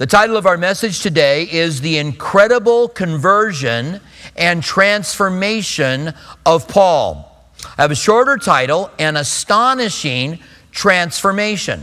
The 0.00 0.06
title 0.06 0.38
of 0.38 0.46
our 0.46 0.56
message 0.56 1.00
today 1.00 1.42
is 1.42 1.82
The 1.82 1.98
Incredible 1.98 2.88
Conversion 2.88 4.00
and 4.34 4.62
Transformation 4.62 6.14
of 6.46 6.66
Paul. 6.66 7.52
I 7.76 7.82
have 7.82 7.90
a 7.90 7.94
shorter 7.94 8.38
title, 8.38 8.90
An 8.98 9.18
Astonishing 9.18 10.38
Transformation. 10.72 11.82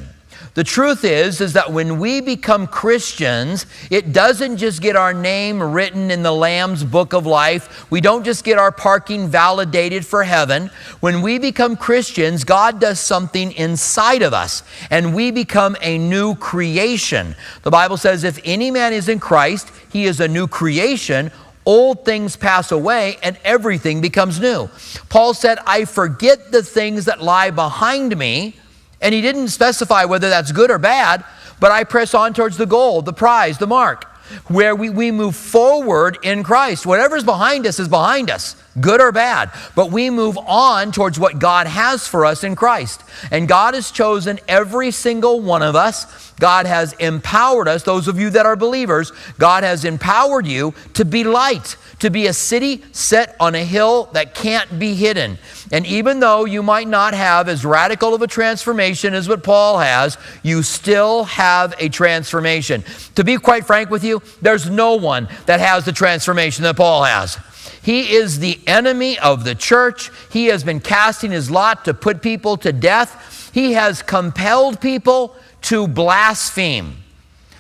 The 0.58 0.64
truth 0.64 1.06
is 1.06 1.40
is 1.40 1.54
that 1.54 1.72
when 1.72 2.00
we 2.00 2.20
become 2.20 2.66
Christians, 2.66 3.68
it 3.92 4.12
doesn't 4.12 4.58
just 4.58 4.82
get 4.82 4.96
our 4.96 5.14
name 5.14 5.62
written 5.62 6.10
in 6.10 6.24
the 6.24 6.32
Lamb's 6.32 6.84
book 6.84 7.14
of 7.14 7.28
life. 7.28 7.86
We 7.92 8.02
don't 8.02 8.24
just 8.24 8.44
get 8.44 8.58
our 8.58 8.72
parking 8.72 9.28
validated 9.28 10.04
for 10.04 10.24
heaven. 10.24 10.72
When 11.00 11.22
we 11.22 11.38
become 11.38 11.78
Christians, 11.78 12.44
God 12.44 12.80
does 12.82 13.00
something 13.00 13.52
inside 13.52 14.24
of 14.24 14.34
us 14.34 14.64
and 14.90 15.14
we 15.14 15.30
become 15.30 15.78
a 15.80 16.00
new 16.00 16.34
creation. 16.34 17.36
The 17.62 17.70
Bible 17.70 17.98
says 17.98 18.24
if 18.24 18.40
any 18.44 18.72
man 18.72 18.94
is 18.94 19.10
in 19.10 19.20
Christ, 19.20 19.72
he 19.92 20.06
is 20.06 20.20
a 20.20 20.28
new 20.28 20.48
creation 20.48 21.30
old 21.68 22.06
things 22.06 22.38
pass 22.38 22.72
away 22.72 23.18
and 23.22 23.38
everything 23.44 24.00
becomes 24.00 24.40
new. 24.40 24.70
Paul 25.10 25.34
said, 25.34 25.60
I 25.68 25.84
forget 25.84 26.50
the 26.50 26.64
things 26.64 27.06
that 27.06 27.22
lie 27.22 27.52
behind 27.52 28.18
me 28.18 28.56
and 29.02 29.14
he 29.14 29.22
didn't 29.22 29.50
specify 29.50 30.06
whether 30.06 30.30
that's 30.30 30.52
good 30.52 30.72
or 30.72 30.80
bad, 30.80 31.24
but 31.60 31.72
I 31.72 31.84
press 31.84 32.14
on 32.14 32.34
towards 32.34 32.58
the 32.58 32.66
goal, 32.66 33.02
the 33.02 33.14
prize, 33.14 33.58
the 33.58 33.68
mark, 33.68 34.06
where 34.48 34.76
we, 34.76 34.90
we 34.90 35.12
move 35.12 35.36
forward 35.36 36.18
in 36.22 36.44
Christ. 36.44 36.86
Whatever's 36.86 37.24
behind 37.24 37.66
us 37.66 37.80
is 37.80 37.88
behind 37.88 38.30
us, 38.30 38.56
good 38.80 39.00
or 39.00 39.12
bad, 39.12 39.52
but 39.76 39.92
we 39.92 40.10
move 40.10 40.38
on 40.38 40.92
towards 40.92 41.20
what 41.20 41.40
God 41.40 41.68
has 41.68 42.08
for 42.08 42.26
us 42.26 42.44
in 42.44 42.56
Christ. 42.56 43.04
And 43.32 43.48
God 43.48 43.74
has 43.74 43.92
chosen 43.92 44.40
every 44.48 44.92
single 44.92 45.40
one 45.40 45.64
of 45.64 45.76
us. 45.76 46.32
God 46.40 46.66
has 46.66 46.94
empowered 46.94 47.68
us, 47.68 47.84
those 47.84 48.08
of 48.08 48.20
you 48.20 48.30
that 48.32 48.46
are 48.46 48.56
believers, 48.56 49.12
God 49.40 49.64
has 49.64 49.86
empowered 49.86 50.46
you 50.46 50.74
to 50.94 51.06
be 51.06 51.24
light 51.24 51.78
to 52.00 52.10
be 52.10 52.28
a 52.28 52.34
city 52.34 52.84
set 52.92 53.36
on 53.40 53.56
a 53.56 53.64
hill 53.64 54.10
that 54.14 54.36
can't 54.36 54.80
be 54.80 54.94
hidden. 54.96 55.38
And 55.72 55.86
even 55.86 56.20
though 56.20 56.46
you 56.46 56.64
might 56.64 56.88
not 56.88 57.14
have 57.14 57.50
as 57.50 57.66
radical 57.66 58.14
of 58.14 58.22
a 58.22 58.28
transformation 58.28 59.14
as 59.14 59.28
what 59.28 59.44
Paul 59.44 59.80
has, 59.80 60.18
you 60.44 60.64
still 60.64 61.26
have 61.26 61.74
a 61.80 61.90
transformation. 61.90 62.84
To 63.16 63.24
be 63.24 63.38
quite 63.38 63.66
frank 63.66 63.90
with 63.90 64.04
you, 64.04 64.22
there's 64.42 64.70
no 64.70 64.96
one 64.96 65.28
that 65.46 65.60
has 65.60 65.84
the 65.84 65.92
transformation 65.92 66.64
that 66.64 66.78
Paul 66.78 67.04
has. 67.04 67.38
He 67.82 68.16
is 68.16 68.40
the 68.40 68.60
enemy 68.68 69.20
of 69.20 69.44
the 69.44 69.56
church. 69.56 70.12
He 70.32 70.48
has 70.48 70.64
been 70.64 70.80
casting 70.80 71.32
his 71.32 71.52
lot 71.52 71.86
to 71.86 71.94
put 71.94 72.22
people 72.22 72.58
to 72.58 72.72
death. 72.74 73.52
He 73.54 73.74
has 73.74 74.02
compelled 74.02 74.82
people 74.82 75.36
to 75.64 75.88
blaspheme. 75.88 76.98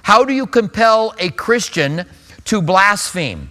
How 0.03 0.23
do 0.23 0.33
you 0.33 0.45
compel 0.45 1.13
a 1.19 1.29
Christian 1.29 2.05
to 2.45 2.61
blaspheme? 2.61 3.49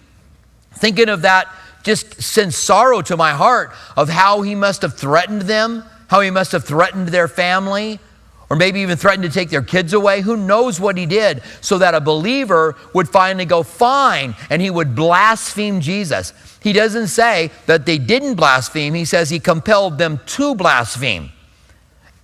Thinking 0.72 1.08
of 1.08 1.22
that 1.22 1.48
just 1.86 2.20
sends 2.20 2.56
sorrow 2.56 3.00
to 3.00 3.16
my 3.16 3.30
heart 3.30 3.72
of 3.96 4.08
how 4.08 4.42
he 4.42 4.56
must 4.56 4.82
have 4.82 4.94
threatened 4.94 5.42
them, 5.42 5.84
how 6.08 6.20
he 6.20 6.30
must 6.30 6.50
have 6.50 6.64
threatened 6.64 7.08
their 7.08 7.28
family, 7.28 8.00
or 8.50 8.56
maybe 8.56 8.80
even 8.80 8.96
threatened 8.96 9.22
to 9.22 9.30
take 9.30 9.50
their 9.50 9.62
kids 9.62 9.92
away. 9.92 10.20
Who 10.20 10.36
knows 10.36 10.80
what 10.80 10.98
he 10.98 11.06
did 11.06 11.42
so 11.60 11.78
that 11.78 11.94
a 11.94 12.00
believer 12.00 12.76
would 12.92 13.08
finally 13.08 13.44
go, 13.44 13.62
fine, 13.62 14.34
and 14.50 14.60
he 14.60 14.68
would 14.68 14.96
blaspheme 14.96 15.80
Jesus. 15.80 16.32
He 16.60 16.72
doesn't 16.72 17.06
say 17.06 17.52
that 17.66 17.86
they 17.86 17.98
didn't 17.98 18.34
blaspheme, 18.34 18.92
he 18.94 19.04
says 19.04 19.30
he 19.30 19.38
compelled 19.38 19.96
them 19.96 20.18
to 20.26 20.56
blaspheme. 20.56 21.30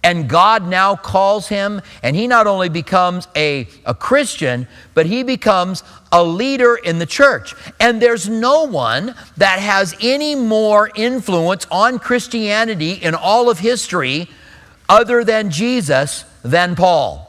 And 0.05 0.29
God 0.29 0.67
now 0.67 0.97
calls 0.97 1.49
him, 1.49 1.81
and 2.03 2.17
he 2.17 2.27
not 2.27 2.49
only 2.49 2.69
becomes 2.69 3.29
a, 3.37 3.69
a 3.87 3.95
Christian, 3.95 4.67
but 4.95 5.07
he 5.07 5.23
becomes 5.23 5.85
a 6.11 6.25
leader 6.25 6.75
in 6.75 6.99
the 6.99 7.07
church. 7.07 7.55
And 7.79 8.03
there's 8.03 8.29
no 8.29 8.65
one 8.65 9.15
that 9.37 9.61
has 9.61 9.95
any 10.01 10.35
more 10.35 10.91
influence 10.97 11.67
on 11.71 12.01
Christianity 12.01 12.93
in 12.93 13.15
all 13.15 13.49
of 13.49 13.61
history 13.61 14.29
other 14.89 15.23
than 15.23 15.51
Jesus 15.51 16.25
than 16.43 16.75
Paul. 16.75 17.29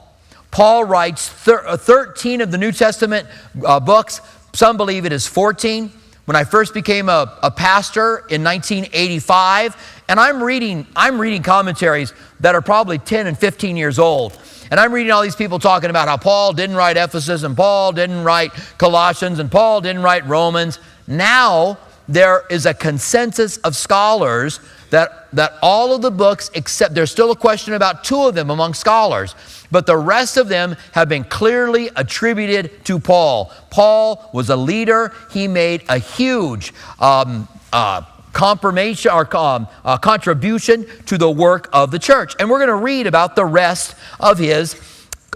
Paul 0.50 0.86
writes 0.86 1.30
thir- 1.30 1.66
uh, 1.68 1.78
13 1.78 2.42
of 2.42 2.52
the 2.52 2.58
New 2.58 2.72
Testament 2.72 3.28
uh, 3.66 3.80
books. 3.80 4.22
Some 4.54 4.78
believe 4.78 5.06
it 5.06 5.12
is 5.12 5.28
14. 5.28 5.92
When 6.26 6.38
I 6.38 6.46
first 6.46 6.74
became 6.74 7.10
a, 7.10 7.38
a 7.44 7.52
pastor 7.52 8.20
in 8.30 8.44
1985, 8.44 10.04
and 10.08 10.20
I'm 10.20 10.42
reading, 10.42 10.88
I'm 10.96 11.20
reading 11.20 11.44
commentaries 11.44 12.14
that 12.40 12.56
are 12.56 12.62
probably 12.62 12.98
10 12.98 13.28
and 13.28 13.38
15 13.38 13.76
years 13.76 14.00
old. 14.00 14.40
And 14.72 14.80
I'm 14.80 14.94
reading 14.94 15.12
all 15.12 15.22
these 15.22 15.36
people 15.36 15.60
talking 15.60 15.90
about 15.90 16.08
how 16.08 16.16
Paul 16.16 16.54
didn't 16.54 16.78
write 16.78 16.96
Ephesus 16.96 17.44
and 17.44 17.58
Paul 17.58 17.92
didn't 17.92 18.24
write 18.24 18.54
Colossians 18.78 19.40
and 19.40 19.52
Paul 19.52 19.82
didn't 19.82 20.02
write 20.02 20.26
Romans. 20.26 20.80
Now 21.08 21.78
there 22.08 22.44
is 22.50 22.66
a 22.66 22.74
consensus 22.74 23.58
of 23.58 23.76
scholars 23.76 24.62
that, 24.90 25.28
that 25.34 25.54
all 25.62 25.94
of 25.94 26.02
the 26.02 26.12
books, 26.12 26.50
except 26.54 26.96
there's 26.96 27.12
still 27.12 27.32
a 27.32 27.36
question 27.36 27.74
about 27.74 28.04
two 28.04 28.24
of 28.24 28.36
them 28.36 28.50
among 28.50 28.74
scholars, 28.74 29.36
but 29.74 29.88
the 29.88 29.98
rest 29.98 30.38
of 30.38 30.48
them 30.48 30.78
have 30.94 31.10
been 31.10 31.26
clearly 31.26 31.90
attributed 31.96 32.86
to 32.86 33.00
Paul. 33.00 33.52
Paul 33.72 34.30
was 34.32 34.50
a 34.50 34.56
leader, 34.56 35.12
he 35.32 35.48
made 35.48 35.84
a 35.90 35.98
huge 35.98 36.74
um, 37.00 37.50
uh, 37.74 38.04
confirmation 38.34 39.12
or 39.12 39.36
um, 39.36 39.68
uh, 39.84 39.98
contribution 39.98 40.86
to 41.08 41.18
the 41.18 41.30
work 41.30 41.70
of 41.74 41.92
the 41.92 42.00
church. 42.00 42.36
And 42.40 42.50
we're 42.50 42.60
going 42.60 42.70
to 42.70 42.76
read 42.76 43.08
about 43.08 43.36
the 43.36 43.46
rest 43.46 43.96
of 44.20 44.38
his 44.38 44.80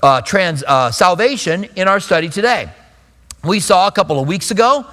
uh, 0.04 0.22
trans, 0.22 0.64
uh, 0.64 0.92
salvation 0.92 1.66
in 1.76 1.88
our 1.88 2.00
study 2.00 2.30
today. 2.30 2.70
We 3.44 3.60
saw 3.60 3.88
a 3.88 3.92
couple 3.92 4.20
of 4.20 4.28
weeks 4.28 4.52
ago, 4.52 4.86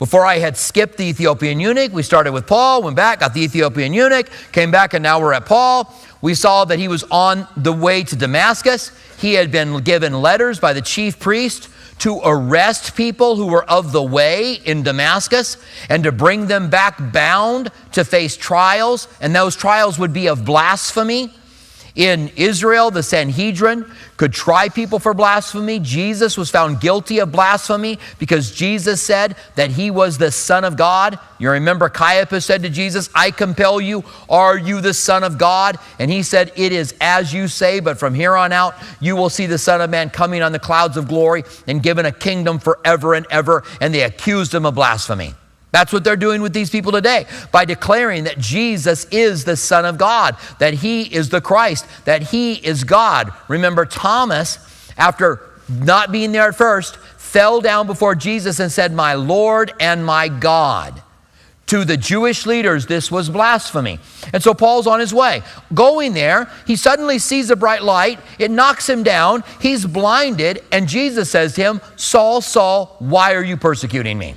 before 0.00 0.24
I 0.24 0.38
had 0.38 0.56
skipped 0.56 0.96
the 0.96 1.04
Ethiopian 1.04 1.60
eunuch, 1.60 1.92
we 1.92 2.02
started 2.02 2.32
with 2.32 2.46
Paul, 2.46 2.82
went 2.82 2.96
back, 2.96 3.20
got 3.20 3.34
the 3.34 3.42
Ethiopian 3.42 3.92
eunuch, 3.92 4.30
came 4.50 4.70
back, 4.70 4.94
and 4.94 5.02
now 5.02 5.20
we're 5.20 5.34
at 5.34 5.44
Paul. 5.44 5.94
We 6.22 6.32
saw 6.32 6.64
that 6.64 6.78
he 6.78 6.88
was 6.88 7.04
on 7.10 7.46
the 7.54 7.74
way 7.74 8.02
to 8.04 8.16
Damascus. 8.16 8.92
He 9.18 9.34
had 9.34 9.52
been 9.52 9.76
given 9.82 10.14
letters 10.14 10.58
by 10.58 10.72
the 10.72 10.80
chief 10.80 11.20
priest 11.20 11.68
to 11.98 12.18
arrest 12.24 12.96
people 12.96 13.36
who 13.36 13.48
were 13.48 13.70
of 13.70 13.92
the 13.92 14.02
way 14.02 14.54
in 14.54 14.82
Damascus 14.82 15.58
and 15.90 16.02
to 16.04 16.12
bring 16.12 16.46
them 16.46 16.70
back 16.70 17.12
bound 17.12 17.70
to 17.92 18.02
face 18.02 18.38
trials, 18.38 19.06
and 19.20 19.36
those 19.36 19.54
trials 19.54 19.98
would 19.98 20.14
be 20.14 20.28
of 20.28 20.46
blasphemy. 20.46 21.34
In 21.94 22.30
Israel, 22.36 22.90
the 22.90 23.02
Sanhedrin 23.02 23.90
could 24.16 24.32
try 24.32 24.68
people 24.68 24.98
for 24.98 25.12
blasphemy. 25.12 25.80
Jesus 25.80 26.38
was 26.38 26.50
found 26.50 26.80
guilty 26.80 27.18
of 27.18 27.32
blasphemy 27.32 27.98
because 28.18 28.52
Jesus 28.52 29.02
said 29.02 29.36
that 29.56 29.70
he 29.70 29.90
was 29.90 30.18
the 30.18 30.30
Son 30.30 30.64
of 30.64 30.76
God. 30.76 31.18
You 31.38 31.50
remember 31.50 31.88
Caiaphas 31.88 32.44
said 32.44 32.62
to 32.62 32.70
Jesus, 32.70 33.10
I 33.14 33.30
compel 33.30 33.80
you, 33.80 34.04
are 34.28 34.56
you 34.56 34.80
the 34.80 34.94
Son 34.94 35.24
of 35.24 35.38
God? 35.38 35.78
And 35.98 36.10
he 36.10 36.22
said, 36.22 36.52
It 36.56 36.72
is 36.72 36.94
as 37.00 37.32
you 37.32 37.48
say, 37.48 37.80
but 37.80 37.98
from 37.98 38.14
here 38.14 38.36
on 38.36 38.52
out, 38.52 38.74
you 39.00 39.16
will 39.16 39.30
see 39.30 39.46
the 39.46 39.58
Son 39.58 39.80
of 39.80 39.90
Man 39.90 40.10
coming 40.10 40.42
on 40.42 40.52
the 40.52 40.58
clouds 40.58 40.96
of 40.96 41.08
glory 41.08 41.44
and 41.66 41.82
given 41.82 42.06
a 42.06 42.12
kingdom 42.12 42.58
forever 42.58 43.14
and 43.14 43.26
ever. 43.30 43.64
And 43.80 43.92
they 43.92 44.02
accused 44.02 44.54
him 44.54 44.64
of 44.66 44.74
blasphemy. 44.74 45.34
That's 45.72 45.92
what 45.92 46.02
they're 46.02 46.16
doing 46.16 46.42
with 46.42 46.52
these 46.52 46.70
people 46.70 46.92
today 46.92 47.26
by 47.52 47.64
declaring 47.64 48.24
that 48.24 48.38
Jesus 48.38 49.04
is 49.06 49.44
the 49.44 49.56
Son 49.56 49.84
of 49.84 49.98
God, 49.98 50.36
that 50.58 50.74
He 50.74 51.02
is 51.02 51.28
the 51.28 51.40
Christ, 51.40 51.86
that 52.04 52.22
He 52.22 52.54
is 52.54 52.84
God. 52.84 53.32
Remember, 53.48 53.86
Thomas, 53.86 54.58
after 54.96 55.40
not 55.68 56.10
being 56.10 56.32
there 56.32 56.48
at 56.48 56.56
first, 56.56 56.96
fell 56.96 57.60
down 57.60 57.86
before 57.86 58.16
Jesus 58.16 58.58
and 58.58 58.72
said, 58.72 58.92
My 58.92 59.14
Lord 59.14 59.72
and 59.78 60.04
my 60.04 60.28
God. 60.28 61.02
To 61.66 61.84
the 61.84 61.96
Jewish 61.96 62.46
leaders, 62.46 62.86
this 62.86 63.12
was 63.12 63.30
blasphemy. 63.30 64.00
And 64.32 64.42
so 64.42 64.54
Paul's 64.54 64.88
on 64.88 64.98
his 64.98 65.14
way. 65.14 65.42
Going 65.72 66.14
there, 66.14 66.50
he 66.66 66.74
suddenly 66.74 67.20
sees 67.20 67.48
a 67.48 67.54
bright 67.54 67.84
light. 67.84 68.18
It 68.40 68.50
knocks 68.50 68.88
him 68.88 69.04
down. 69.04 69.44
He's 69.60 69.86
blinded. 69.86 70.64
And 70.72 70.88
Jesus 70.88 71.30
says 71.30 71.54
to 71.54 71.62
him, 71.62 71.80
Saul, 71.94 72.40
Saul, 72.40 72.96
why 72.98 73.34
are 73.34 73.44
you 73.44 73.56
persecuting 73.56 74.18
me? 74.18 74.34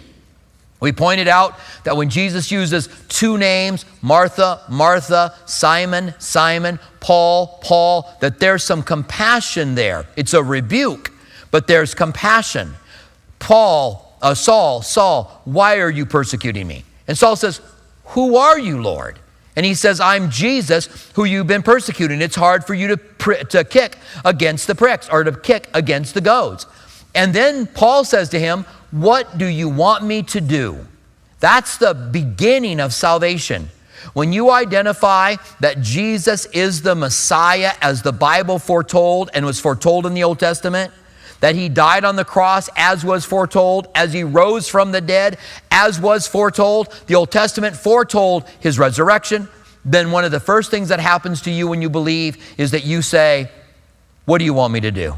We 0.83 0.91
pointed 0.91 1.29
out 1.29 1.57
that 1.85 1.95
when 1.95 2.09
Jesus 2.09 2.51
uses 2.51 2.89
two 3.07 3.37
names, 3.37 3.85
Martha, 4.01 4.59
Martha, 4.67 5.33
Simon, 5.45 6.13
Simon, 6.19 6.77
Paul, 6.99 7.57
Paul, 7.63 8.13
that 8.19 8.41
there's 8.41 8.65
some 8.65 8.83
compassion 8.83 9.75
there. 9.75 10.05
It's 10.17 10.33
a 10.33 10.43
rebuke, 10.43 11.13
but 11.51 11.67
there's 11.67 11.93
compassion. 11.93 12.73
Paul, 13.39 14.13
uh, 14.21 14.33
Saul, 14.33 14.81
Saul, 14.81 15.41
why 15.45 15.79
are 15.79 15.89
you 15.89 16.05
persecuting 16.05 16.67
me? 16.67 16.83
And 17.07 17.17
Saul 17.17 17.37
says, 17.37 17.61
Who 18.07 18.35
are 18.35 18.59
you, 18.59 18.81
Lord? 18.81 19.19
And 19.55 19.65
he 19.65 19.75
says, 19.75 20.01
I'm 20.01 20.29
Jesus 20.29 21.09
who 21.13 21.23
you've 21.23 21.47
been 21.47 21.63
persecuting. 21.63 22.21
It's 22.21 22.35
hard 22.35 22.65
for 22.65 22.73
you 22.73 22.89
to, 22.89 22.97
pr- 22.97 23.45
to 23.51 23.63
kick 23.63 23.95
against 24.25 24.67
the 24.67 24.75
pricks 24.75 25.07
or 25.07 25.23
to 25.23 25.31
kick 25.31 25.69
against 25.73 26.13
the 26.13 26.19
goads. 26.19 26.65
And 27.15 27.33
then 27.33 27.67
Paul 27.67 28.03
says 28.03 28.27
to 28.29 28.39
him, 28.39 28.65
what 28.93 29.39
do 29.39 29.47
you 29.47 29.69
want 29.69 30.03
me 30.03 30.21
to 30.21 30.39
do? 30.39 30.85
That's 31.39 31.77
the 31.77 31.95
beginning 31.95 32.79
of 32.79 32.93
salvation. 32.93 33.69
When 34.13 34.31
you 34.31 34.51
identify 34.51 35.37
that 35.61 35.81
Jesus 35.81 36.45
is 36.47 36.83
the 36.83 36.93
Messiah 36.93 37.71
as 37.81 38.03
the 38.03 38.11
Bible 38.11 38.59
foretold 38.59 39.31
and 39.33 39.47
was 39.47 39.59
foretold 39.59 40.05
in 40.05 40.13
the 40.13 40.23
Old 40.23 40.37
Testament, 40.37 40.93
that 41.39 41.55
he 41.55 41.69
died 41.69 42.05
on 42.05 42.17
the 42.17 42.23
cross 42.23 42.69
as 42.75 43.03
was 43.03 43.25
foretold, 43.25 43.87
as 43.95 44.13
he 44.13 44.23
rose 44.23 44.69
from 44.69 44.91
the 44.91 45.01
dead 45.01 45.39
as 45.71 45.99
was 45.99 46.27
foretold. 46.27 46.93
The 47.07 47.15
Old 47.15 47.31
Testament 47.31 47.75
foretold 47.75 48.47
his 48.59 48.77
resurrection. 48.77 49.49
Then 49.83 50.11
one 50.11 50.23
of 50.23 50.31
the 50.31 50.39
first 50.39 50.69
things 50.69 50.89
that 50.89 50.99
happens 50.99 51.41
to 51.41 51.51
you 51.51 51.67
when 51.67 51.81
you 51.81 51.89
believe 51.89 52.37
is 52.59 52.69
that 52.71 52.85
you 52.85 53.01
say, 53.01 53.49
What 54.25 54.37
do 54.37 54.45
you 54.45 54.53
want 54.53 54.71
me 54.71 54.81
to 54.81 54.91
do? 54.91 55.15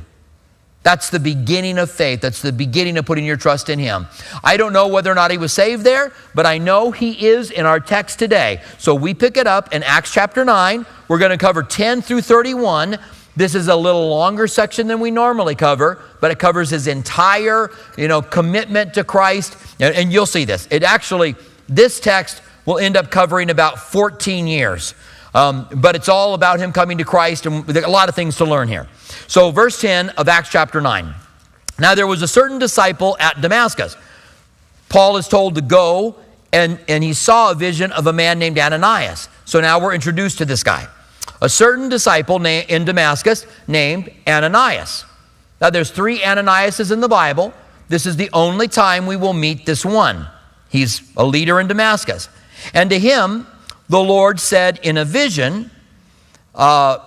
That's 0.85 1.09
the 1.09 1.19
beginning 1.19 1.79
of 1.79 1.89
faith. 1.89 2.21
That's 2.21 2.43
the 2.43 2.53
beginning 2.53 2.99
of 2.99 3.07
putting 3.07 3.25
your 3.25 3.37
trust 3.37 3.69
in 3.69 3.79
Him. 3.79 4.05
I 4.43 4.55
don't 4.55 4.71
know 4.71 4.87
whether 4.87 5.11
or 5.11 5.15
not 5.15 5.31
He 5.31 5.37
was 5.39 5.51
saved 5.51 5.83
there, 5.83 6.13
but 6.35 6.45
I 6.45 6.59
know 6.59 6.91
He 6.91 7.25
is 7.25 7.49
in 7.49 7.65
our 7.65 7.79
text 7.79 8.19
today. 8.19 8.61
So 8.77 8.93
we 8.93 9.15
pick 9.15 9.35
it 9.35 9.47
up 9.47 9.73
in 9.73 9.81
Acts 9.81 10.13
chapter 10.13 10.45
9. 10.45 10.85
We're 11.07 11.17
going 11.17 11.31
to 11.31 11.39
cover 11.39 11.63
10 11.63 12.03
through 12.03 12.21
31. 12.21 12.99
This 13.35 13.55
is 13.55 13.67
a 13.67 13.75
little 13.75 14.09
longer 14.09 14.45
section 14.45 14.85
than 14.85 14.99
we 14.99 15.09
normally 15.09 15.55
cover, 15.55 16.03
but 16.21 16.29
it 16.29 16.37
covers 16.37 16.69
his 16.69 16.85
entire, 16.85 17.71
you 17.97 18.07
know, 18.07 18.21
commitment 18.21 18.93
to 18.93 19.03
Christ. 19.03 19.57
And, 19.79 19.95
and 19.95 20.13
you'll 20.13 20.27
see 20.27 20.45
this. 20.45 20.67
It 20.69 20.83
actually, 20.83 21.35
this 21.67 21.99
text 21.99 22.43
will 22.67 22.77
end 22.77 22.95
up 22.95 23.09
covering 23.09 23.49
about 23.49 23.79
14 23.79 24.45
years. 24.45 24.93
Um, 25.35 25.67
but 25.75 25.97
it's 25.97 26.07
all 26.07 26.33
about 26.33 26.59
him 26.59 26.71
coming 26.71 26.97
to 26.97 27.03
Christ, 27.03 27.45
and 27.45 27.69
a 27.69 27.89
lot 27.89 28.07
of 28.07 28.15
things 28.15 28.37
to 28.37 28.45
learn 28.45 28.69
here. 28.69 28.87
So, 29.27 29.51
verse 29.51 29.81
10 29.81 30.09
of 30.11 30.29
Acts 30.29 30.49
chapter 30.49 30.79
9. 30.79 31.13
Now, 31.77 31.93
there 31.93 32.07
was 32.07 32.21
a 32.21 32.27
certain 32.27 32.57
disciple 32.57 33.17
at 33.19 33.41
Damascus. 33.41 33.97
Paul 34.87 35.17
is 35.17 35.27
told 35.27 35.55
to 35.55 35.61
go, 35.61 36.15
and, 36.53 36.79
and 36.87 37.03
he 37.03 37.11
saw 37.11 37.51
a 37.51 37.55
vision 37.55 37.91
of 37.91 38.07
a 38.07 38.13
man 38.13 38.39
named 38.39 38.57
Ananias. 38.57 39.27
So 39.43 39.59
now 39.59 39.77
we're 39.77 39.93
introduced 39.93 40.37
to 40.37 40.45
this 40.45 40.63
guy. 40.63 40.87
A 41.41 41.49
certain 41.49 41.89
disciple 41.89 42.43
in 42.45 42.85
Damascus 42.85 43.45
named 43.67 44.09
Ananias. 44.25 45.03
Now, 45.59 45.69
there's 45.69 45.91
three 45.91 46.19
Ananiases 46.19 46.93
in 46.93 47.01
the 47.01 47.09
Bible. 47.09 47.53
This 47.89 48.05
is 48.05 48.15
the 48.15 48.29
only 48.31 48.69
time 48.69 49.05
we 49.05 49.17
will 49.17 49.33
meet 49.33 49.65
this 49.65 49.83
one. 49.83 50.29
He's 50.69 51.01
a 51.17 51.25
leader 51.25 51.59
in 51.59 51.67
Damascus. 51.67 52.29
And 52.73 52.89
to 52.89 52.97
him, 52.97 53.47
the 53.87 53.99
Lord 53.99 54.39
said 54.39 54.79
in 54.83 54.97
a 54.97 55.05
vision 55.05 55.71
uh, 56.53 56.99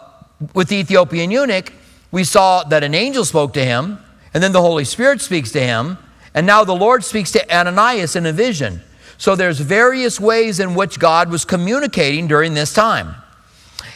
with 0.55 0.69
the 0.69 0.77
Ethiopian 0.77 1.31
eunuch, 1.31 1.73
we 2.11 2.25
saw 2.25 2.63
that 2.65 2.85
an 2.85 2.95
angel 2.95 3.25
spoke 3.25 3.53
to 3.55 3.65
him, 3.65 3.99
and 4.33 4.43
then 4.43 4.53
the 4.53 4.61
Holy 4.61 4.85
Spirit 4.85 5.21
speaks 5.21 5.51
to 5.53 5.61
him, 5.61 5.99
and 6.35 6.47
now 6.47 6.65
the 6.65 6.75
Lord 6.75 7.05
speaks 7.05 7.33
to 7.33 7.55
Ananias 7.57 8.17
in 8.17 8.27
a 8.27 8.33
vision. 8.33 8.81
So 9.17 9.35
there's 9.35 9.59
various 9.59 10.21
ways 10.21 10.61
in 10.61 10.75
which 10.75 11.01
God 11.01 11.31
was 11.31 11.45
communicating 11.45 12.29
during 12.29 12.55
this 12.55 12.73
time. 12.73 13.17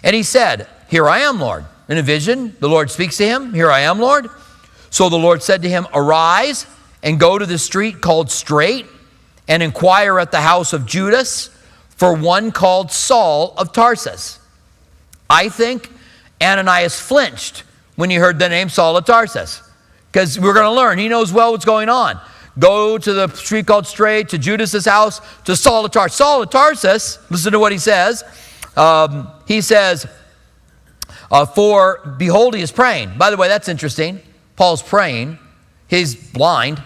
And 0.03 0.17
he 0.17 0.25
said, 0.25 0.67
Here 0.89 1.09
I 1.09 1.21
am, 1.21 1.39
Lord. 1.39 1.65
In 1.89 1.99
a 1.99 2.03
vision, 2.03 2.57
the 2.59 2.69
Lord 2.69 2.91
speaks 2.91 3.17
to 3.19 3.27
him, 3.27 3.55
Here 3.55 3.71
I 3.71 3.81
am, 3.81 4.01
Lord. 4.01 4.29
So 4.91 5.09
the 5.09 5.17
Lord 5.19 5.43
said 5.43 5.63
to 5.63 5.69
him, 5.69 5.87
Arise 5.95 6.67
and 7.03 7.21
go 7.21 7.39
to 7.39 7.47
the 7.47 7.59
street 7.59 8.01
called 8.01 8.31
Straight 8.31 8.87
and 9.47 9.63
inquire 9.63 10.19
at 10.19 10.33
the 10.33 10.41
house 10.41 10.73
of 10.73 10.87
Judas 10.87 11.52
for 12.03 12.13
one 12.13 12.51
called 12.51 12.91
Saul 12.91 13.55
of 13.57 13.73
Tarsus. 13.73 14.41
I 15.31 15.49
think 15.49 15.89
Ananias 16.43 16.99
flinched 16.99 17.63
when 17.95 18.11
he 18.11 18.17
heard 18.17 18.41
the 18.41 18.49
name 18.49 18.71
Saul 18.71 18.97
of 18.97 19.05
Tarsus. 19.05 19.63
Because 20.11 20.37
we're 20.37 20.53
going 20.53 20.67
to 20.67 20.73
learn, 20.73 20.99
he 20.99 21.09
knows 21.09 21.33
well 21.33 21.53
what's 21.53 21.65
going 21.65 21.89
on. 21.89 22.21
Go 22.59 22.99
to 22.99 23.13
the 23.13 23.29
street 23.29 23.69
called 23.69 23.87
Straight, 23.87 24.31
to 24.31 24.39
Judas's 24.39 24.85
house, 24.85 25.21
to 25.45 25.55
Saul 25.55 25.85
of 25.85 25.93
Tarsus. 25.93 26.19
Saul 26.19 26.43
of 26.43 26.51
Tarsus, 26.51 27.21
listen 27.31 27.53
to 27.53 27.61
what 27.61 27.71
he 27.71 27.79
says. 27.79 28.25
Um, 28.77 29.31
he 29.47 29.61
says, 29.61 30.05
uh, 31.31 31.47
For 31.47 32.17
behold, 32.19 32.57
he 32.57 32.63
is 32.63 32.73
praying. 32.73 33.17
By 33.17 33.31
the 33.31 33.37
way, 33.37 33.47
that's 33.47 33.69
interesting. 33.69 34.19
Paul's 34.57 34.83
praying, 34.83 35.39
he's 35.87 36.17
blind. 36.17 36.83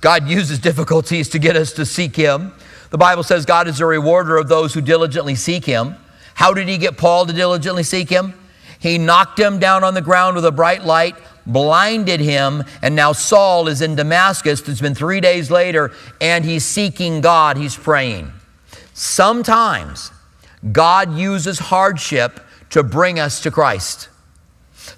God 0.00 0.28
uses 0.28 0.60
difficulties 0.60 1.28
to 1.30 1.40
get 1.40 1.56
us 1.56 1.72
to 1.72 1.84
seek 1.84 2.14
him. 2.14 2.52
The 2.90 2.98
Bible 2.98 3.22
says 3.22 3.44
God 3.44 3.68
is 3.68 3.80
a 3.80 3.86
rewarder 3.86 4.36
of 4.36 4.48
those 4.48 4.74
who 4.74 4.80
diligently 4.80 5.34
seek 5.34 5.64
him. 5.64 5.96
How 6.34 6.54
did 6.54 6.68
he 6.68 6.78
get 6.78 6.96
Paul 6.96 7.26
to 7.26 7.32
diligently 7.32 7.82
seek 7.82 8.08
him? 8.08 8.34
He 8.78 8.96
knocked 8.96 9.38
him 9.38 9.58
down 9.58 9.84
on 9.84 9.94
the 9.94 10.00
ground 10.00 10.36
with 10.36 10.44
a 10.44 10.52
bright 10.52 10.84
light, 10.84 11.16
blinded 11.44 12.20
him, 12.20 12.62
and 12.80 12.94
now 12.94 13.12
Saul 13.12 13.68
is 13.68 13.82
in 13.82 13.96
Damascus. 13.96 14.66
It's 14.68 14.80
been 14.80 14.94
three 14.94 15.20
days 15.20 15.50
later, 15.50 15.92
and 16.20 16.44
he's 16.44 16.64
seeking 16.64 17.20
God. 17.20 17.56
He's 17.56 17.76
praying. 17.76 18.32
Sometimes 18.94 20.12
God 20.72 21.16
uses 21.16 21.58
hardship 21.58 22.40
to 22.70 22.82
bring 22.82 23.18
us 23.18 23.40
to 23.42 23.50
Christ. 23.50 24.08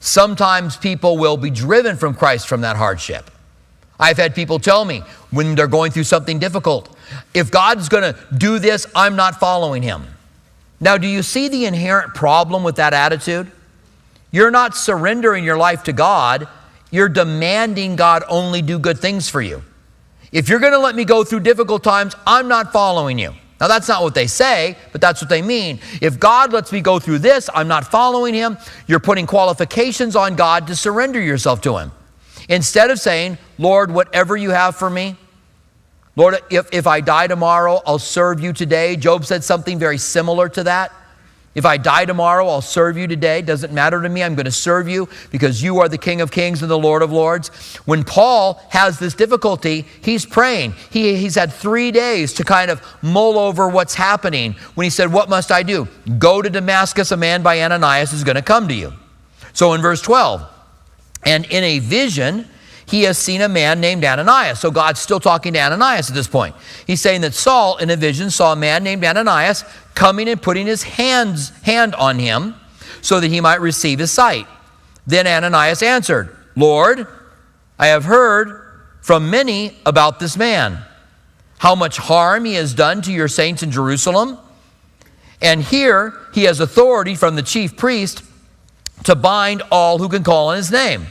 Sometimes 0.01 0.77
people 0.77 1.19
will 1.19 1.37
be 1.37 1.51
driven 1.51 1.97
from 1.97 2.15
Christ 2.15 2.49
from 2.49 2.61
that 2.61 2.77
hardship. 2.77 3.31
I've 3.99 4.17
had 4.17 4.35
people 4.35 4.59
tell 4.59 4.85
me 4.85 5.03
when 5.31 5.55
they're 5.55 5.67
going 5.67 5.93
through 5.93 6.05
something 6.05 6.39
difficult, 6.39 6.97
if 7.35 7.51
God's 7.51 7.89
going 7.89 8.15
to 8.15 8.19
do 8.37 8.59
this, 8.59 8.87
I'm 8.95 9.17
not 9.17 9.41
following 9.41 9.83
him. 9.83 10.07
Now, 10.81 10.97
do 10.97 11.07
you 11.07 11.23
see 11.23 11.49
the 11.49 11.67
inherent 11.67 12.15
problem 12.15 12.63
with 12.63 12.77
that 12.77 12.95
attitude? 12.95 13.51
You're 14.31 14.51
not 14.51 14.77
surrendering 14.77 15.45
your 15.45 15.57
life 15.57 15.85
to 15.85 15.93
God, 15.93 16.49
you're 16.91 17.09
demanding 17.09 17.97
God 17.97 18.25
only 18.29 18.63
do 18.63 18.79
good 18.79 18.99
things 18.99 19.29
for 19.29 19.41
you. 19.41 19.63
If 20.33 20.49
you're 20.49 20.61
going 20.61 20.73
to 20.73 20.79
let 20.79 20.95
me 20.95 21.05
go 21.05 21.25
through 21.25 21.41
difficult 21.41 21.83
times, 21.83 22.15
I'm 22.27 22.49
not 22.49 22.73
following 22.73 23.19
you. 23.19 23.35
Now, 23.61 23.69
that's 23.69 23.89
not 23.89 24.03
what 24.03 24.15
they 24.15 24.27
say, 24.27 24.77
but 24.91 25.03
that's 25.03 25.21
what 25.21 25.29
they 25.29 25.43
mean. 25.43 25.81
If 26.01 26.19
God 26.19 26.53
lets 26.53 26.73
me 26.73 26.81
go 26.81 26.99
through 26.99 27.19
this, 27.19 27.51
I'm 27.55 27.69
not 27.69 27.91
following 27.91 28.33
Him. 28.33 28.57
You're 28.87 29.01
putting 29.01 29.27
qualifications 29.27 30.17
on 30.17 30.35
God 30.35 30.67
to 30.69 30.77
surrender 30.77 31.21
yourself 31.21 31.61
to 31.63 31.77
Him. 31.77 31.93
Instead 32.49 32.91
of 32.91 32.99
saying, 32.99 33.37
Lord, 33.59 33.91
whatever 33.91 34.37
you 34.37 34.51
have 34.51 34.77
for 34.77 34.89
me, 34.89 35.17
Lord, 36.17 36.39
if, 36.51 36.69
if 36.73 36.87
I 36.87 37.01
die 37.01 37.27
tomorrow, 37.27 37.81
I'll 37.87 37.99
serve 37.99 38.41
you 38.41 38.53
today. 38.53 38.97
Job 38.97 39.25
said 39.25 39.45
something 39.45 39.79
very 39.79 39.99
similar 39.99 40.49
to 40.51 40.65
that. 40.65 40.93
If 41.53 41.67
I 41.67 41.79
die 41.79 42.05
tomorrow, 42.05 42.47
I'll 42.47 42.63
serve 42.63 42.97
you 42.97 43.09
today. 43.09 43.43
Doesn't 43.43 43.73
matter 43.73 44.01
to 44.01 44.09
me. 44.09 44.23
I'm 44.23 44.37
going 44.37 44.45
to 44.45 44.53
serve 44.53 44.89
you 44.89 45.09
because 45.33 45.61
you 45.61 45.81
are 45.81 45.89
the 45.89 45.99
King 45.99 46.21
of 46.21 46.31
Kings 46.31 46.63
and 46.63 46.71
the 46.71 46.79
Lord 46.79 47.03
of 47.03 47.11
Lords. 47.11 47.49
When 47.87 48.05
Paul 48.05 48.63
has 48.71 49.01
this 49.01 49.15
difficulty, 49.15 49.85
he's 50.01 50.25
praying. 50.25 50.75
He, 50.91 51.17
he's 51.17 51.35
had 51.35 51.53
three 51.53 51.91
days 51.91 52.35
to 52.35 52.45
kind 52.45 52.71
of 52.71 52.81
mull 53.03 53.37
over 53.37 53.69
what's 53.69 53.97
happening. 53.97 54.53
When 54.77 54.85
he 54.85 54.91
said, 54.91 55.13
What 55.13 55.29
must 55.29 55.51
I 55.51 55.65
do? 55.65 55.89
Go 56.19 56.41
to 56.41 56.49
Damascus, 56.49 57.11
a 57.11 57.17
man 57.17 57.43
by 57.43 57.61
Ananias 57.61 58.13
is 58.13 58.23
going 58.23 58.37
to 58.37 58.43
come 58.43 58.69
to 58.69 58.75
you. 58.75 58.93
So 59.53 59.73
in 59.73 59.83
verse 59.83 60.01
12, 60.03 60.49
and 61.25 61.45
in 61.47 61.65
a 61.65 61.81
vision, 61.81 62.47
he 62.91 63.05
has 63.05 63.17
seen 63.17 63.41
a 63.41 63.49
man 63.49 63.81
named 63.81 64.05
Ananias. 64.05 64.59
So 64.59 64.73
God's 64.73 64.99
still 64.99 65.21
talking 65.21 65.53
to 65.53 65.61
Ananias 65.61 66.11
at 66.11 66.15
this 66.17 66.27
point. 66.27 66.57
He's 66.89 67.01
saying 67.01 67.21
that 67.21 67.35
Saul, 67.35 67.77
in 67.77 67.89
a 67.89 67.97
vision, 67.97 68.31
saw 68.31 68.53
a 68.53 68.57
man 68.57 68.83
named 68.83 69.05
Ananias 69.05 69.65
coming 69.95 70.29
and 70.29 70.43
putting 70.43 70.67
his 70.67 70.83
hands, 70.83 71.51
hand 71.61 71.95
on 71.95 72.19
him 72.19 72.57
so 73.01 73.21
that 73.21 73.29
he 73.29 73.41
might 73.41 73.61
receive 73.61 74.01
his 74.01 74.11
sight. 74.11 74.49
Then 75.07 75.29
Ananias 75.29 75.85
answered, 75.85 76.37
Lord, 76.57 77.07
I 77.79 77.87
have 77.87 78.05
heard 78.05 78.61
from 79.03 79.31
many 79.31 79.77
about 79.87 80.19
this 80.19 80.37
man, 80.37 80.83
how 81.59 81.77
much 81.77 81.97
harm 81.97 82.45
he 82.45 82.55
has 82.55 82.75
done 82.75 83.03
to 83.03 83.13
your 83.13 83.29
saints 83.29 83.63
in 83.63 83.71
Jerusalem. 83.71 84.37
And 85.41 85.63
here 85.63 86.13
he 86.35 86.43
has 86.45 86.59
authority 86.59 87.15
from 87.15 87.37
the 87.37 87.43
chief 87.43 87.77
priest 87.77 88.25
to 89.05 89.15
bind 89.15 89.63
all 89.71 89.99
who 89.99 90.09
can 90.09 90.25
call 90.25 90.49
on 90.49 90.57
his 90.57 90.73
name. 90.73 91.07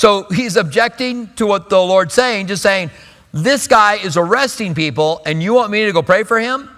So 0.00 0.22
he's 0.30 0.56
objecting 0.56 1.28
to 1.34 1.44
what 1.44 1.68
the 1.68 1.78
Lord's 1.78 2.14
saying, 2.14 2.46
just 2.46 2.62
saying, 2.62 2.90
This 3.34 3.66
guy 3.66 3.96
is 3.96 4.16
arresting 4.16 4.74
people, 4.74 5.20
and 5.26 5.42
you 5.42 5.52
want 5.52 5.70
me 5.70 5.84
to 5.84 5.92
go 5.92 6.00
pray 6.00 6.24
for 6.24 6.40
him? 6.40 6.70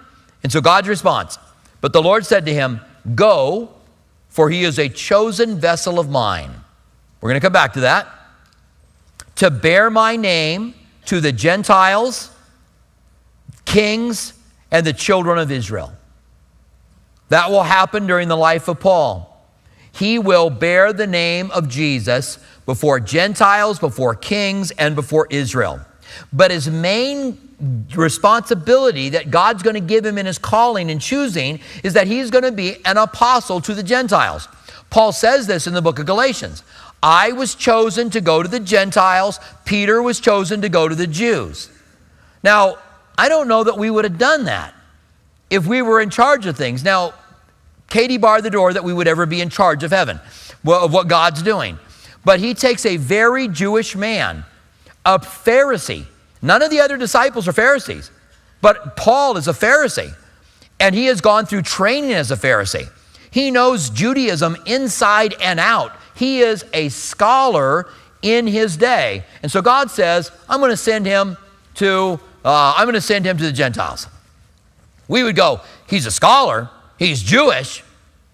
And 0.43 0.50
so 0.50 0.61
God's 0.61 0.88
response, 0.88 1.38
But 1.81 1.93
the 1.93 2.02
Lord 2.02 2.26
said 2.26 2.47
to 2.47 2.52
him, 2.52 2.81
Go, 3.14 3.75
for 4.29 4.50
he 4.50 4.64
is 4.64 4.76
a 4.76 4.88
chosen 4.88 5.61
vessel 5.61 6.00
of 6.00 6.11
mine. 6.11 6.50
We're 7.21 7.29
going 7.29 7.41
to 7.41 7.45
come 7.47 7.52
back 7.52 7.75
to 7.75 7.83
that. 7.83 8.09
To 9.37 9.52
bear 9.52 9.88
my 9.88 10.17
name 10.17 10.75
to 11.05 11.21
the 11.21 11.31
Gentiles, 11.31 12.29
kings, 13.64 14.33
and 14.73 14.85
the 14.85 14.93
children 14.93 15.38
of 15.38 15.52
Israel. 15.52 15.93
That 17.29 17.52
will 17.52 17.62
happen 17.62 18.09
during 18.09 18.26
the 18.26 18.37
life 18.37 18.67
of 18.67 18.81
Paul. 18.81 19.29
He 19.93 20.19
will 20.19 20.50
bear 20.50 20.93
the 20.93 21.07
name 21.07 21.52
of 21.52 21.69
Jesus 21.69 22.38
before 22.66 23.00
Gentiles, 23.00 23.78
before 23.78 24.14
kings, 24.14 24.71
and 24.73 24.95
before 24.95 25.26
Israel. 25.31 25.81
But 26.33 26.50
his 26.50 26.69
main 26.69 27.38
responsibility 27.95 29.11
that 29.11 29.31
God's 29.31 29.62
going 29.62 29.75
to 29.75 29.81
give 29.81 30.04
him 30.04 30.19
in 30.19 30.26
his 30.26 30.38
calling 30.38 30.90
and 30.90 31.00
choosing 31.00 31.61
is 31.85 31.95
that 31.95 32.07
he's 32.07 32.31
going 32.31 32.45
to 32.45 32.52
be 32.52 32.76
an 32.85 32.97
apostle 32.97 33.61
to 33.61 33.75
the 33.75 33.83
Gentiles. 33.83 34.49
Paul 34.90 35.12
says 35.12 35.47
this 35.47 35.66
in 35.66 35.75
the 35.75 35.83
book 35.83 35.99
of 35.99 36.07
Galatians. 36.07 36.62
I 37.02 37.33
was 37.33 37.54
chosen 37.54 38.11
to 38.11 38.21
go 38.21 38.42
to 38.42 38.49
the 38.49 38.61
Gentiles, 38.61 39.40
Peter 39.64 40.02
was 40.02 40.21
chosen 40.21 40.61
to 40.62 40.69
go 40.69 40.88
to 40.88 40.95
the 40.95 41.07
Jews. 41.07 41.71
Now, 42.45 42.76
I 43.19 43.28
don't 43.28 43.49
know 43.49 43.64
that 43.64 43.76
we 43.76 43.90
would 43.90 44.04
have 44.04 44.19
done 44.19 44.45
that 44.45 44.75
if 45.50 45.66
we 45.66 45.83
were 45.83 46.00
in 46.00 46.11
charge 46.11 46.47
of 46.47 46.57
things. 46.57 46.85
Now, 46.85 47.14
Katie 47.88 48.19
barred 48.19 48.42
the 48.42 48.50
door 48.50 48.73
that 48.73 48.85
we 48.85 48.92
would 48.92 49.09
ever 49.09 49.26
be 49.26 49.40
in 49.40 49.50
charge 49.50 49.83
of 49.83 49.90
heaven, 49.90 50.19
of 50.66 50.92
what 50.92 51.09
God's 51.09 51.42
doing. 51.42 51.78
But 52.25 52.41
he 52.41 52.55
takes 52.55 52.87
a 52.87 52.97
very 52.97 53.49
Jewish 53.49 53.97
man, 53.97 54.45
a 55.05 55.19
Pharisee. 55.19 56.07
None 56.41 56.62
of 56.62 56.71
the 56.71 56.81
other 56.81 56.97
disciples 56.97 57.49
are 57.49 57.52
Pharisees, 57.52 58.11
but 58.61 58.97
Paul 58.97 59.37
is 59.37 59.49
a 59.49 59.52
Pharisee, 59.52 60.14
and 60.81 60.95
he 60.95 61.07
has 61.07 61.21
gone 61.21 61.47
through 61.47 61.62
training 61.62 62.12
as 62.12 62.31
a 62.31 62.37
Pharisee. 62.37 62.88
He 63.31 63.50
knows 63.50 63.91
Judaism 63.91 64.57
inside 64.67 65.35
and 65.41 65.59
out. 65.59 65.93
He 66.14 66.41
is 66.41 66.64
a 66.73 66.91
scholar 66.91 67.88
in 68.21 68.47
his 68.47 68.76
day. 68.76 69.25
And 69.43 69.50
so 69.50 69.62
God 69.62 69.91
says, 69.91 70.31
I'm 70.49 70.61
going 70.61 70.71
to 70.71 70.76
send 70.76 71.07
him 71.07 71.37
to, 71.76 72.21
uh, 72.45 72.75
I'm 72.76 72.85
going 72.85 72.95
to 72.95 73.00
send 73.00 73.25
him 73.25 73.37
to 73.38 73.45
the 73.45 73.52
Gentiles. 73.52 74.07
We 75.09 75.23
would 75.23 75.37
go, 75.37 75.61
he's 75.88 76.07
a 76.07 76.11
scholar, 76.11 76.71
he's 76.99 77.23
Jewish, 77.23 77.83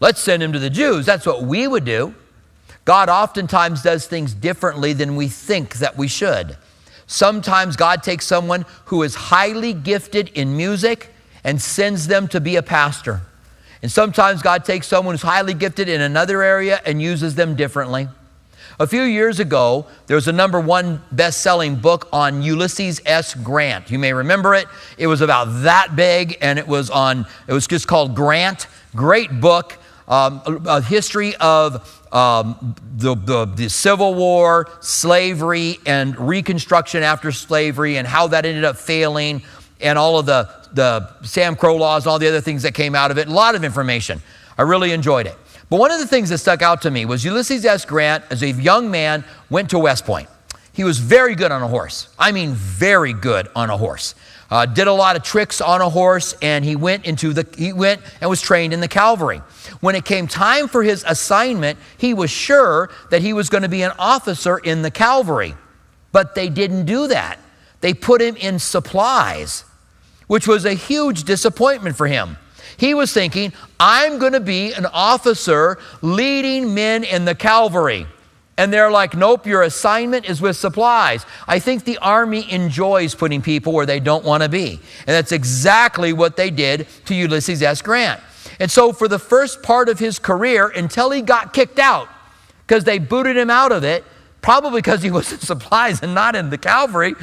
let's 0.00 0.20
send 0.20 0.42
him 0.42 0.52
to 0.52 0.58
the 0.58 0.70
Jews. 0.70 1.06
That's 1.06 1.26
what 1.26 1.42
we 1.42 1.66
would 1.66 1.84
do. 1.84 2.14
God 2.88 3.10
oftentimes 3.10 3.82
does 3.82 4.06
things 4.06 4.32
differently 4.32 4.94
than 4.94 5.14
we 5.14 5.28
think 5.28 5.74
that 5.74 5.98
we 5.98 6.08
should. 6.08 6.56
Sometimes 7.06 7.76
God 7.76 8.02
takes 8.02 8.26
someone 8.26 8.64
who 8.86 9.02
is 9.02 9.14
highly 9.14 9.74
gifted 9.74 10.30
in 10.30 10.56
music 10.56 11.10
and 11.44 11.60
sends 11.60 12.06
them 12.06 12.28
to 12.28 12.40
be 12.40 12.56
a 12.56 12.62
pastor. 12.62 13.20
And 13.82 13.92
sometimes 13.92 14.40
God 14.40 14.64
takes 14.64 14.86
someone 14.86 15.12
who's 15.12 15.20
highly 15.20 15.52
gifted 15.52 15.90
in 15.90 16.00
another 16.00 16.42
area 16.42 16.80
and 16.86 17.02
uses 17.02 17.34
them 17.34 17.56
differently. 17.56 18.08
A 18.80 18.86
few 18.86 19.02
years 19.02 19.38
ago, 19.38 19.86
there 20.06 20.14
was 20.14 20.26
a 20.26 20.32
number 20.32 20.58
one 20.58 21.02
best 21.12 21.42
selling 21.42 21.76
book 21.76 22.08
on 22.10 22.40
Ulysses 22.40 23.02
S. 23.04 23.34
Grant. 23.34 23.90
You 23.90 23.98
may 23.98 24.14
remember 24.14 24.54
it. 24.54 24.66
It 24.96 25.08
was 25.08 25.20
about 25.20 25.62
that 25.62 25.94
big 25.94 26.38
and 26.40 26.58
it 26.58 26.66
was 26.66 26.88
on, 26.88 27.26
it 27.46 27.52
was 27.52 27.66
just 27.66 27.86
called 27.86 28.14
Grant. 28.14 28.66
Great 28.96 29.42
book, 29.42 29.76
um, 30.08 30.40
a, 30.66 30.80
history 30.80 31.36
of 31.36 31.97
um, 32.12 32.74
the, 32.96 33.14
the, 33.14 33.44
the 33.44 33.68
Civil 33.68 34.14
War, 34.14 34.70
slavery, 34.80 35.78
and 35.86 36.18
Reconstruction 36.18 37.02
after 37.02 37.32
slavery, 37.32 37.96
and 37.96 38.06
how 38.06 38.28
that 38.28 38.44
ended 38.44 38.64
up 38.64 38.76
failing, 38.76 39.42
and 39.80 39.98
all 39.98 40.18
of 40.18 40.26
the, 40.26 40.48
the 40.72 41.22
Sam 41.22 41.56
Crow 41.56 41.76
laws 41.76 42.04
and 42.04 42.10
all 42.10 42.18
the 42.18 42.28
other 42.28 42.40
things 42.40 42.62
that 42.62 42.74
came 42.74 42.94
out 42.94 43.10
of 43.10 43.18
it. 43.18 43.28
A 43.28 43.32
lot 43.32 43.54
of 43.54 43.64
information. 43.64 44.20
I 44.56 44.62
really 44.62 44.92
enjoyed 44.92 45.26
it. 45.26 45.36
But 45.70 45.78
one 45.78 45.90
of 45.90 46.00
the 46.00 46.06
things 46.06 46.30
that 46.30 46.38
stuck 46.38 46.62
out 46.62 46.82
to 46.82 46.90
me 46.90 47.04
was 47.04 47.24
Ulysses 47.24 47.64
S. 47.64 47.84
Grant, 47.84 48.24
as 48.30 48.42
a 48.42 48.50
young 48.50 48.90
man, 48.90 49.22
went 49.50 49.70
to 49.70 49.78
West 49.78 50.04
Point. 50.06 50.28
He 50.72 50.84
was 50.84 50.98
very 50.98 51.34
good 51.34 51.52
on 51.52 51.62
a 51.62 51.68
horse. 51.68 52.08
I 52.18 52.32
mean, 52.32 52.52
very 52.52 53.12
good 53.12 53.48
on 53.54 53.68
a 53.68 53.76
horse. 53.76 54.14
Uh, 54.50 54.64
did 54.64 54.86
a 54.86 54.92
lot 54.92 55.14
of 55.14 55.22
tricks 55.22 55.60
on 55.60 55.82
a 55.82 55.88
horse, 55.88 56.34
and 56.40 56.64
he 56.64 56.74
went 56.74 57.04
into 57.04 57.34
the 57.34 57.46
he 57.56 57.72
went 57.72 58.00
and 58.20 58.30
was 58.30 58.40
trained 58.40 58.72
in 58.72 58.80
the 58.80 58.88
cavalry. 58.88 59.42
When 59.80 59.94
it 59.94 60.06
came 60.06 60.26
time 60.26 60.68
for 60.68 60.82
his 60.82 61.04
assignment, 61.06 61.78
he 61.98 62.14
was 62.14 62.30
sure 62.30 62.88
that 63.10 63.20
he 63.20 63.34
was 63.34 63.50
going 63.50 63.62
to 63.62 63.68
be 63.68 63.82
an 63.82 63.92
officer 63.98 64.56
in 64.56 64.80
the 64.80 64.90
cavalry, 64.90 65.54
but 66.12 66.34
they 66.34 66.48
didn't 66.48 66.86
do 66.86 67.08
that. 67.08 67.38
They 67.82 67.92
put 67.92 68.22
him 68.22 68.36
in 68.36 68.58
supplies, 68.58 69.64
which 70.28 70.48
was 70.48 70.64
a 70.64 70.74
huge 70.74 71.24
disappointment 71.24 71.96
for 71.96 72.06
him. 72.06 72.38
He 72.78 72.94
was 72.94 73.12
thinking, 73.12 73.52
I'm 73.78 74.18
going 74.18 74.32
to 74.32 74.40
be 74.40 74.72
an 74.72 74.86
officer 74.86 75.78
leading 76.00 76.74
men 76.74 77.04
in 77.04 77.24
the 77.24 77.34
cavalry. 77.34 78.06
And 78.58 78.72
they're 78.72 78.90
like, 78.90 79.14
nope, 79.14 79.46
your 79.46 79.62
assignment 79.62 80.28
is 80.28 80.42
with 80.42 80.56
supplies. 80.56 81.24
I 81.46 81.60
think 81.60 81.84
the 81.84 81.96
Army 81.98 82.50
enjoys 82.50 83.14
putting 83.14 83.40
people 83.40 83.72
where 83.72 83.86
they 83.86 84.00
don't 84.00 84.24
want 84.24 84.42
to 84.42 84.48
be. 84.48 84.72
And 84.72 85.06
that's 85.06 85.30
exactly 85.30 86.12
what 86.12 86.36
they 86.36 86.50
did 86.50 86.88
to 87.06 87.14
Ulysses 87.14 87.62
S. 87.62 87.80
Grant. 87.80 88.20
And 88.58 88.68
so, 88.68 88.92
for 88.92 89.06
the 89.06 89.20
first 89.20 89.62
part 89.62 89.88
of 89.88 90.00
his 90.00 90.18
career, 90.18 90.68
until 90.68 91.10
he 91.10 91.22
got 91.22 91.54
kicked 91.54 91.78
out, 91.78 92.08
because 92.66 92.82
they 92.82 92.98
booted 92.98 93.36
him 93.36 93.48
out 93.48 93.70
of 93.70 93.84
it, 93.84 94.04
probably 94.42 94.80
because 94.80 95.02
he 95.02 95.10
was 95.12 95.32
in 95.32 95.38
supplies 95.38 96.02
and 96.02 96.12
not 96.12 96.34
in 96.34 96.50
the 96.50 96.58
cavalry, 96.58 97.14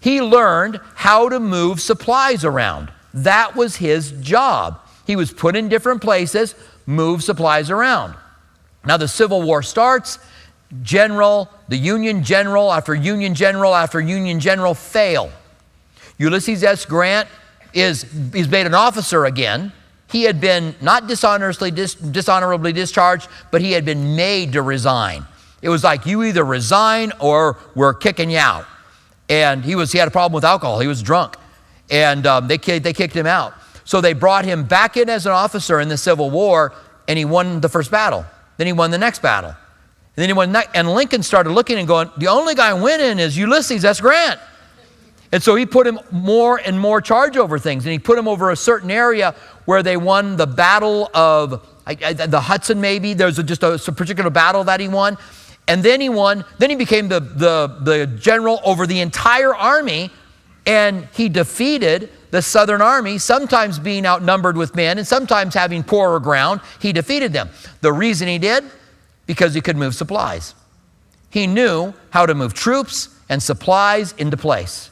he 0.00 0.22
learned 0.22 0.80
how 0.94 1.28
to 1.28 1.38
move 1.38 1.82
supplies 1.82 2.46
around. 2.46 2.90
That 3.12 3.54
was 3.54 3.76
his 3.76 4.12
job. 4.22 4.80
He 5.06 5.16
was 5.16 5.32
put 5.32 5.54
in 5.54 5.68
different 5.68 6.00
places, 6.00 6.54
move 6.86 7.22
supplies 7.22 7.70
around. 7.70 8.14
Now 8.86 8.96
the 8.96 9.08
Civil 9.08 9.42
War 9.42 9.62
starts. 9.62 10.18
General, 10.82 11.48
the 11.68 11.76
Union 11.76 12.22
general 12.22 12.72
after 12.72 12.94
Union 12.94 13.34
general 13.34 13.74
after 13.74 14.00
Union 14.00 14.38
general 14.38 14.74
fail. 14.74 15.30
Ulysses 16.18 16.62
S. 16.62 16.84
Grant 16.84 17.28
is 17.72 18.04
he's 18.32 18.48
made 18.48 18.66
an 18.66 18.74
officer 18.74 19.24
again. 19.24 19.72
He 20.10 20.22
had 20.22 20.40
been 20.40 20.74
not 20.80 21.06
dishonorably, 21.06 21.70
dis, 21.70 21.94
dishonorably 21.94 22.72
discharged, 22.72 23.28
but 23.50 23.60
he 23.60 23.72
had 23.72 23.84
been 23.84 24.16
made 24.16 24.52
to 24.54 24.62
resign. 24.62 25.24
It 25.60 25.68
was 25.68 25.84
like 25.84 26.06
you 26.06 26.22
either 26.22 26.44
resign 26.44 27.12
or 27.20 27.58
we're 27.74 27.94
kicking 27.94 28.30
you 28.30 28.38
out. 28.38 28.66
And 29.28 29.64
he 29.64 29.74
was 29.74 29.92
he 29.92 29.98
had 29.98 30.08
a 30.08 30.10
problem 30.10 30.34
with 30.34 30.44
alcohol. 30.44 30.80
He 30.80 30.86
was 30.86 31.02
drunk, 31.02 31.36
and 31.90 32.26
um, 32.26 32.48
they 32.48 32.56
they 32.56 32.92
kicked 32.92 33.14
him 33.14 33.26
out. 33.26 33.54
So 33.84 34.00
they 34.00 34.12
brought 34.12 34.44
him 34.44 34.64
back 34.64 34.96
in 34.96 35.08
as 35.08 35.24
an 35.26 35.32
officer 35.32 35.80
in 35.80 35.88
the 35.88 35.96
Civil 35.96 36.30
War, 36.30 36.72
and 37.06 37.18
he 37.18 37.24
won 37.24 37.60
the 37.60 37.68
first 37.68 37.90
battle. 37.90 38.24
Then 38.56 38.66
he 38.66 38.72
won 38.72 38.90
the 38.90 38.98
next 38.98 39.22
battle. 39.22 39.54
And 40.18 40.22
then 40.24 40.30
he 40.30 40.32
won, 40.32 40.56
and 40.74 40.92
Lincoln 40.92 41.22
started 41.22 41.50
looking 41.50 41.78
and 41.78 41.86
going, 41.86 42.10
the 42.16 42.26
only 42.26 42.56
guy 42.56 42.72
winning 42.72 43.20
is 43.20 43.38
Ulysses 43.38 43.84
S. 43.84 44.00
Grant. 44.00 44.40
And 45.30 45.40
so 45.40 45.54
he 45.54 45.64
put 45.64 45.86
him 45.86 46.00
more 46.10 46.56
and 46.58 46.80
more 46.80 47.00
charge 47.00 47.36
over 47.36 47.56
things, 47.56 47.84
and 47.84 47.92
he 47.92 48.00
put 48.00 48.18
him 48.18 48.26
over 48.26 48.50
a 48.50 48.56
certain 48.56 48.90
area 48.90 49.36
where 49.64 49.80
they 49.80 49.96
won 49.96 50.36
the 50.36 50.44
battle 50.44 51.08
of 51.14 51.64
I, 51.86 51.96
I, 52.04 52.12
the 52.14 52.40
Hudson, 52.40 52.80
maybe. 52.80 53.14
There's 53.14 53.38
a, 53.38 53.44
just 53.44 53.62
a, 53.62 53.74
a 53.74 53.92
particular 53.92 54.28
battle 54.28 54.64
that 54.64 54.80
he 54.80 54.88
won. 54.88 55.18
And 55.68 55.84
then 55.84 56.00
he 56.00 56.08
won, 56.08 56.44
then 56.58 56.70
he 56.70 56.74
became 56.74 57.06
the, 57.06 57.20
the, 57.20 57.78
the 57.82 58.06
general 58.18 58.60
over 58.64 58.88
the 58.88 58.98
entire 58.98 59.54
army, 59.54 60.10
and 60.66 61.06
he 61.12 61.28
defeated 61.28 62.10
the 62.32 62.42
southern 62.42 62.82
army, 62.82 63.18
sometimes 63.18 63.78
being 63.78 64.04
outnumbered 64.04 64.56
with 64.56 64.74
men 64.74 64.98
and 64.98 65.06
sometimes 65.06 65.54
having 65.54 65.84
poorer 65.84 66.18
ground, 66.18 66.60
he 66.80 66.92
defeated 66.92 67.32
them. 67.32 67.50
The 67.82 67.92
reason 67.92 68.26
he 68.26 68.38
did? 68.38 68.64
Because 69.28 69.54
he 69.54 69.60
could 69.60 69.76
move 69.76 69.94
supplies. 69.94 70.56
He 71.30 71.46
knew 71.46 71.94
how 72.10 72.26
to 72.26 72.34
move 72.34 72.52
troops 72.54 73.10
and 73.28 73.40
supplies 73.40 74.12
into 74.18 74.36
place. 74.36 74.90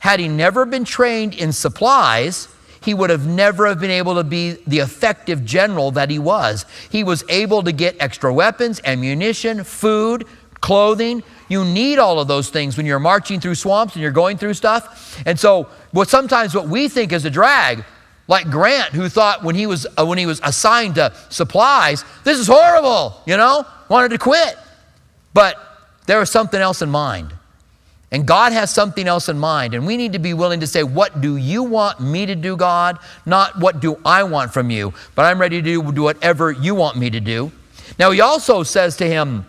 Had 0.00 0.18
he 0.18 0.26
never 0.26 0.64
been 0.64 0.84
trained 0.84 1.34
in 1.34 1.52
supplies, 1.52 2.48
he 2.82 2.94
would 2.94 3.10
have 3.10 3.26
never 3.26 3.66
have 3.66 3.80
been 3.80 3.90
able 3.90 4.14
to 4.14 4.24
be 4.24 4.52
the 4.66 4.78
effective 4.78 5.44
general 5.44 5.90
that 5.92 6.10
he 6.10 6.18
was. 6.18 6.64
He 6.90 7.04
was 7.04 7.24
able 7.28 7.62
to 7.64 7.72
get 7.72 7.96
extra 8.00 8.32
weapons, 8.32 8.80
ammunition, 8.84 9.64
food, 9.64 10.26
clothing. 10.60 11.22
You 11.48 11.64
need 11.64 11.98
all 11.98 12.20
of 12.20 12.28
those 12.28 12.48
things 12.48 12.76
when 12.76 12.86
you're 12.86 12.98
marching 12.98 13.40
through 13.40 13.56
swamps 13.56 13.94
and 13.94 14.02
you're 14.02 14.10
going 14.12 14.38
through 14.38 14.54
stuff. 14.54 15.20
And 15.26 15.38
so 15.38 15.68
what 15.92 16.08
sometimes 16.08 16.54
what 16.54 16.68
we 16.68 16.88
think 16.88 17.12
is 17.12 17.24
a 17.24 17.30
drag, 17.30 17.84
like 18.28 18.50
Grant, 18.50 18.92
who 18.92 19.08
thought 19.08 19.44
when 19.44 19.54
he 19.54 19.66
was 19.66 19.86
uh, 19.96 20.04
when 20.04 20.18
he 20.18 20.26
was 20.26 20.40
assigned 20.42 20.96
to 20.96 21.12
supplies, 21.28 22.04
this 22.24 22.38
is 22.38 22.46
horrible, 22.46 23.20
you 23.26 23.36
know, 23.36 23.64
wanted 23.88 24.10
to 24.10 24.18
quit. 24.18 24.56
But 25.32 25.56
there 26.06 26.18
was 26.18 26.30
something 26.30 26.60
else 26.60 26.82
in 26.82 26.90
mind. 26.90 27.32
And 28.12 28.26
God 28.26 28.52
has 28.52 28.72
something 28.72 29.08
else 29.08 29.28
in 29.28 29.38
mind. 29.38 29.74
And 29.74 29.86
we 29.86 29.96
need 29.96 30.12
to 30.12 30.18
be 30.18 30.32
willing 30.32 30.60
to 30.60 30.66
say, 30.66 30.82
What 30.82 31.20
do 31.20 31.36
you 31.36 31.62
want 31.62 32.00
me 32.00 32.26
to 32.26 32.34
do, 32.34 32.56
God? 32.56 32.98
Not 33.24 33.58
what 33.58 33.80
do 33.80 33.98
I 34.04 34.22
want 34.22 34.52
from 34.52 34.70
you, 34.70 34.94
but 35.14 35.24
I'm 35.24 35.40
ready 35.40 35.60
to 35.60 35.62
do, 35.62 35.80
whatever 36.02 36.52
you 36.52 36.74
want 36.74 36.96
me 36.96 37.10
to 37.10 37.20
do. 37.20 37.50
Now, 37.98 38.10
he 38.12 38.20
also 38.20 38.62
says 38.62 38.96
to 38.98 39.06
him, 39.06 39.44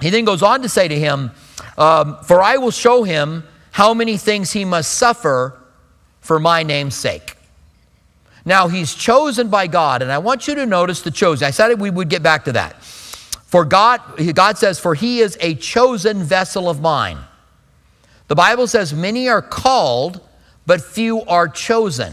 He 0.00 0.10
then 0.10 0.24
goes 0.24 0.42
on 0.42 0.62
to 0.62 0.68
say 0.68 0.86
to 0.86 0.98
him, 0.98 1.30
um, 1.78 2.18
For 2.24 2.42
I 2.42 2.58
will 2.58 2.70
show 2.70 3.04
him 3.04 3.44
how 3.72 3.94
many 3.94 4.16
things 4.16 4.52
he 4.52 4.64
must 4.64 4.94
suffer 4.94 5.58
for 6.20 6.38
my 6.38 6.62
name's 6.62 6.94
sake. 6.94 7.36
Now, 8.44 8.68
he's 8.68 8.94
chosen 8.94 9.48
by 9.48 9.66
God, 9.66 10.02
and 10.02 10.12
I 10.12 10.18
want 10.18 10.46
you 10.46 10.54
to 10.56 10.66
notice 10.66 11.00
the 11.00 11.10
chosen. 11.10 11.46
I 11.46 11.50
said 11.50 11.80
we 11.80 11.90
would 11.90 12.08
get 12.08 12.22
back 12.22 12.44
to 12.44 12.52
that. 12.52 12.82
For 12.82 13.64
God, 13.64 14.00
God 14.34 14.58
says, 14.58 14.78
For 14.78 14.94
he 14.94 15.20
is 15.20 15.38
a 15.40 15.54
chosen 15.54 16.22
vessel 16.22 16.68
of 16.68 16.80
mine. 16.80 17.18
The 18.28 18.34
Bible 18.34 18.66
says, 18.66 18.92
Many 18.92 19.28
are 19.28 19.40
called, 19.40 20.20
but 20.66 20.82
few 20.82 21.22
are 21.22 21.48
chosen. 21.48 22.12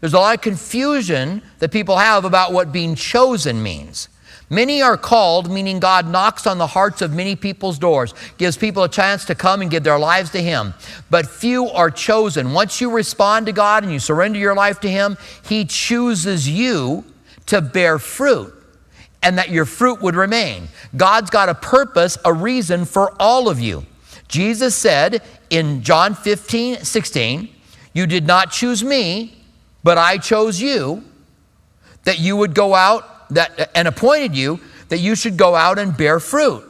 There's 0.00 0.12
a 0.12 0.18
lot 0.18 0.36
of 0.36 0.42
confusion 0.42 1.42
that 1.60 1.72
people 1.72 1.96
have 1.96 2.24
about 2.24 2.52
what 2.52 2.72
being 2.72 2.94
chosen 2.94 3.62
means. 3.62 4.08
Many 4.54 4.82
are 4.82 4.96
called, 4.96 5.50
meaning 5.50 5.80
God 5.80 6.06
knocks 6.06 6.46
on 6.46 6.58
the 6.58 6.68
hearts 6.68 7.02
of 7.02 7.12
many 7.12 7.34
people's 7.34 7.76
doors, 7.76 8.14
gives 8.38 8.56
people 8.56 8.84
a 8.84 8.88
chance 8.88 9.24
to 9.24 9.34
come 9.34 9.62
and 9.62 9.70
give 9.70 9.82
their 9.82 9.98
lives 9.98 10.30
to 10.30 10.40
Him. 10.40 10.74
But 11.10 11.26
few 11.26 11.68
are 11.70 11.90
chosen. 11.90 12.52
Once 12.52 12.80
you 12.80 12.92
respond 12.92 13.46
to 13.46 13.52
God 13.52 13.82
and 13.82 13.92
you 13.92 13.98
surrender 13.98 14.38
your 14.38 14.54
life 14.54 14.78
to 14.80 14.88
Him, 14.88 15.18
He 15.44 15.64
chooses 15.64 16.48
you 16.48 17.04
to 17.46 17.60
bear 17.60 17.98
fruit 17.98 18.54
and 19.24 19.38
that 19.38 19.50
your 19.50 19.64
fruit 19.64 20.00
would 20.02 20.14
remain. 20.14 20.68
God's 20.96 21.30
got 21.30 21.48
a 21.48 21.54
purpose, 21.54 22.16
a 22.24 22.32
reason 22.32 22.84
for 22.84 23.12
all 23.18 23.48
of 23.48 23.58
you. 23.58 23.84
Jesus 24.28 24.76
said 24.76 25.20
in 25.50 25.82
John 25.82 26.14
15, 26.14 26.84
16, 26.84 27.48
You 27.92 28.06
did 28.06 28.24
not 28.24 28.52
choose 28.52 28.84
me, 28.84 29.36
but 29.82 29.98
I 29.98 30.18
chose 30.18 30.60
you, 30.60 31.02
that 32.04 32.20
you 32.20 32.36
would 32.36 32.54
go 32.54 32.76
out 32.76 33.13
that, 33.34 33.70
and 33.74 33.86
appointed 33.86 34.36
you 34.36 34.60
that 34.88 34.98
you 34.98 35.14
should 35.14 35.36
go 35.36 35.54
out 35.54 35.78
and 35.78 35.96
bear 35.96 36.20
fruit, 36.20 36.64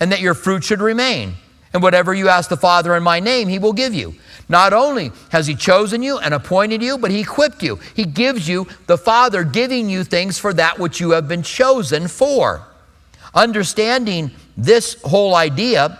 and 0.00 0.12
that 0.12 0.20
your 0.20 0.34
fruit 0.34 0.64
should 0.64 0.80
remain. 0.80 1.34
And 1.72 1.82
whatever 1.82 2.12
you 2.12 2.28
ask 2.28 2.50
the 2.50 2.56
Father 2.56 2.94
in 2.96 3.02
my 3.02 3.20
name, 3.20 3.48
he 3.48 3.58
will 3.58 3.72
give 3.72 3.94
you. 3.94 4.14
Not 4.48 4.72
only 4.72 5.12
has 5.30 5.46
he 5.46 5.54
chosen 5.54 6.02
you 6.02 6.18
and 6.18 6.34
appointed 6.34 6.82
you, 6.82 6.98
but 6.98 7.10
he 7.10 7.20
equipped 7.20 7.62
you. 7.62 7.76
He 7.94 8.04
gives 8.04 8.48
you, 8.48 8.66
the 8.86 8.98
Father 8.98 9.44
giving 9.44 9.88
you 9.88 10.04
things 10.04 10.38
for 10.38 10.52
that 10.54 10.78
which 10.78 11.00
you 11.00 11.10
have 11.10 11.28
been 11.28 11.42
chosen 11.42 12.08
for. 12.08 12.66
Understanding 13.34 14.30
this 14.56 15.00
whole 15.02 15.34
idea, 15.34 15.98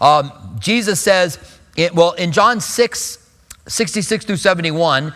um, 0.00 0.56
Jesus 0.58 0.98
says, 1.00 1.38
it, 1.76 1.94
well, 1.94 2.12
in 2.12 2.32
John 2.32 2.60
6, 2.60 3.18
66 3.68 4.24
through 4.24 4.36
71, 4.36 5.12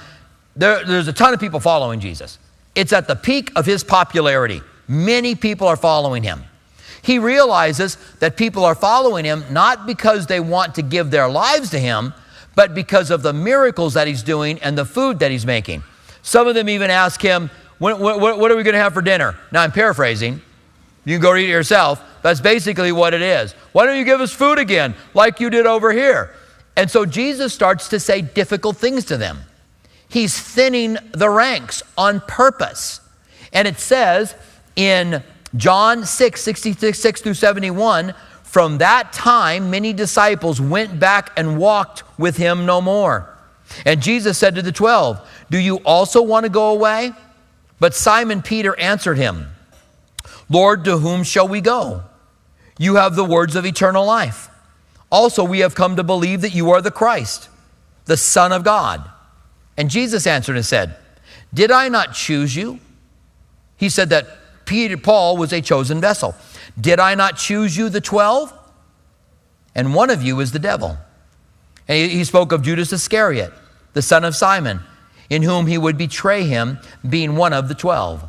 there, 0.54 0.84
there's 0.84 1.08
a 1.08 1.12
ton 1.12 1.34
of 1.34 1.40
people 1.40 1.58
following 1.58 1.98
Jesus. 1.98 2.38
It's 2.74 2.92
at 2.92 3.08
the 3.08 3.16
peak 3.16 3.50
of 3.56 3.66
his 3.66 3.84
popularity. 3.84 4.62
Many 4.88 5.34
people 5.34 5.66
are 5.66 5.76
following 5.76 6.22
him. 6.22 6.44
He 7.02 7.18
realizes 7.18 7.96
that 8.18 8.36
people 8.36 8.64
are 8.64 8.74
following 8.74 9.24
him 9.24 9.44
not 9.50 9.86
because 9.86 10.26
they 10.26 10.40
want 10.40 10.74
to 10.74 10.82
give 10.82 11.10
their 11.10 11.28
lives 11.28 11.70
to 11.70 11.78
him, 11.78 12.12
but 12.54 12.74
because 12.74 13.10
of 13.10 13.22
the 13.22 13.32
miracles 13.32 13.94
that 13.94 14.06
he's 14.06 14.22
doing 14.22 14.58
and 14.60 14.76
the 14.76 14.84
food 14.84 15.20
that 15.20 15.30
he's 15.30 15.46
making. 15.46 15.82
Some 16.22 16.46
of 16.46 16.54
them 16.54 16.68
even 16.68 16.90
ask 16.90 17.20
him, 17.22 17.50
What, 17.78 17.98
what, 17.98 18.20
what 18.38 18.50
are 18.50 18.56
we 18.56 18.62
going 18.62 18.74
to 18.74 18.80
have 18.80 18.92
for 18.92 19.02
dinner? 19.02 19.36
Now, 19.50 19.62
I'm 19.62 19.72
paraphrasing. 19.72 20.42
You 21.04 21.14
can 21.14 21.22
go 21.22 21.32
read 21.32 21.48
it 21.48 21.52
yourself. 21.52 22.02
That's 22.22 22.40
basically 22.40 22.92
what 22.92 23.14
it 23.14 23.22
is. 23.22 23.52
Why 23.72 23.86
don't 23.86 23.96
you 23.96 24.04
give 24.04 24.20
us 24.20 24.32
food 24.32 24.58
again, 24.58 24.94
like 25.14 25.40
you 25.40 25.48
did 25.48 25.64
over 25.64 25.92
here? 25.92 26.34
And 26.76 26.90
so 26.90 27.06
Jesus 27.06 27.54
starts 27.54 27.88
to 27.88 28.00
say 28.00 28.20
difficult 28.20 28.76
things 28.76 29.06
to 29.06 29.16
them. 29.16 29.38
He's 30.10 30.38
thinning 30.38 30.98
the 31.12 31.30
ranks 31.30 31.82
on 31.96 32.20
purpose. 32.20 33.00
And 33.52 33.66
it 33.66 33.78
says 33.78 34.34
in 34.76 35.22
John 35.56 36.04
6, 36.04 36.40
66 36.40 37.20
through 37.22 37.34
71, 37.34 38.14
from 38.42 38.78
that 38.78 39.12
time 39.12 39.70
many 39.70 39.92
disciples 39.92 40.60
went 40.60 40.98
back 40.98 41.30
and 41.36 41.56
walked 41.56 42.02
with 42.18 42.36
him 42.36 42.66
no 42.66 42.80
more. 42.80 43.32
And 43.84 44.02
Jesus 44.02 44.36
said 44.36 44.56
to 44.56 44.62
the 44.62 44.72
twelve, 44.72 45.20
Do 45.48 45.58
you 45.58 45.76
also 45.78 46.22
want 46.22 46.44
to 46.44 46.50
go 46.50 46.70
away? 46.70 47.12
But 47.78 47.94
Simon 47.94 48.42
Peter 48.42 48.76
answered 48.78 49.16
him, 49.16 49.52
Lord, 50.48 50.84
to 50.86 50.98
whom 50.98 51.22
shall 51.22 51.46
we 51.46 51.60
go? 51.60 52.02
You 52.76 52.96
have 52.96 53.14
the 53.14 53.24
words 53.24 53.54
of 53.54 53.64
eternal 53.64 54.04
life. 54.04 54.48
Also, 55.12 55.44
we 55.44 55.60
have 55.60 55.76
come 55.76 55.94
to 55.94 56.02
believe 56.02 56.40
that 56.40 56.54
you 56.54 56.70
are 56.70 56.82
the 56.82 56.90
Christ, 56.90 57.48
the 58.06 58.16
Son 58.16 58.52
of 58.52 58.64
God. 58.64 59.08
And 59.76 59.90
Jesus 59.90 60.26
answered 60.26 60.56
and 60.56 60.64
said, 60.64 60.96
Did 61.52 61.70
I 61.70 61.88
not 61.88 62.14
choose 62.14 62.54
you? 62.54 62.80
He 63.76 63.88
said 63.88 64.10
that 64.10 64.26
Peter, 64.66 64.96
Paul 64.96 65.36
was 65.36 65.52
a 65.52 65.60
chosen 65.60 66.00
vessel. 66.00 66.34
Did 66.80 67.00
I 67.00 67.14
not 67.14 67.36
choose 67.36 67.76
you, 67.76 67.88
the 67.88 68.00
twelve? 68.00 68.52
And 69.74 69.94
one 69.94 70.10
of 70.10 70.22
you 70.22 70.40
is 70.40 70.52
the 70.52 70.58
devil. 70.58 70.98
And 71.88 72.10
he, 72.10 72.18
he 72.18 72.24
spoke 72.24 72.52
of 72.52 72.62
Judas 72.62 72.92
Iscariot, 72.92 73.52
the 73.94 74.02
son 74.02 74.24
of 74.24 74.36
Simon, 74.36 74.80
in 75.28 75.42
whom 75.42 75.66
he 75.66 75.78
would 75.78 75.96
betray 75.96 76.44
him, 76.44 76.78
being 77.08 77.36
one 77.36 77.52
of 77.52 77.68
the 77.68 77.74
twelve. 77.74 78.24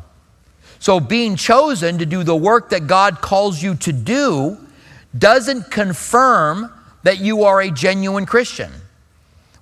So, 0.78 0.98
being 0.98 1.36
chosen 1.36 1.98
to 1.98 2.06
do 2.06 2.24
the 2.24 2.34
work 2.34 2.70
that 2.70 2.88
God 2.88 3.20
calls 3.20 3.62
you 3.62 3.76
to 3.76 3.92
do 3.92 4.58
doesn't 5.16 5.70
confirm 5.70 6.72
that 7.04 7.18
you 7.18 7.44
are 7.44 7.60
a 7.60 7.70
genuine 7.70 8.26
Christian. 8.26 8.72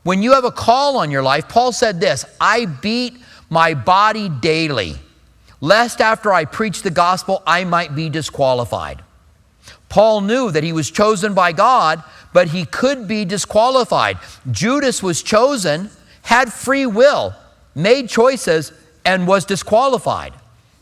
When 0.02 0.22
you 0.22 0.32
have 0.32 0.44
a 0.44 0.50
call 0.50 0.96
on 0.96 1.10
your 1.10 1.22
life, 1.22 1.48
Paul 1.48 1.72
said 1.72 2.00
this 2.00 2.24
I 2.40 2.66
beat 2.66 3.18
my 3.48 3.74
body 3.74 4.28
daily 4.28 4.96
lest 5.60 6.00
after 6.00 6.32
I 6.32 6.44
preach 6.44 6.82
the 6.82 6.90
gospel, 6.90 7.42
I 7.46 7.64
might 7.64 7.94
be 7.94 8.08
disqualified. 8.08 9.02
Paul 9.88 10.22
knew 10.22 10.50
that 10.50 10.64
he 10.64 10.72
was 10.72 10.90
chosen 10.90 11.34
by 11.34 11.52
God, 11.52 12.02
but 12.32 12.48
he 12.48 12.64
could 12.64 13.06
be 13.06 13.24
disqualified. 13.24 14.18
Judas 14.50 15.02
was 15.02 15.22
chosen, 15.22 15.90
had 16.22 16.52
free 16.52 16.86
will, 16.86 17.34
made 17.74 18.08
choices, 18.08 18.72
and 19.04 19.26
was 19.26 19.44
disqualified. 19.44 20.32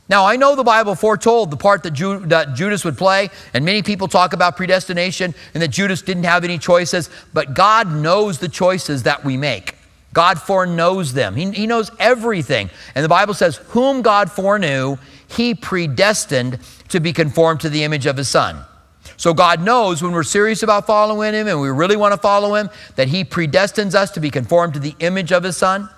Now, 0.08 0.24
I 0.24 0.36
know 0.36 0.56
the 0.56 0.64
Bible 0.64 0.94
foretold 0.94 1.50
the 1.50 1.56
part 1.56 1.82
that, 1.82 1.94
that, 2.28 2.54
Judas 2.54 2.84
would 2.84 2.96
play, 2.96 3.28
and 3.52 3.64
many 3.64 3.82
people 3.82 4.08
talk 4.08 4.32
about 4.32 4.56
predestination 4.56 5.34
and 5.52 5.62
that 5.62 5.68
Judas 5.68 6.00
didn't 6.00 6.24
have 6.24 6.44
any 6.44 6.58
choices, 6.58 7.10
but 7.34 7.52
God 7.54 7.92
knows 7.92 8.38
the 8.38 8.48
choices 8.48 9.02
that 9.02 9.22
we 9.24 9.36
make. 9.36 9.74
God 10.14 10.40
foreknows 10.40 11.12
them. 11.12 11.36
He, 11.36 11.50
he 11.50 11.66
knows 11.66 11.90
everything. 11.98 12.70
And 12.94 13.04
the 13.04 13.08
Bible 13.08 13.34
says, 13.34 13.56
Whom 13.68 14.00
God 14.00 14.32
foreknew, 14.32 14.96
he 15.28 15.54
predestined 15.54 16.58
to 16.88 17.00
be 17.00 17.12
conformed 17.12 17.60
to 17.60 17.68
the 17.68 17.84
image 17.84 18.06
of 18.06 18.16
his 18.16 18.28
son. 18.28 18.64
So 19.18 19.34
God 19.34 19.60
knows 19.60 20.02
when 20.02 20.12
we're 20.12 20.22
serious 20.22 20.62
about 20.62 20.86
following 20.86 21.34
him 21.34 21.48
and 21.48 21.60
we 21.60 21.68
really 21.68 21.96
want 21.96 22.14
to 22.14 22.18
follow 22.18 22.54
him, 22.54 22.70
that 22.96 23.08
he 23.08 23.24
predestines 23.24 23.94
us 23.94 24.10
to 24.12 24.20
be 24.20 24.30
conformed 24.30 24.74
to 24.74 24.80
the 24.80 24.94
image 25.00 25.32
of 25.32 25.42
his 25.42 25.56
son. 25.56 25.90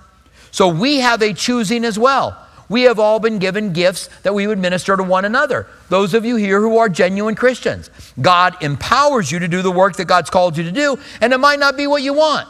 So 0.50 0.68
we 0.68 0.98
have 0.98 1.22
a 1.22 1.32
choosing 1.32 1.84
as 1.84 1.98
well. 1.98 2.36
We 2.70 2.82
have 2.82 3.00
all 3.00 3.18
been 3.18 3.40
given 3.40 3.72
gifts 3.72 4.06
that 4.22 4.32
we 4.32 4.46
would 4.46 4.58
minister 4.58 4.96
to 4.96 5.02
one 5.02 5.24
another. 5.24 5.66
Those 5.88 6.14
of 6.14 6.24
you 6.24 6.36
here 6.36 6.60
who 6.60 6.78
are 6.78 6.88
genuine 6.88 7.34
Christians, 7.34 7.90
God 8.20 8.62
empowers 8.62 9.30
you 9.30 9.40
to 9.40 9.48
do 9.48 9.60
the 9.60 9.72
work 9.72 9.96
that 9.96 10.04
God's 10.04 10.30
called 10.30 10.56
you 10.56 10.62
to 10.62 10.70
do, 10.70 10.96
and 11.20 11.32
it 11.32 11.38
might 11.38 11.58
not 11.58 11.76
be 11.76 11.88
what 11.88 12.02
you 12.02 12.14
want. 12.14 12.48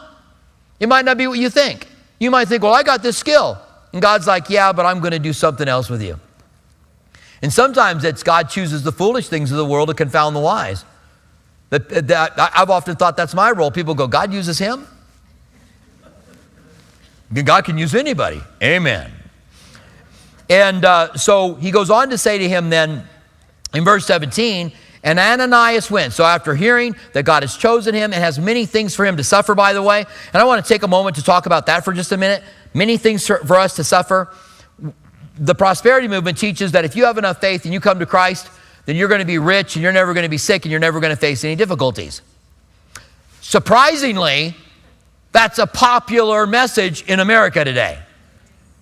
It 0.79 0.91
might 0.91 1.07
not 1.07 1.17
be 1.17 1.27
what 1.27 1.39
you 1.39 1.49
think. 1.49 1.89
You 2.19 2.31
might 2.31 2.49
think, 2.49 2.63
well, 2.63 2.75
I 2.75 2.83
got 2.83 3.03
this 3.03 3.17
skill. 3.17 3.59
And 3.95 4.03
God's 4.03 4.27
like, 4.27 4.51
yeah, 4.51 4.73
but 4.73 4.85
I'm 4.85 5.01
going 5.01 5.13
to 5.13 5.19
do 5.19 5.33
something 5.33 5.67
else 5.67 5.89
with 5.89 6.03
you. 6.03 6.21
And 7.41 7.51
sometimes 7.51 8.05
it's 8.05 8.23
God 8.23 8.51
chooses 8.51 8.83
the 8.83 8.93
foolish 8.93 9.29
things 9.29 9.51
of 9.51 9.57
the 9.57 9.65
world 9.65 9.89
to 9.89 9.95
confound 9.95 10.37
the 10.37 10.41
wise. 10.41 10.85
That, 11.71 11.89
that, 12.09 12.33
I've 12.37 12.69
often 12.69 12.95
thought 12.95 13.17
that's 13.17 13.33
my 13.35 13.53
role. 13.53 13.71
People 13.71 13.95
go, 13.95 14.07
God 14.07 14.35
uses 14.35 14.59
him? 14.59 14.87
God 17.33 17.65
can 17.65 17.79
use 17.79 17.95
anybody. 17.95 18.43
Amen. 18.63 19.15
And 20.51 20.85
uh, 20.85 21.15
so 21.15 21.55
he 21.55 21.71
goes 21.71 21.91
on 21.91 22.11
to 22.11 22.19
say 22.19 22.37
to 22.39 22.49
him 22.49 22.71
then 22.71 23.09
in 23.73 23.85
verse 23.85 24.05
17, 24.05 24.73
and 25.03 25.19
Ananias 25.19 25.91
went. 25.91 26.13
So, 26.13 26.25
after 26.25 26.55
hearing 26.55 26.95
that 27.13 27.23
God 27.23 27.43
has 27.43 27.57
chosen 27.57 27.95
him 27.95 28.13
and 28.13 28.23
has 28.23 28.39
many 28.39 28.67
things 28.67 28.95
for 28.95 29.07
him 29.07 29.17
to 29.17 29.25
suffer, 29.25 29.55
by 29.55 29.73
the 29.73 29.81
way, 29.81 30.05
and 30.33 30.43
I 30.43 30.45
want 30.45 30.63
to 30.63 30.69
take 30.69 30.83
a 30.83 30.89
moment 30.89 31.17
to 31.17 31.23
talk 31.23 31.47
about 31.47 31.67
that 31.67 31.85
for 31.85 31.93
just 31.93 32.13
a 32.13 32.17
minute. 32.17 32.43
Many 32.75 32.99
things 32.99 33.27
for 33.27 33.57
us 33.57 33.77
to 33.77 33.85
suffer. 33.85 34.29
The 35.39 35.55
prosperity 35.55 36.09
movement 36.09 36.37
teaches 36.37 36.73
that 36.73 36.85
if 36.85 36.95
you 36.97 37.05
have 37.05 37.17
enough 37.17 37.41
faith 37.41 37.65
and 37.65 37.73
you 37.73 37.81
come 37.81 37.99
to 38.01 38.07
Christ, 38.07 38.51
then 38.85 38.97
you're 38.97 39.09
going 39.09 39.21
to 39.21 39.27
be 39.27 39.39
rich 39.39 39.77
and 39.77 39.83
you're 39.83 39.93
never 39.93 40.13
going 40.13 40.25
to 40.25 40.29
be 40.29 40.39
sick 40.39 40.65
and 40.65 40.71
you're 40.71 40.81
never 40.81 41.01
going 41.01 41.15
to 41.15 41.21
face 41.21 41.45
any 41.45 41.57
difficulties. 41.57 42.21
Surprisingly, 43.41 44.55
that's 45.33 45.59
a 45.59 45.67
popular 45.67 46.47
message 46.47 47.03
in 47.05 47.21
America 47.21 47.65
today. 47.65 48.01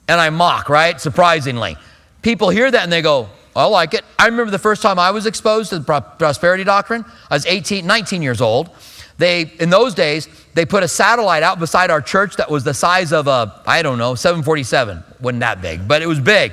And 0.09 0.21
I 0.21 0.31
mock, 0.31 0.69
right? 0.69 1.01
Surprisingly. 1.01 1.77
People 2.23 2.49
hear 2.49 2.71
that 2.71 2.83
and 2.83 2.91
they 2.91 3.03
go, 3.03 3.29
I 3.55 3.67
like 3.67 3.95
it. 3.95 4.05
I 4.19 4.27
remember 4.27 4.51
the 4.51 4.59
first 4.59 4.83
time 4.83 4.99
I 4.99 5.11
was 5.11 5.27
exposed 5.27 5.71
to 5.71 5.79
the 5.79 6.01
prosperity 6.19 6.65
doctrine. 6.65 7.05
I 7.31 7.35
was 7.35 7.47
18, 7.47 7.87
19 7.87 8.23
years 8.23 8.41
old. 8.41 8.71
They, 9.19 9.53
in 9.59 9.69
those 9.69 9.95
days, 9.95 10.29
they 10.55 10.65
put 10.65 10.85
a 10.85 10.89
satellite 10.89 11.43
out 11.43 11.59
beside 11.59 11.91
our 11.91 12.01
church 12.01 12.37
that 12.37 12.51
was 12.51 12.63
the 12.63 12.73
size 12.73 13.13
of 13.13 13.27
a, 13.27 13.61
I 13.67 13.83
don't 13.83 13.99
know, 13.99 14.15
747. 14.15 15.03
Wasn't 15.21 15.41
that 15.41 15.61
big, 15.61 15.89
but 15.89 16.03
it 16.03 16.07
was 16.07 16.21
big. 16.21 16.53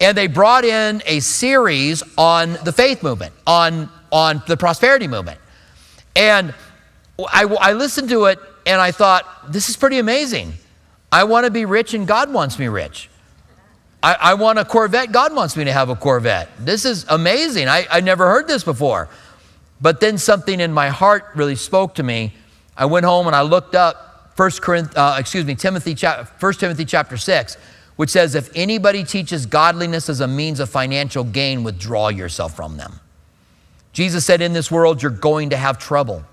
And 0.00 0.16
they 0.16 0.26
brought 0.26 0.64
in 0.64 1.02
a 1.06 1.20
series 1.20 2.02
on 2.16 2.54
the 2.64 2.72
faith 2.72 3.02
movement, 3.02 3.34
on, 3.46 3.90
on 4.10 4.42
the 4.48 4.56
prosperity 4.56 5.06
movement. 5.06 5.38
And 6.16 6.54
I, 7.18 7.44
I 7.44 7.72
listened 7.74 8.08
to 8.08 8.24
it 8.24 8.38
and 8.66 8.80
I 8.80 8.90
thought, 8.90 9.52
this 9.52 9.68
is 9.68 9.76
pretty 9.76 9.98
amazing. 9.98 10.54
I 11.12 11.24
want 11.24 11.44
to 11.44 11.50
be 11.50 11.66
rich 11.66 11.92
and 11.92 12.06
God 12.06 12.32
wants 12.32 12.58
me 12.58 12.68
rich. 12.68 13.10
I, 14.02 14.16
I, 14.18 14.34
want 14.34 14.58
a 14.58 14.64
Corvette. 14.64 15.12
God 15.12 15.34
wants 15.34 15.56
me 15.56 15.64
to 15.64 15.72
have 15.72 15.90
a 15.90 15.94
Corvette. 15.94 16.48
This 16.58 16.84
is 16.84 17.04
amazing. 17.08 17.68
I, 17.68 17.86
I 17.90 18.00
never 18.00 18.26
heard 18.26 18.48
this 18.48 18.64
before. 18.64 19.08
But 19.80 20.00
then 20.00 20.18
something 20.18 20.58
in 20.58 20.72
my 20.72 20.88
heart 20.88 21.26
really 21.34 21.54
spoke 21.54 21.94
to 21.96 22.02
me. 22.02 22.34
I 22.76 22.86
went 22.86 23.04
home 23.04 23.26
and 23.26 23.36
I 23.36 23.42
looked 23.42 23.74
up 23.74 24.32
First 24.34 24.62
Corinth, 24.62 24.96
uh, 24.96 25.16
excuse 25.18 25.44
me, 25.44 25.54
Timothy, 25.54 25.94
First 26.38 26.60
Timothy 26.60 26.84
chapter 26.84 27.16
6, 27.16 27.56
which 27.96 28.10
says, 28.10 28.34
if 28.34 28.50
anybody 28.56 29.04
teaches 29.04 29.44
godliness 29.44 30.08
as 30.08 30.20
a 30.20 30.26
means 30.26 30.58
of 30.58 30.70
financial 30.70 31.22
gain, 31.22 31.62
withdraw 31.62 32.08
yourself 32.08 32.56
from 32.56 32.78
them. 32.78 32.98
Jesus 33.92 34.24
said, 34.24 34.40
in 34.40 34.54
this 34.54 34.70
world, 34.70 35.02
you're 35.02 35.10
going 35.10 35.50
to 35.50 35.56
have 35.56 35.78
trouble. 35.78 36.24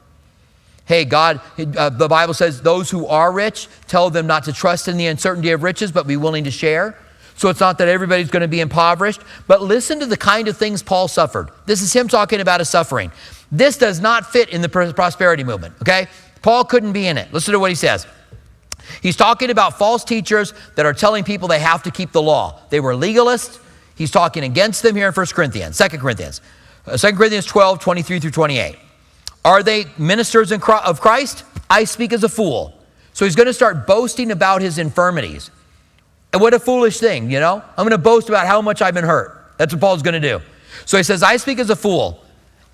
Hey, 0.89 1.05
God, 1.05 1.39
uh, 1.77 1.89
the 1.91 2.07
Bible 2.07 2.33
says, 2.33 2.63
those 2.63 2.89
who 2.89 3.05
are 3.05 3.31
rich, 3.31 3.67
tell 3.85 4.09
them 4.09 4.25
not 4.25 4.45
to 4.45 4.51
trust 4.51 4.87
in 4.87 4.97
the 4.97 5.05
uncertainty 5.05 5.51
of 5.51 5.61
riches, 5.61 5.91
but 5.91 6.07
be 6.07 6.17
willing 6.17 6.45
to 6.45 6.51
share. 6.51 6.97
So 7.35 7.49
it's 7.49 7.59
not 7.59 7.77
that 7.77 7.87
everybody's 7.87 8.31
going 8.31 8.41
to 8.41 8.47
be 8.47 8.59
impoverished, 8.59 9.21
but 9.45 9.61
listen 9.61 9.99
to 9.99 10.07
the 10.07 10.17
kind 10.17 10.47
of 10.47 10.57
things 10.57 10.81
Paul 10.81 11.07
suffered. 11.07 11.51
This 11.67 11.83
is 11.83 11.93
him 11.93 12.07
talking 12.07 12.41
about 12.41 12.59
his 12.59 12.69
suffering. 12.69 13.11
This 13.51 13.77
does 13.77 13.99
not 13.99 14.31
fit 14.31 14.49
in 14.49 14.61
the 14.61 14.67
prosperity 14.67 15.43
movement, 15.43 15.75
okay? 15.83 16.07
Paul 16.41 16.65
couldn't 16.65 16.93
be 16.93 17.05
in 17.05 17.19
it. 17.19 17.31
Listen 17.31 17.51
to 17.51 17.59
what 17.59 17.69
he 17.69 17.75
says. 17.75 18.07
He's 19.03 19.15
talking 19.15 19.51
about 19.51 19.77
false 19.77 20.03
teachers 20.03 20.55
that 20.75 20.87
are 20.87 20.93
telling 20.93 21.23
people 21.23 21.47
they 21.47 21.59
have 21.59 21.83
to 21.83 21.91
keep 21.91 22.13
the 22.13 22.21
law. 22.21 22.61
They 22.71 22.79
were 22.79 22.95
legalists. 22.95 23.61
He's 23.93 24.09
talking 24.09 24.43
against 24.43 24.81
them 24.81 24.95
here 24.95 25.09
in 25.09 25.13
1 25.13 25.25
Corinthians, 25.27 25.77
2 25.77 25.99
Corinthians. 25.99 26.41
2 26.97 27.11
Corinthians 27.11 27.45
12, 27.45 27.79
23 27.79 28.19
through 28.19 28.31
28. 28.31 28.79
Are 29.45 29.63
they 29.63 29.85
ministers 29.97 30.51
of 30.51 30.61
Christ? 30.61 31.43
I 31.69 31.83
speak 31.83 32.13
as 32.13 32.23
a 32.23 32.29
fool. 32.29 32.73
So 33.13 33.25
he's 33.25 33.35
going 33.35 33.47
to 33.47 33.53
start 33.53 33.87
boasting 33.87 34.31
about 34.31 34.61
his 34.61 34.77
infirmities. 34.77 35.51
And 36.31 36.41
what 36.41 36.53
a 36.53 36.59
foolish 36.59 36.99
thing, 36.99 37.31
you 37.31 37.39
know? 37.39 37.63
I'm 37.77 37.83
going 37.83 37.91
to 37.91 37.97
boast 37.97 38.29
about 38.29 38.47
how 38.47 38.61
much 38.61 38.81
I've 38.81 38.93
been 38.93 39.03
hurt. 39.03 39.53
That's 39.57 39.73
what 39.73 39.81
Paul's 39.81 40.03
going 40.03 40.19
to 40.21 40.27
do. 40.27 40.41
So 40.85 40.97
he 40.97 41.03
says, 41.03 41.23
I 41.23 41.37
speak 41.37 41.59
as 41.59 41.69
a 41.69 41.75
fool 41.75 42.23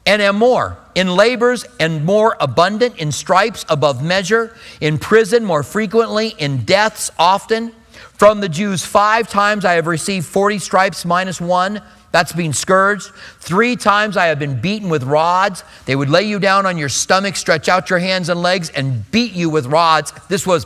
and 0.05 0.21
am 0.21 0.35
more 0.35 0.77
in 0.93 1.07
labors 1.15 1.65
and 1.79 2.05
more 2.05 2.35
abundant, 2.39 2.97
in 2.97 3.11
stripes 3.11 3.65
above 3.69 4.03
measure, 4.03 4.55
in 4.81 4.97
prison 4.97 5.43
more 5.43 5.63
frequently, 5.63 6.29
in 6.37 6.63
deaths 6.63 7.11
often. 7.17 7.73
From 8.17 8.39
the 8.39 8.47
Jews, 8.47 8.85
five 8.85 9.27
times 9.27 9.65
I 9.65 9.73
have 9.73 9.87
received 9.87 10.25
40 10.25 10.59
stripes 10.59 11.03
minus 11.03 11.41
one. 11.41 11.81
That's 12.11 12.31
being 12.31 12.53
scourged. 12.53 13.11
Three 13.39 13.75
times 13.75 14.15
I 14.15 14.27
have 14.27 14.39
been 14.39 14.61
beaten 14.61 14.87
with 14.87 15.03
rods. 15.03 15.65
They 15.85 15.97
would 15.97 16.09
lay 16.09 16.23
you 16.23 16.39
down 16.39 16.65
on 16.65 16.77
your 16.77 16.87
stomach, 16.87 17.35
stretch 17.35 17.67
out 17.67 17.89
your 17.89 17.99
hands 17.99 18.29
and 18.29 18.41
legs, 18.41 18.69
and 18.69 19.09
beat 19.11 19.33
you 19.33 19.49
with 19.49 19.65
rods. 19.65 20.13
This 20.29 20.47
was 20.47 20.65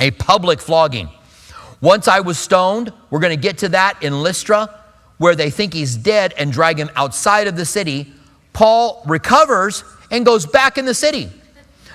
a 0.00 0.10
public 0.10 0.60
flogging. 0.60 1.08
Once 1.80 2.08
I 2.08 2.18
was 2.18 2.36
stoned, 2.36 2.92
we're 3.10 3.20
going 3.20 3.36
to 3.36 3.40
get 3.40 3.58
to 3.58 3.68
that 3.68 4.02
in 4.02 4.20
Lystra, 4.20 4.68
where 5.18 5.36
they 5.36 5.50
think 5.50 5.74
he's 5.74 5.96
dead 5.96 6.34
and 6.36 6.52
drag 6.52 6.80
him 6.80 6.90
outside 6.96 7.46
of 7.46 7.54
the 7.54 7.64
city. 7.64 8.12
Paul 8.52 9.04
recovers 9.06 9.84
and 10.10 10.26
goes 10.26 10.46
back 10.46 10.78
in 10.78 10.84
the 10.84 10.94
city. 10.94 11.30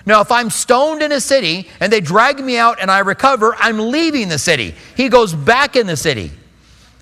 Now, 0.08 0.22
if 0.22 0.32
I'm 0.32 0.50
stoned 0.50 1.04
in 1.04 1.12
a 1.12 1.20
city 1.20 1.68
and 1.82 1.92
they 1.92 2.00
drag 2.00 2.40
me 2.40 2.58
out 2.58 2.80
and 2.82 2.90
I 2.90 3.00
recover, 3.00 3.54
I'm 3.60 3.78
leaving 3.78 4.30
the 4.30 4.40
city. 4.40 4.74
He 4.96 5.10
goes 5.10 5.34
back 5.34 5.76
in 5.76 5.86
the 5.86 5.98
city. 5.98 6.32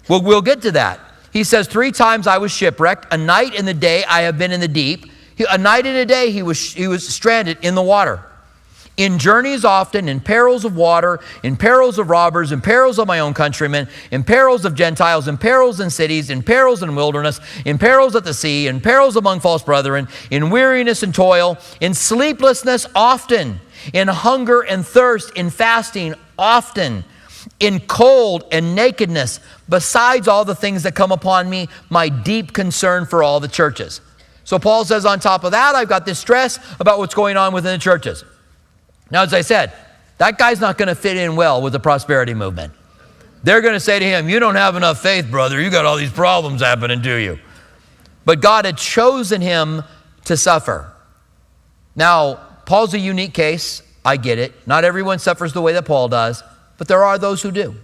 Well, 0.09 0.23
we'll 0.23 0.41
get 0.41 0.63
to 0.63 0.71
that. 0.71 0.99
He 1.31 1.43
says, 1.43 1.67
Three 1.67 1.91
times 1.91 2.25
I 2.25 2.39
was 2.39 2.51
shipwrecked. 2.51 3.13
A 3.13 3.17
night 3.17 3.53
and 3.55 3.67
the 3.67 3.75
day 3.75 4.03
I 4.05 4.21
have 4.21 4.39
been 4.39 4.51
in 4.51 4.59
the 4.59 4.67
deep. 4.67 5.05
A 5.51 5.57
night 5.57 5.85
and 5.85 5.95
a 5.95 6.05
day 6.05 6.31
he 6.31 6.41
was, 6.41 6.73
he 6.73 6.87
was 6.87 7.07
stranded 7.07 7.59
in 7.61 7.75
the 7.75 7.83
water 7.83 8.23
in 8.97 9.19
journeys 9.19 9.65
often, 9.65 10.07
in 10.07 10.19
perils 10.19 10.63
of 10.63 10.75
water, 10.75 11.19
in 11.43 11.57
perils 11.57 11.99
of 11.99 12.09
robbers, 12.09 12.51
in 12.51 12.61
perils 12.61 12.97
of 12.97 13.07
my 13.07 13.19
own 13.19 13.33
countrymen, 13.33 13.89
in 14.11 14.23
perils 14.23 14.63
of 14.63 14.73
Gentiles, 14.73 15.27
in 15.27 15.37
perils 15.37 15.79
in 15.79 15.89
cities, 15.89 16.29
in 16.29 16.41
perils 16.41 16.81
in 16.81 16.95
wilderness, 16.95 17.41
in 17.65 17.77
perils 17.77 18.15
at 18.15 18.23
the 18.23 18.33
sea, 18.33 18.67
in 18.67 18.79
perils 18.79 19.15
among 19.17 19.41
false 19.41 19.63
brethren, 19.63 20.07
in 20.31 20.49
weariness 20.49 21.03
and 21.03 21.13
toil, 21.13 21.57
in 21.81 21.93
sleeplessness 21.93 22.87
often, 22.95 23.59
in 23.93 24.07
hunger 24.07 24.61
and 24.61 24.85
thirst, 24.85 25.31
in 25.35 25.49
fasting 25.49 26.15
often, 26.39 27.03
in 27.59 27.79
cold 27.81 28.45
and 28.51 28.75
nakedness, 28.75 29.39
besides 29.67 30.27
all 30.27 30.45
the 30.45 30.55
things 30.55 30.83
that 30.83 30.95
come 30.95 31.11
upon 31.11 31.49
me, 31.49 31.67
my 31.89 32.07
deep 32.09 32.53
concern 32.53 33.05
for 33.05 33.21
all 33.21 33.39
the 33.39 33.47
churches. 33.47 33.99
So 34.45 34.57
Paul 34.59 34.85
says, 34.85 35.05
on 35.05 35.19
top 35.19 35.43
of 35.43 35.51
that, 35.51 35.75
I've 35.75 35.89
got 35.89 36.05
this 36.05 36.19
stress 36.19 36.59
about 36.79 36.99
what's 36.99 37.15
going 37.15 37.35
on 37.35 37.53
within 37.53 37.73
the 37.73 37.83
churches. 37.83 38.23
Now, 39.11 39.23
as 39.23 39.33
I 39.33 39.41
said, 39.41 39.73
that 40.17 40.37
guy's 40.37 40.59
not 40.59 40.77
going 40.77 40.87
to 40.87 40.95
fit 40.95 41.17
in 41.17 41.35
well 41.35 41.61
with 41.61 41.73
the 41.73 41.79
prosperity 41.79 42.33
movement. 42.33 42.73
They're 43.43 43.61
going 43.61 43.73
to 43.73 43.79
say 43.79 43.99
to 43.99 44.05
him, 44.05 44.27
You 44.29 44.39
don't 44.39 44.55
have 44.55 44.75
enough 44.75 45.01
faith, 45.01 45.29
brother. 45.29 45.61
You 45.61 45.69
got 45.69 45.85
all 45.85 45.97
these 45.97 46.11
problems 46.11 46.61
happening 46.61 47.01
to 47.03 47.15
you. 47.15 47.39
But 48.23 48.41
God 48.41 48.65
had 48.65 48.77
chosen 48.77 49.41
him 49.41 49.83
to 50.25 50.35
suffer. 50.35 50.91
Now, 51.95 52.39
Paul's 52.65 52.93
a 52.93 52.99
unique 52.99 53.33
case. 53.33 53.83
I 54.03 54.17
get 54.17 54.39
it. 54.39 54.53
Not 54.67 54.83
everyone 54.83 55.19
suffers 55.19 55.53
the 55.53 55.61
way 55.61 55.73
that 55.73 55.85
Paul 55.85 56.07
does, 56.07 56.43
but 56.77 56.87
there 56.87 57.03
are 57.03 57.17
those 57.17 57.41
who 57.41 57.51
do. 57.51 57.75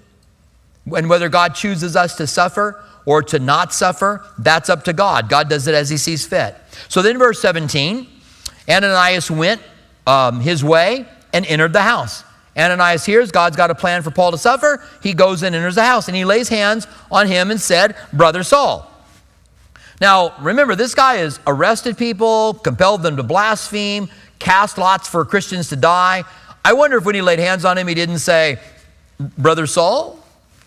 And 0.96 1.10
whether 1.10 1.30
God 1.30 1.54
chooses 1.54 1.96
us 1.96 2.16
to 2.16 2.26
suffer 2.26 2.84
or 3.06 3.22
to 3.24 3.40
not 3.40 3.74
suffer, 3.74 4.26
that's 4.40 4.70
up 4.70 4.84
to 4.86 4.94
God. 4.94 5.30
God 5.30 5.50
does 5.50 5.68
it 5.68 5.76
as 5.76 5.90
he 5.90 5.98
sees 5.98 6.26
fit. 6.26 6.56
So 6.88 7.02
then, 7.02 7.18
verse 7.18 7.40
17 7.42 8.08
Ananias 8.70 9.30
went 9.30 9.62
um, 10.08 10.40
his 10.40 10.64
way 10.64 11.06
and 11.34 11.46
entered 11.46 11.74
the 11.74 11.82
house. 11.82 12.24
Ananias 12.58 13.06
hears 13.06 13.32
God's 13.32 13.56
got 13.56 13.72
a 13.72 13.76
plan 13.76 14.04
for 14.04 14.12
Paul 14.12 14.32
to 14.32 14.38
suffer. 14.38 14.84
He 15.02 15.14
goes 15.14 15.42
and 15.44 15.56
enters 15.56 15.76
the 15.76 15.86
house 15.86 16.08
and 16.08 16.18
he 16.18 16.26
lays 16.26 16.50
hands 16.50 16.86
on 17.10 17.28
him 17.28 17.50
and 17.52 17.60
said, 17.60 17.96
Brother 18.12 18.44
Saul. 18.44 18.88
Now, 20.02 20.34
remember, 20.42 20.76
this 20.76 20.96
guy 20.96 21.18
has 21.18 21.40
arrested 21.46 21.98
people, 21.98 22.56
compelled 22.56 23.04
them 23.04 23.18
to 23.18 23.24
blaspheme, 23.24 24.10
cast 24.40 24.78
lots 24.78 25.08
for 25.08 25.24
Christians 25.24 25.70
to 25.70 25.76
die. 25.76 26.24
I 26.66 26.74
wonder 26.74 26.98
if 26.98 27.06
when 27.06 27.16
he 27.16 27.22
laid 27.22 27.40
hands 27.40 27.66
on 27.66 27.78
him, 27.78 27.88
he 27.88 27.94
didn't 27.94 28.20
say, 28.20 28.60
Brother 29.38 29.68
Saul? 29.68 30.20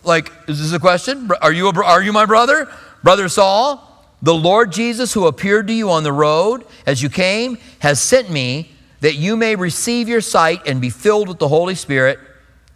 Like, 0.05 0.31
is 0.47 0.61
this 0.61 0.73
a 0.73 0.79
question? 0.79 1.31
Are 1.43 1.53
you, 1.53 1.69
a, 1.69 1.85
are 1.85 2.03
you 2.03 2.13
my 2.13 2.27
brother? 2.27 2.69
Brother 3.03 3.29
Saul? 3.29 3.91
The 4.23 4.35
Lord 4.35 4.73
Jesus, 4.73 5.13
who 5.13 5.27
appeared 5.27 5.67
to 5.67 5.73
you 5.73 5.91
on 5.91 6.03
the 6.03 6.13
road 6.13 6.65
as 6.87 7.03
you 7.03 7.11
came, 7.11 7.59
has 7.81 8.01
sent 8.01 8.31
me 8.31 8.71
that 9.05 9.17
you 9.17 9.37
may 9.37 9.55
receive 9.55 10.09
your 10.09 10.23
sight 10.23 10.67
and 10.67 10.81
be 10.81 10.89
filled 10.89 11.29
with 11.29 11.39
the 11.39 11.47
Holy 11.47 11.75
Spirit. 11.75 12.19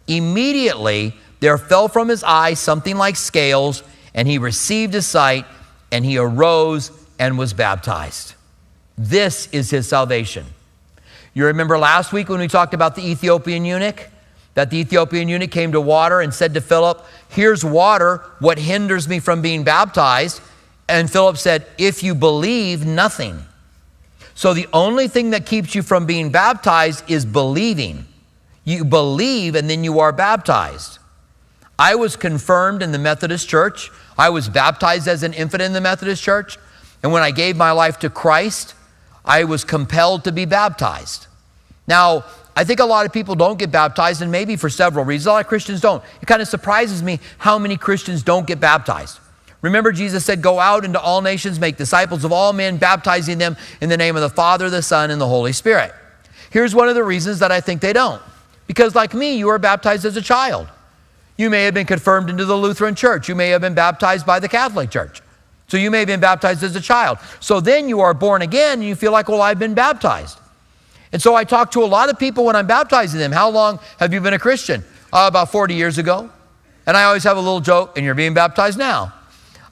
Immediately 0.05 1.15
there 1.39 1.57
fell 1.57 1.87
from 1.87 2.07
his 2.07 2.23
eyes 2.23 2.59
something 2.59 2.97
like 2.97 3.15
scales, 3.15 3.81
and 4.13 4.27
he 4.27 4.37
received 4.37 4.93
his 4.93 5.07
sight, 5.07 5.47
and 5.91 6.05
he 6.05 6.19
arose 6.19 6.91
and 7.17 7.35
was 7.39 7.53
baptized. 7.53 8.35
This 8.95 9.47
is 9.51 9.71
his 9.71 9.87
salvation. 9.87 10.45
You 11.33 11.47
remember 11.47 11.79
last 11.79 12.13
week 12.13 12.29
when 12.29 12.39
we 12.39 12.47
talked 12.47 12.75
about 12.75 12.95
the 12.95 13.09
Ethiopian 13.09 13.65
eunuch? 13.65 14.07
That 14.53 14.69
the 14.69 14.77
Ethiopian 14.77 15.29
eunuch 15.29 15.49
came 15.49 15.71
to 15.71 15.81
water 15.81 16.21
and 16.21 16.31
said 16.31 16.53
to 16.53 16.61
Philip, 16.61 17.03
Here's 17.29 17.65
water. 17.65 18.17
What 18.37 18.59
hinders 18.59 19.07
me 19.07 19.19
from 19.19 19.41
being 19.41 19.63
baptized? 19.63 20.41
And 20.87 21.09
Philip 21.09 21.37
said, 21.37 21.65
If 21.79 22.03
you 22.03 22.13
believe, 22.13 22.85
nothing. 22.85 23.45
So 24.39 24.53
the 24.53 24.69
only 24.71 25.09
thing 25.09 25.31
that 25.31 25.45
keeps 25.45 25.75
you 25.75 25.81
from 25.81 26.05
being 26.05 26.29
baptized 26.29 27.03
is 27.11 27.25
believing. 27.25 28.05
You 28.63 28.85
believe 28.85 29.53
and 29.53 29.69
then 29.69 29.83
you 29.83 29.99
are 29.99 30.13
baptized. 30.13 30.97
I 31.77 31.95
was 31.95 32.15
confirmed 32.15 32.81
in 32.81 32.93
the 32.93 32.99
Methodist 32.99 33.49
Church. 33.49 33.91
I 34.17 34.29
was 34.29 34.47
baptized 34.47 35.09
as 35.09 35.23
an 35.23 35.33
infant 35.33 35.61
in 35.61 35.73
the 35.73 35.81
Methodist 35.81 36.23
Church. 36.23 36.57
And 37.03 37.11
when 37.11 37.21
I 37.21 37.31
gave 37.31 37.57
my 37.57 37.71
life 37.71 37.99
to 37.99 38.09
Christ, 38.09 38.75
I 39.25 39.43
was 39.43 39.65
compelled 39.65 40.23
to 40.23 40.31
be 40.31 40.45
baptized. 40.45 41.27
Now, 41.85 42.23
I 42.55 42.63
think 42.63 42.79
a 42.79 42.85
lot 42.85 43.05
of 43.05 43.11
people 43.11 43.35
don't 43.35 43.59
get 43.59 43.73
baptized, 43.73 44.21
and 44.21 44.31
maybe 44.31 44.55
for 44.55 44.69
several 44.69 45.03
reasons. 45.03 45.25
A 45.25 45.31
lot 45.31 45.41
of 45.41 45.47
Christians 45.47 45.81
don't. 45.81 46.01
It 46.21 46.27
kind 46.27 46.41
of 46.41 46.47
surprises 46.47 47.03
me 47.03 47.19
how 47.39 47.59
many 47.59 47.75
Christians 47.75 48.23
don't 48.23 48.47
get 48.47 48.61
baptized. 48.61 49.19
Remember, 49.61 49.91
Jesus 49.91 50.25
said, 50.25 50.41
Go 50.41 50.59
out 50.59 50.85
into 50.85 50.99
all 50.99 51.21
nations, 51.21 51.59
make 51.59 51.77
disciples 51.77 52.23
of 52.23 52.31
all 52.31 52.53
men, 52.53 52.77
baptizing 52.77 53.37
them 53.37 53.57
in 53.81 53.89
the 53.89 53.97
name 53.97 54.15
of 54.15 54.21
the 54.21 54.29
Father, 54.29 54.69
the 54.69 54.81
Son, 54.81 55.11
and 55.11 55.19
the 55.19 55.27
Holy 55.27 55.51
Spirit. 55.51 55.93
Here's 56.49 56.73
one 56.73 56.89
of 56.89 56.95
the 56.95 57.03
reasons 57.03 57.39
that 57.39 57.51
I 57.51 57.61
think 57.61 57.81
they 57.81 57.93
don't. 57.93 58.21
Because, 58.67 58.95
like 58.95 59.13
me, 59.13 59.37
you 59.37 59.47
were 59.47 59.59
baptized 59.59 60.05
as 60.05 60.15
a 60.15 60.21
child. 60.21 60.67
You 61.37 61.49
may 61.49 61.63
have 61.63 61.73
been 61.73 61.85
confirmed 61.85 62.29
into 62.29 62.45
the 62.45 62.55
Lutheran 62.55 62.95
Church. 62.95 63.29
You 63.29 63.35
may 63.35 63.49
have 63.49 63.61
been 63.61 63.73
baptized 63.73 64.25
by 64.25 64.39
the 64.39 64.49
Catholic 64.49 64.89
Church. 64.89 65.21
So 65.67 65.77
you 65.77 65.91
may 65.91 65.99
have 65.99 66.07
been 66.07 66.19
baptized 66.19 66.63
as 66.63 66.75
a 66.75 66.81
child. 66.81 67.19
So 67.39 67.59
then 67.59 67.87
you 67.87 68.01
are 68.01 68.13
born 68.13 68.41
again 68.41 68.79
and 68.79 68.87
you 68.87 68.95
feel 68.95 69.11
like, 69.11 69.29
well, 69.29 69.41
I've 69.41 69.59
been 69.59 69.75
baptized. 69.75 70.39
And 71.11 71.21
so 71.21 71.35
I 71.35 71.43
talk 71.43 71.71
to 71.71 71.83
a 71.83 71.85
lot 71.85 72.09
of 72.09 72.19
people 72.19 72.45
when 72.45 72.55
I'm 72.55 72.67
baptizing 72.67 73.19
them. 73.19 73.31
How 73.31 73.49
long 73.49 73.79
have 73.99 74.13
you 74.13 74.19
been 74.19 74.33
a 74.33 74.39
Christian? 74.39 74.83
Uh, 75.13 75.25
about 75.27 75.51
40 75.51 75.75
years 75.75 75.97
ago. 75.97 76.29
And 76.85 76.97
I 76.97 77.03
always 77.03 77.23
have 77.23 77.37
a 77.37 77.39
little 77.39 77.59
joke, 77.59 77.97
and 77.97 78.05
you're 78.05 78.15
being 78.15 78.33
baptized 78.33 78.77
now. 78.77 79.13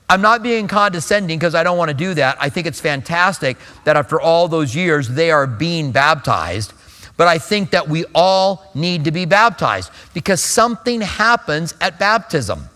I'm 0.10 0.22
not 0.22 0.41
being 0.41 0.67
condescending 0.67 1.38
because 1.38 1.54
I 1.54 1.63
don't 1.63 1.78
want 1.78 1.89
to 1.89 1.98
do 1.98 2.13
that. 2.13 2.38
I 2.39 2.50
think 2.50 2.65
it's 2.65 2.80
fantastic 2.80 3.58
that 3.84 3.98
after 3.98 4.22
all 4.22 4.48
those 4.48 4.76
years, 4.76 5.10
they 5.10 5.32
are 5.32 5.46
being 5.46 5.91
baptized. 5.91 6.74
But 7.17 7.28
I 7.28 7.39
think 7.39 7.72
that 7.72 7.89
we 7.89 8.06
all 8.15 8.70
need 8.74 9.06
to 9.06 9.12
be 9.12 9.26
baptized 9.26 9.91
because 10.13 10.39
something 10.39 11.02
happens 11.02 11.74
at 11.82 12.00
baptism. 12.00 12.70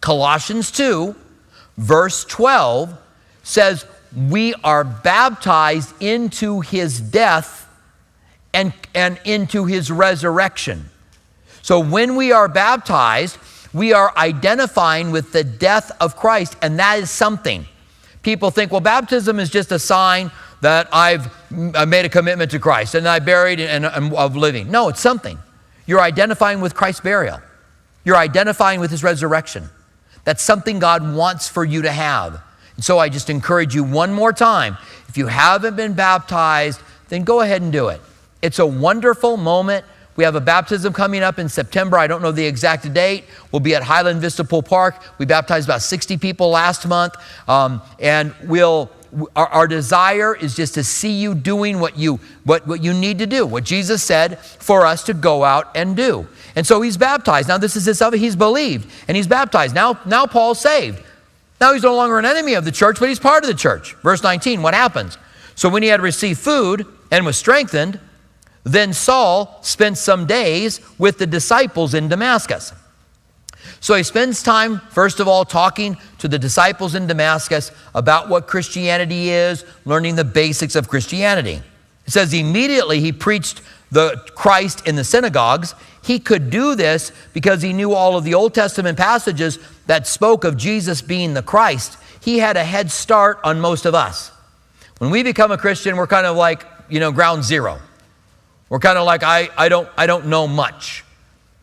Colossians 0.00 0.70
2, 0.72 1.14
verse 1.78 2.24
12 2.24 2.98
says, 3.42 3.86
We 4.14 4.54
are 4.64 4.84
baptized 4.84 5.94
into 6.02 6.60
his 6.60 7.00
death 7.00 7.68
and, 8.52 8.72
and 8.94 9.18
into 9.24 9.64
his 9.64 9.90
resurrection. 9.90 10.90
So 11.62 11.80
when 11.80 12.16
we 12.16 12.32
are 12.32 12.48
baptized, 12.48 13.38
we 13.72 13.92
are 13.92 14.12
identifying 14.16 15.10
with 15.10 15.32
the 15.32 15.44
death 15.44 15.92
of 16.00 16.16
Christ, 16.16 16.56
and 16.62 16.78
that 16.78 16.98
is 16.98 17.10
something. 17.10 17.66
People 18.22 18.50
think, 18.50 18.70
well, 18.70 18.80
baptism 18.80 19.38
is 19.40 19.48
just 19.48 19.72
a 19.72 19.78
sign 19.78 20.30
that 20.60 20.88
I've 20.92 21.30
made 21.50 22.04
a 22.04 22.08
commitment 22.08 22.50
to 22.50 22.58
Christ 22.58 22.94
and 22.94 23.08
I 23.08 23.18
buried 23.18 23.60
and 23.60 23.86
I'm 23.86 24.12
of 24.14 24.36
living. 24.36 24.70
No, 24.70 24.88
it's 24.88 25.00
something. 25.00 25.38
You're 25.86 26.00
identifying 26.00 26.60
with 26.60 26.74
Christ's 26.74 27.00
burial. 27.00 27.40
You're 28.04 28.16
identifying 28.16 28.80
with 28.80 28.90
his 28.90 29.02
resurrection. 29.02 29.70
That's 30.24 30.42
something 30.42 30.78
God 30.78 31.14
wants 31.14 31.48
for 31.48 31.64
you 31.64 31.82
to 31.82 31.90
have. 31.90 32.42
And 32.76 32.84
so 32.84 32.98
I 32.98 33.08
just 33.08 33.30
encourage 33.30 33.74
you 33.74 33.84
one 33.84 34.12
more 34.12 34.32
time. 34.32 34.76
If 35.08 35.16
you 35.16 35.26
haven't 35.26 35.76
been 35.76 35.94
baptized, 35.94 36.80
then 37.08 37.24
go 37.24 37.40
ahead 37.40 37.62
and 37.62 37.72
do 37.72 37.88
it. 37.88 38.00
It's 38.42 38.58
a 38.58 38.66
wonderful 38.66 39.38
moment 39.38 39.84
we 40.20 40.24
have 40.24 40.34
a 40.34 40.40
baptism 40.40 40.92
coming 40.92 41.22
up 41.22 41.38
in 41.38 41.48
September. 41.48 41.96
I 41.96 42.06
don't 42.06 42.20
know 42.20 42.30
the 42.30 42.44
exact 42.44 42.92
date. 42.92 43.24
We'll 43.52 43.60
be 43.60 43.74
at 43.74 43.82
Highland 43.82 44.20
Vista 44.20 44.44
Pool 44.44 44.62
Park. 44.62 45.02
We 45.16 45.24
baptized 45.24 45.66
about 45.66 45.80
60 45.80 46.18
people 46.18 46.50
last 46.50 46.86
month. 46.86 47.14
Um, 47.48 47.80
and 47.98 48.34
we'll 48.44 48.90
our, 49.34 49.46
our, 49.46 49.66
desire 49.66 50.36
is 50.36 50.54
just 50.54 50.74
to 50.74 50.84
see 50.84 51.12
you 51.12 51.34
doing 51.34 51.80
what 51.80 51.96
you, 51.96 52.20
what, 52.44 52.66
what 52.66 52.84
you 52.84 52.92
need 52.92 53.18
to 53.20 53.26
do, 53.26 53.46
what 53.46 53.64
Jesus 53.64 54.02
said 54.02 54.38
for 54.40 54.84
us 54.84 55.04
to 55.04 55.14
go 55.14 55.42
out 55.42 55.74
and 55.74 55.96
do. 55.96 56.28
And 56.54 56.66
so 56.66 56.82
he's 56.82 56.98
baptized. 56.98 57.48
Now, 57.48 57.56
this 57.56 57.74
is 57.74 57.86
his 57.86 58.02
other, 58.02 58.18
he's 58.18 58.36
believed 58.36 58.90
and 59.08 59.16
he's 59.16 59.26
baptized. 59.26 59.74
Now, 59.74 59.98
now 60.04 60.26
Paul's 60.26 60.60
saved. 60.60 61.02
Now 61.62 61.72
he's 61.72 61.82
no 61.82 61.96
longer 61.96 62.18
an 62.18 62.26
enemy 62.26 62.52
of 62.52 62.66
the 62.66 62.72
church, 62.72 63.00
but 63.00 63.08
he's 63.08 63.18
part 63.18 63.42
of 63.42 63.48
the 63.48 63.56
church. 63.56 63.94
Verse 64.02 64.22
19, 64.22 64.60
what 64.60 64.74
happens? 64.74 65.16
So 65.54 65.70
when 65.70 65.82
he 65.82 65.88
had 65.88 66.02
received 66.02 66.40
food 66.40 66.86
and 67.10 67.24
was 67.24 67.38
strengthened, 67.38 67.98
then 68.64 68.92
Saul 68.92 69.58
spent 69.62 69.98
some 69.98 70.26
days 70.26 70.80
with 70.98 71.18
the 71.18 71.26
disciples 71.26 71.94
in 71.94 72.08
Damascus. 72.08 72.72
So 73.80 73.94
he 73.94 74.02
spends 74.02 74.42
time, 74.42 74.80
first 74.90 75.20
of 75.20 75.28
all, 75.28 75.44
talking 75.44 75.96
to 76.18 76.28
the 76.28 76.38
disciples 76.38 76.94
in 76.94 77.06
Damascus 77.06 77.72
about 77.94 78.28
what 78.28 78.46
Christianity 78.46 79.30
is, 79.30 79.64
learning 79.86 80.16
the 80.16 80.24
basics 80.24 80.74
of 80.74 80.88
Christianity. 80.88 81.62
It 82.06 82.10
says 82.10 82.34
immediately 82.34 83.00
he 83.00 83.12
preached 83.12 83.62
the 83.90 84.22
Christ 84.34 84.86
in 84.86 84.96
the 84.96 85.04
synagogues. 85.04 85.74
He 86.02 86.18
could 86.18 86.50
do 86.50 86.74
this 86.74 87.12
because 87.32 87.62
he 87.62 87.72
knew 87.72 87.92
all 87.92 88.16
of 88.16 88.24
the 88.24 88.34
Old 88.34 88.54
Testament 88.54 88.98
passages 88.98 89.58
that 89.86 90.06
spoke 90.06 90.44
of 90.44 90.56
Jesus 90.56 91.02
being 91.02 91.34
the 91.34 91.42
Christ. 91.42 91.96
He 92.20 92.38
had 92.38 92.56
a 92.56 92.64
head 92.64 92.90
start 92.90 93.38
on 93.44 93.60
most 93.60 93.86
of 93.86 93.94
us. 93.94 94.30
When 94.98 95.10
we 95.10 95.22
become 95.22 95.50
a 95.50 95.58
Christian, 95.58 95.96
we're 95.96 96.06
kind 96.06 96.26
of 96.26 96.36
like, 96.36 96.66
you 96.90 97.00
know, 97.00 97.12
ground 97.12 97.44
zero. 97.44 97.80
We're 98.70 98.78
kind 98.78 98.96
of 98.96 99.04
like, 99.04 99.22
I, 99.22 99.50
I, 99.58 99.68
don't, 99.68 99.88
I 99.98 100.06
don't 100.06 100.28
know 100.28 100.48
much. 100.48 101.04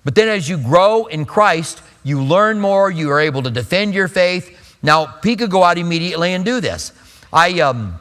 But 0.04 0.14
then 0.14 0.28
as 0.28 0.48
you 0.48 0.58
grow 0.58 1.06
in 1.06 1.26
Christ, 1.26 1.82
you 2.04 2.22
learn 2.22 2.60
more, 2.60 2.92
you 2.92 3.10
are 3.12 3.20
able 3.20 3.42
to 3.44 3.50
defend 3.50 3.94
your 3.94 4.08
faith. 4.08 4.78
Now, 4.84 5.16
he 5.24 5.36
could 5.36 5.50
go 5.50 5.64
out 5.64 5.78
immediately 5.78 6.34
and 6.34 6.46
do 6.46 6.62
this. 6.62 6.92
I, 7.34 7.62
um, 7.62 8.00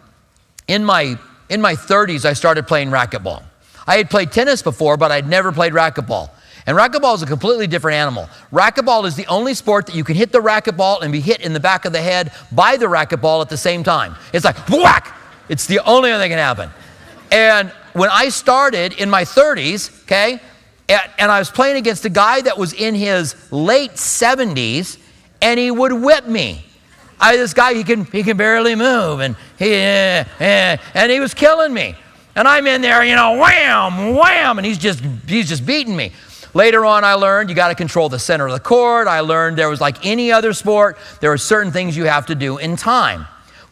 in, 0.69 0.85
my, 0.85 1.19
in 1.49 1.61
my 1.61 1.75
30s, 1.75 2.25
I 2.25 2.33
started 2.33 2.66
playing 2.66 2.90
racquetball. 2.90 3.42
I 3.87 3.97
had 3.97 4.11
played 4.11 4.33
tennis 4.33 4.62
before, 4.62 4.97
but 4.97 5.12
I'd 5.12 5.29
never 5.29 5.53
played 5.53 5.73
racquetball. 5.73 6.31
And 6.66 6.77
racquetball 6.77 7.14
is 7.14 7.23
a 7.23 7.27
completely 7.27 7.69
different 7.69 7.97
animal. 7.97 8.29
Racquetball 8.53 9.07
is 9.07 9.14
the 9.14 9.27
only 9.29 9.55
sport 9.55 9.87
that 9.87 9.95
you 9.95 10.03
can 10.03 10.16
hit 10.16 10.33
the 10.33 10.40
racquetball 10.40 11.03
and 11.03 11.12
be 11.12 11.21
hit 11.21 11.40
in 11.40 11.53
the 11.53 11.61
back 11.61 11.85
of 11.85 11.92
the 11.92 12.03
head 12.03 12.33
by 12.51 12.77
the 12.77 12.87
racquetball 12.87 13.40
at 13.40 13.49
the 13.49 13.57
same 13.57 13.85
time. 13.85 14.16
It's 14.33 14.45
like 14.45 14.69
whack! 14.69 15.16
It's 15.49 15.66
the 15.66 15.79
only 15.87 16.11
thing 16.11 16.19
that 16.19 16.29
can 16.29 16.38
happen. 16.38 16.71
And 17.31 17.73
when 17.97 18.11
I 18.11 18.29
started 18.29 18.93
in 18.93 19.09
my 19.09 19.25
30s, 19.25 20.03
okay, 20.03 20.39
and 20.87 21.33
I 21.33 21.39
was 21.39 21.51
playing 21.51 21.77
against 21.77 22.05
a 22.05 22.11
guy 22.11 22.43
that 22.43 22.59
was 22.59 22.75
in 22.75 22.95
his 22.95 23.35
late 23.51 23.93
70s, 23.93 24.99
and 25.41 25.59
he 25.59 25.71
would 25.71 25.93
whip 25.93 26.27
me. 26.27 26.63
I, 27.19 27.39
this 27.39 27.55
guy, 27.55 27.73
he 27.73 27.85
can, 27.85 28.05
he 28.05 28.23
can 28.23 28.37
barely 28.37 28.75
move, 28.75 29.21
and 29.21 29.35
he, 29.59 29.73
eh, 29.73 30.25
eh, 30.39 30.77
and 30.93 31.11
he 31.11 31.21
was 31.21 31.33
killing 31.33 31.73
me. 31.73 31.95
And 32.35 32.47
I'm 32.47 32.67
in 32.67 32.83
there, 32.83 33.03
you 33.03 33.17
know, 33.17 33.39
wham, 33.39 34.15
wham, 34.15 34.59
and 34.59 34.67
he's 34.67 34.77
just, 34.77 35.01
he's 35.27 35.49
just 35.49 35.65
beating 35.65 35.97
me. 35.97 36.13
Later 36.53 36.85
on, 36.85 37.03
I 37.03 37.15
learned 37.15 37.49
you 37.49 37.57
got 37.57 37.69
to 37.69 37.75
control 37.75 38.11
the 38.11 38.19
center 38.19 38.47
of 38.47 38.53
the 38.53 38.61
court. 38.61 39.09
I 39.09 39.21
learned 39.21 39.57
there 39.57 39.71
was 39.71 39.81
like 39.81 40.05
any 40.05 40.33
other 40.33 40.53
sport, 40.53 40.99
there 41.23 41.33
are 41.33 41.39
certain 41.39 41.73
things 41.73 41.97
you 41.97 42.05
have 42.05 42.27
to 42.27 42.35
do 42.35 42.59
in 42.59 42.77
time. 42.77 43.27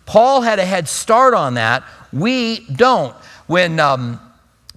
Paul 0.06 0.40
had 0.40 0.58
a 0.58 0.64
head 0.64 0.88
start 0.88 1.34
on 1.34 1.54
that. 1.54 1.84
We 2.12 2.60
don't. 2.60 3.14
When 3.46 3.78
um, 3.78 4.20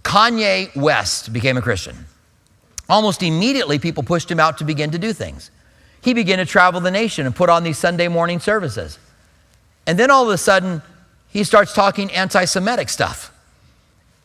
Kanye 0.03 0.75
West 0.75 1.31
became 1.31 1.57
a 1.57 1.61
Christian, 1.61 1.95
almost 2.89 3.23
immediately 3.23 3.79
people 3.79 4.03
pushed 4.03 4.29
him 4.29 4.39
out 4.39 4.57
to 4.59 4.63
begin 4.63 4.91
to 4.91 4.97
do 4.97 5.13
things. 5.13 5.51
He 6.01 6.13
began 6.13 6.37
to 6.37 6.45
travel 6.45 6.79
the 6.79 6.91
nation 6.91 7.25
and 7.25 7.35
put 7.35 7.49
on 7.49 7.63
these 7.63 7.77
Sunday 7.77 8.07
morning 8.07 8.39
services. 8.39 8.99
And 9.85 9.97
then 9.97 10.11
all 10.11 10.23
of 10.23 10.29
a 10.29 10.37
sudden, 10.37 10.81
he 11.29 11.43
starts 11.43 11.73
talking 11.73 12.11
anti 12.11 12.45
Semitic 12.45 12.89
stuff. 12.89 13.33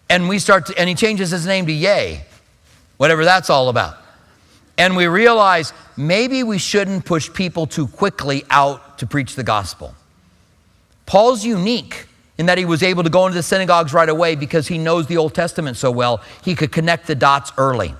And 0.08 0.28
we 0.28 0.38
start 0.38 0.66
to, 0.66 0.78
and 0.78 0.88
he 0.88 0.94
changes 0.94 1.30
his 1.30 1.46
name 1.46 1.66
to 1.66 1.72
Ye, 1.72 2.20
whatever 2.98 3.24
that's 3.24 3.48
all 3.48 3.68
about. 3.68 3.96
And 4.76 4.96
we 4.96 5.06
realize 5.06 5.72
maybe 5.96 6.42
we 6.42 6.58
shouldn't 6.58 7.04
push 7.04 7.32
people 7.32 7.66
too 7.66 7.86
quickly 7.86 8.44
out 8.50 8.98
to 8.98 9.06
preach 9.06 9.36
the 9.36 9.42
gospel. 9.42 9.94
Paul's 11.06 11.44
unique 11.44 12.06
in 12.38 12.46
that 12.46 12.58
he 12.58 12.64
was 12.64 12.82
able 12.82 13.02
to 13.02 13.10
go 13.10 13.26
into 13.26 13.34
the 13.34 13.42
synagogues 13.42 13.92
right 13.92 14.08
away 14.08 14.34
because 14.34 14.68
he 14.68 14.78
knows 14.78 15.06
the 15.06 15.16
Old 15.16 15.34
Testament 15.34 15.76
so 15.76 15.90
well, 15.90 16.22
he 16.42 16.54
could 16.54 16.72
connect 16.72 17.06
the 17.06 17.14
dots 17.14 17.52
early. 17.58 17.94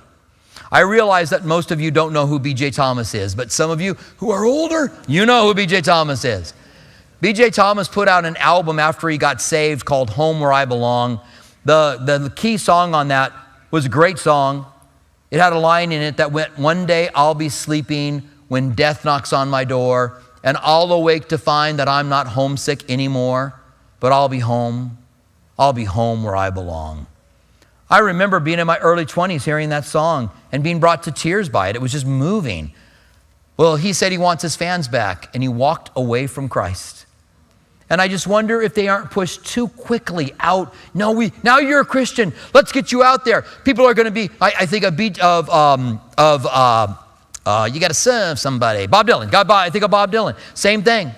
I 0.71 0.79
realize 0.79 1.29
that 1.29 1.45
most 1.45 1.71
of 1.71 1.79
you 1.79 1.91
don't 1.91 2.13
know 2.13 2.25
who 2.25 2.39
B.J. 2.39 2.71
Thomas 2.71 3.13
is, 3.13 3.35
but 3.35 3.51
some 3.51 3.69
of 3.69 3.79
you 3.79 3.93
who 4.17 4.31
are 4.31 4.43
older, 4.43 4.91
you 5.07 5.25
know 5.25 5.47
who 5.47 5.53
B.J. 5.53 5.81
Thomas 5.81 6.25
is. 6.25 6.53
B.J. 7.21 7.51
Thomas 7.51 7.87
put 7.87 8.07
out 8.07 8.25
an 8.25 8.35
album 8.37 8.79
after 8.79 9.07
he 9.07 9.17
got 9.17 9.39
saved 9.39 9.85
called 9.85 10.09
Home 10.11 10.39
Where 10.39 10.51
I 10.51 10.65
Belong. 10.65 11.19
The, 11.63 11.99
the 12.03 12.31
key 12.35 12.57
song 12.57 12.95
on 12.95 13.09
that 13.09 13.33
was 13.69 13.85
a 13.85 13.89
great 13.89 14.17
song. 14.17 14.65
It 15.29 15.39
had 15.39 15.53
a 15.53 15.59
line 15.59 15.91
in 15.91 16.01
it 16.01 16.17
that 16.17 16.31
went, 16.31 16.57
One 16.57 16.85
day 16.85 17.09
I'll 17.13 17.35
be 17.35 17.49
sleeping 17.49 18.27
when 18.47 18.71
death 18.71 19.05
knocks 19.05 19.31
on 19.31 19.49
my 19.49 19.63
door, 19.63 20.21
and 20.43 20.57
I'll 20.59 20.91
awake 20.91 21.29
to 21.29 21.37
find 21.37 21.79
that 21.79 21.87
I'm 21.87 22.09
not 22.09 22.27
homesick 22.27 22.89
anymore 22.89 23.53
but 24.03 24.11
I'll 24.11 24.27
be 24.27 24.39
home. 24.39 24.97
I'll 25.57 25.71
be 25.71 25.85
home 25.85 26.25
where 26.25 26.35
I 26.35 26.49
belong. 26.49 27.07
I 27.89 27.99
remember 27.99 28.41
being 28.41 28.59
in 28.59 28.67
my 28.67 28.77
early 28.79 29.05
20s 29.05 29.45
hearing 29.45 29.69
that 29.69 29.85
song 29.85 30.29
and 30.51 30.61
being 30.61 30.81
brought 30.81 31.03
to 31.03 31.11
tears 31.13 31.47
by 31.47 31.69
it. 31.69 31.77
It 31.77 31.81
was 31.81 31.93
just 31.93 32.05
moving. 32.05 32.73
Well, 33.55 33.77
he 33.77 33.93
said 33.93 34.11
he 34.11 34.17
wants 34.17 34.43
his 34.43 34.57
fans 34.57 34.89
back, 34.89 35.33
and 35.33 35.41
he 35.41 35.47
walked 35.47 35.89
away 35.95 36.27
from 36.27 36.49
Christ. 36.49 37.05
And 37.89 38.01
I 38.01 38.09
just 38.09 38.27
wonder 38.27 38.61
if 38.61 38.73
they 38.73 38.89
aren't 38.89 39.09
pushed 39.09 39.45
too 39.45 39.69
quickly 39.69 40.33
out. 40.41 40.73
No, 40.93 41.13
we 41.13 41.31
now 41.41 41.59
you're 41.59 41.79
a 41.79 41.85
Christian. 41.85 42.33
Let's 42.53 42.73
get 42.73 42.91
you 42.91 43.03
out 43.03 43.23
there. 43.23 43.45
People 43.63 43.85
are 43.85 43.93
going 43.93 44.07
to 44.07 44.11
be. 44.11 44.29
I, 44.41 44.51
I, 44.59 44.65
think 44.65 44.83
a 44.83 44.91
beat 44.91 45.17
of 45.19 45.49
um, 45.49 46.01
of 46.17 46.45
uh, 46.45 46.93
uh, 47.45 47.69
you 47.71 47.79
got 47.79 47.87
to 47.87 47.93
serve 47.93 48.37
somebody. 48.37 48.85
Bob 48.85 49.07
Dylan. 49.07 49.31
God, 49.31 49.49
I 49.49 49.69
think 49.69 49.85
of 49.85 49.91
Bob 49.91 50.11
Dylan. 50.11 50.35
Same 50.55 50.83
thing. 50.83 51.13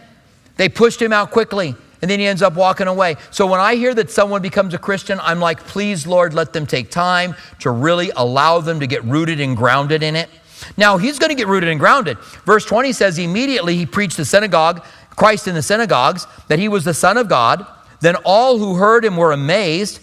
They 0.57 0.69
pushed 0.69 1.01
him 1.01 1.11
out 1.11 1.31
quickly 1.31 1.75
and 2.05 2.11
then 2.11 2.19
he 2.19 2.27
ends 2.27 2.43
up 2.43 2.53
walking 2.53 2.85
away. 2.85 3.15
So 3.31 3.47
when 3.47 3.59
I 3.59 3.73
hear 3.73 3.91
that 3.95 4.11
someone 4.11 4.43
becomes 4.43 4.75
a 4.75 4.77
Christian, 4.77 5.19
I'm 5.23 5.39
like, 5.39 5.61
please, 5.61 6.05
Lord, 6.05 6.35
let 6.35 6.53
them 6.53 6.67
take 6.67 6.91
time 6.91 7.33
to 7.61 7.71
really 7.71 8.11
allow 8.15 8.59
them 8.59 8.79
to 8.81 8.85
get 8.85 9.03
rooted 9.05 9.39
and 9.39 9.57
grounded 9.57 10.03
in 10.03 10.15
it. 10.15 10.29
Now, 10.77 10.99
he's 10.99 11.17
going 11.17 11.31
to 11.31 11.35
get 11.35 11.47
rooted 11.47 11.67
and 11.67 11.79
grounded. 11.79 12.19
Verse 12.45 12.63
20 12.63 12.93
says, 12.93 13.17
immediately 13.17 13.75
he 13.75 13.87
preached 13.87 14.17
the 14.17 14.23
synagogue, 14.23 14.85
Christ 15.15 15.47
in 15.47 15.55
the 15.55 15.63
synagogues, 15.63 16.27
that 16.47 16.59
he 16.59 16.67
was 16.67 16.85
the 16.85 16.93
Son 16.93 17.17
of 17.17 17.27
God. 17.27 17.65
Then 18.01 18.17
all 18.17 18.59
who 18.59 18.75
heard 18.75 19.03
him 19.03 19.17
were 19.17 19.31
amazed. 19.31 19.99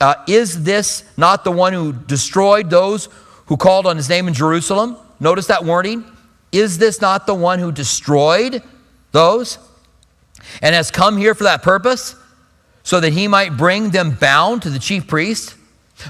Uh, 0.00 0.14
is 0.28 0.62
this 0.62 1.02
not 1.16 1.42
the 1.42 1.50
one 1.50 1.72
who 1.72 1.92
destroyed 1.92 2.70
those 2.70 3.08
who 3.46 3.56
called 3.56 3.84
on 3.88 3.96
his 3.96 4.08
name 4.08 4.28
in 4.28 4.34
Jerusalem? 4.34 4.96
Notice 5.18 5.48
that 5.48 5.64
warning. 5.64 6.04
Is 6.52 6.78
this 6.78 7.00
not 7.00 7.26
the 7.26 7.34
one 7.34 7.58
who 7.58 7.72
destroyed 7.72 8.62
those? 9.10 9.58
And 10.60 10.74
has 10.74 10.90
come 10.90 11.16
here 11.16 11.34
for 11.34 11.44
that 11.44 11.62
purpose, 11.62 12.14
so 12.82 13.00
that 13.00 13.12
he 13.12 13.28
might 13.28 13.56
bring 13.56 13.90
them 13.90 14.10
bound 14.10 14.62
to 14.62 14.70
the 14.70 14.78
chief 14.78 15.06
priest. 15.06 15.54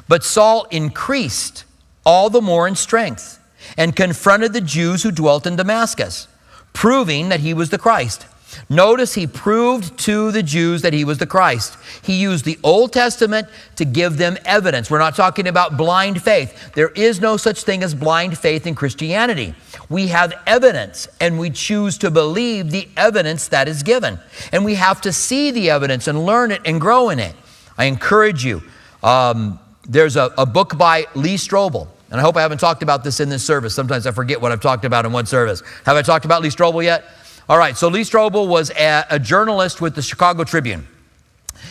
But 0.08 0.24
Saul 0.24 0.66
increased 0.70 1.64
all 2.04 2.30
the 2.30 2.40
more 2.40 2.66
in 2.66 2.76
strength 2.76 3.38
and 3.76 3.94
confronted 3.94 4.52
the 4.52 4.60
Jews 4.60 5.02
who 5.02 5.10
dwelt 5.10 5.46
in 5.46 5.56
Damascus, 5.56 6.28
proving 6.72 7.28
that 7.28 7.40
he 7.40 7.54
was 7.54 7.70
the 7.70 7.78
Christ. 7.78 8.26
Notice 8.68 9.14
he 9.14 9.26
proved 9.26 9.98
to 10.00 10.30
the 10.30 10.42
Jews 10.42 10.82
that 10.82 10.92
he 10.92 11.04
was 11.04 11.18
the 11.18 11.26
Christ. 11.26 11.76
He 12.02 12.20
used 12.20 12.44
the 12.44 12.58
Old 12.62 12.92
Testament 12.92 13.48
to 13.76 13.84
give 13.84 14.16
them 14.16 14.38
evidence. 14.44 14.90
We're 14.90 14.98
not 14.98 15.16
talking 15.16 15.46
about 15.46 15.76
blind 15.76 16.22
faith. 16.22 16.72
There 16.74 16.90
is 16.90 17.20
no 17.20 17.36
such 17.36 17.62
thing 17.64 17.82
as 17.82 17.94
blind 17.94 18.38
faith 18.38 18.66
in 18.66 18.74
Christianity. 18.74 19.54
We 19.88 20.08
have 20.08 20.32
evidence 20.46 21.08
and 21.20 21.38
we 21.38 21.50
choose 21.50 21.98
to 21.98 22.10
believe 22.10 22.70
the 22.70 22.88
evidence 22.96 23.48
that 23.48 23.68
is 23.68 23.82
given. 23.82 24.18
And 24.52 24.64
we 24.64 24.74
have 24.76 25.00
to 25.02 25.12
see 25.12 25.50
the 25.50 25.70
evidence 25.70 26.08
and 26.08 26.24
learn 26.24 26.50
it 26.50 26.62
and 26.64 26.80
grow 26.80 27.10
in 27.10 27.18
it. 27.18 27.34
I 27.76 27.86
encourage 27.86 28.44
you. 28.44 28.62
Um, 29.02 29.58
there's 29.88 30.16
a, 30.16 30.32
a 30.38 30.46
book 30.46 30.78
by 30.78 31.06
Lee 31.14 31.34
Strobel. 31.34 31.88
And 32.10 32.20
I 32.20 32.22
hope 32.22 32.36
I 32.36 32.42
haven't 32.42 32.58
talked 32.58 32.82
about 32.82 33.04
this 33.04 33.20
in 33.20 33.30
this 33.30 33.42
service. 33.42 33.74
Sometimes 33.74 34.06
I 34.06 34.10
forget 34.10 34.40
what 34.40 34.52
I've 34.52 34.60
talked 34.60 34.84
about 34.84 35.06
in 35.06 35.12
one 35.12 35.24
service. 35.24 35.62
Have 35.86 35.96
I 35.96 36.02
talked 36.02 36.26
about 36.26 36.42
Lee 36.42 36.50
Strobel 36.50 36.84
yet? 36.84 37.04
All 37.48 37.58
right, 37.58 37.76
so 37.76 37.88
Lee 37.88 38.02
Strobel 38.02 38.46
was 38.46 38.70
a, 38.70 39.04
a 39.10 39.18
journalist 39.18 39.80
with 39.80 39.94
the 39.94 40.02
Chicago 40.02 40.44
Tribune. 40.44 40.86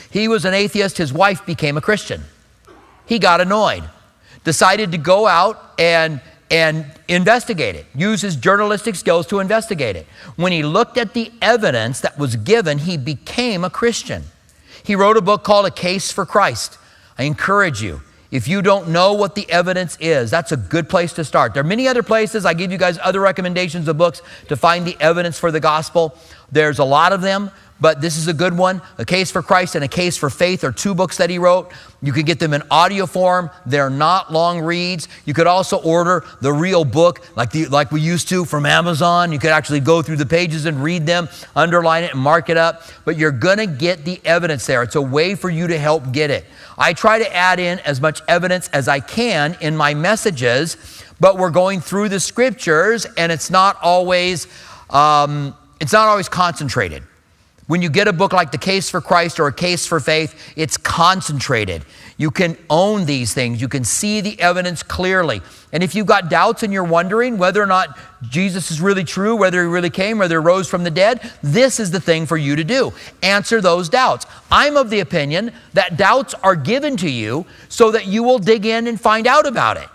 He 0.10 0.28
was 0.28 0.46
an 0.46 0.54
atheist. 0.54 0.98
His 0.98 1.14
wife 1.14 1.46
became 1.46 1.78
a 1.78 1.82
Christian. 1.82 2.24
He 3.06 3.20
got 3.20 3.42
annoyed, 3.42 3.84
decided 4.44 4.92
to 4.92 4.98
go 4.98 5.28
out 5.28 5.74
and, 5.80 6.22
and 6.50 6.86
investigate 7.08 7.76
it, 7.76 7.86
use 7.96 8.22
his 8.22 8.36
journalistic 8.36 8.96
skills 8.96 9.28
to 9.28 9.40
investigate 9.40 9.96
it. 9.96 10.08
When 10.36 10.52
he 10.52 10.64
looked 10.64 10.98
at 10.98 11.14
the 11.14 11.32
evidence 11.42 12.02
that 12.02 12.18
was 12.18 12.36
given, 12.36 12.80
he 12.80 12.98
became 12.98 13.64
a 13.64 13.70
Christian. 13.70 14.24
He 14.84 14.96
wrote 14.96 15.18
a 15.18 15.22
book 15.22 15.44
called 15.44 15.66
A 15.66 15.72
Case 15.72 16.12
for 16.12 16.26
Christ. 16.26 16.78
I 17.18 17.24
encourage 17.24 17.82
you, 17.82 18.02
if 18.32 18.48
you 18.48 18.62
don't 18.62 18.88
know 18.90 19.14
what 19.14 19.36
the 19.36 19.50
evidence 19.52 19.98
is, 20.00 20.32
that's 20.32 20.54
a 20.54 20.58
good 20.58 20.88
place 20.88 21.12
to 21.14 21.26
start. 21.26 21.54
There 21.54 21.62
are 21.62 21.68
many 21.68 21.88
other 21.88 22.02
places. 22.02 22.46
I 22.46 22.54
give 22.54 22.72
you 22.72 22.78
guys 22.78 22.98
other 23.04 23.20
recommendations 23.20 23.90
of 23.90 23.98
books 23.98 24.22
to 24.48 24.56
find 24.56 24.88
the 24.88 24.96
evidence 25.02 25.38
for 25.38 25.52
the 25.52 25.60
gospel. 25.60 26.16
There's 26.50 26.80
a 26.80 26.86
lot 26.86 27.12
of 27.12 27.22
them, 27.22 27.52
but 27.82 28.00
this 28.00 28.16
is 28.16 28.28
a 28.28 28.34
good 28.34 28.56
one. 28.56 28.82
A 29.00 29.06
Case 29.06 29.32
for 29.32 29.42
Christ 29.42 29.76
and 29.76 29.84
A 29.84 29.88
Case 29.88 30.16
for 30.16 30.30
Faith 30.30 30.64
are 30.64 30.72
two 30.72 30.94
books 30.96 31.18
that 31.18 31.30
he 31.30 31.40
wrote. 31.40 31.74
You 32.02 32.14
can 32.14 32.24
get 32.24 32.40
them 32.40 32.54
in 32.54 32.64
audio 32.72 33.06
form. 33.06 33.50
They're 33.66 33.90
not 33.90 34.32
long 34.32 34.62
reads. 34.62 35.08
You 35.26 35.34
could 35.34 35.48
also 35.48 35.78
order 35.78 36.24
the 36.42 36.54
real 36.54 36.86
book 36.86 37.22
like, 37.36 37.52
the, 37.52 37.66
like 37.66 37.92
we 37.92 38.00
used 38.00 38.30
to 38.30 38.46
from 38.46 38.66
Amazon. 38.66 39.32
You 39.32 39.40
could 39.40 39.52
actually 39.52 39.82
go 39.82 40.02
through 40.02 40.18
the 40.18 40.26
pages 40.26 40.66
and 40.66 40.82
read 40.82 41.06
them, 41.06 41.28
underline 41.56 42.04
it, 42.04 42.12
and 42.12 42.20
mark 42.22 42.50
it 42.50 42.58
up. 42.58 42.84
But 43.04 43.18
you're 43.18 43.32
going 43.32 43.58
to 43.58 43.68
get 43.68 44.06
the 44.06 44.22
evidence 44.24 44.66
there. 44.68 44.84
It's 44.84 44.96
a 44.96 45.02
way 45.02 45.36
for 45.36 45.50
you 45.50 45.68
to 45.68 45.78
help 45.78 46.12
get 46.12 46.30
it. 46.30 46.46
I 46.82 46.94
try 46.94 47.20
to 47.20 47.36
add 47.36 47.60
in 47.60 47.78
as 47.82 48.02
much 48.02 48.24
evidence 48.28 48.68
as 48.70 48.88
I 48.88 49.02
can 49.02 49.56
in 49.62 49.78
my 49.78 49.94
messages, 49.94 50.78
but 51.20 51.38
we're 51.38 51.52
going 51.52 51.80
through 51.80 52.10
the 52.10 52.20
scriptures 52.20 53.06
and 53.18 53.32
it's 53.32 53.52
not 53.52 53.78
always, 53.84 54.48
um, 54.90 55.56
it's 55.80 55.94
not 55.94 56.08
always 56.08 56.28
concentrated. 56.28 57.04
When 57.68 57.84
you 57.84 57.90
get 57.92 58.08
a 58.08 58.14
book 58.14 58.34
like 58.34 58.52
The 58.52 58.58
Case 58.58 58.90
for 58.90 59.00
Christ 59.00 59.40
or 59.40 59.46
A 59.46 59.54
Case 59.54 59.86
for 59.86 60.00
Faith, 60.00 60.54
it's 60.56 60.76
concentrated. 60.76 61.86
You 62.18 62.32
can 62.32 62.58
own 62.68 63.06
these 63.06 63.32
things. 63.32 63.62
You 63.62 63.68
can 63.68 63.84
see 63.84 64.20
the 64.20 64.42
evidence 64.42 64.82
clearly. 64.82 65.44
And 65.74 65.84
if 65.84 65.96
you've 65.96 66.08
got 66.08 66.30
doubts 66.30 66.64
and 66.64 66.74
you're 66.74 66.84
wondering 66.84 67.38
whether 67.38 67.62
or 67.62 67.66
not 67.66 67.98
Jesus 68.28 68.72
is 68.72 68.82
really 68.82 69.06
true, 69.06 69.36
whether 69.36 69.62
he 69.62 69.68
really 69.68 69.90
came, 69.90 70.18
whether 70.18 70.42
he 70.42 70.46
rose 70.46 70.68
from 70.68 70.84
the 70.84 70.92
dead, 70.92 71.32
this 71.42 71.80
is 71.80 71.92
the 71.92 72.02
thing 72.02 72.26
for 72.26 72.36
you 72.36 72.58
to 72.58 72.64
do. 72.64 72.94
Answer 73.24 73.62
those 73.62 73.88
doubts. 73.88 74.26
I'm 74.52 74.76
of 74.76 74.90
the 74.90 75.00
opinion 75.00 75.54
that 75.74 75.96
doubts 75.96 76.34
are 76.36 76.56
given 76.56 76.98
to 76.98 77.10
you 77.10 77.46
so 77.70 77.92
that 77.92 78.06
you 78.06 78.24
will 78.24 78.40
dig 78.40 78.66
in 78.66 78.88
and 78.88 79.00
find 79.00 79.28
out 79.28 79.48
about 79.48 79.78
it. 79.78 79.88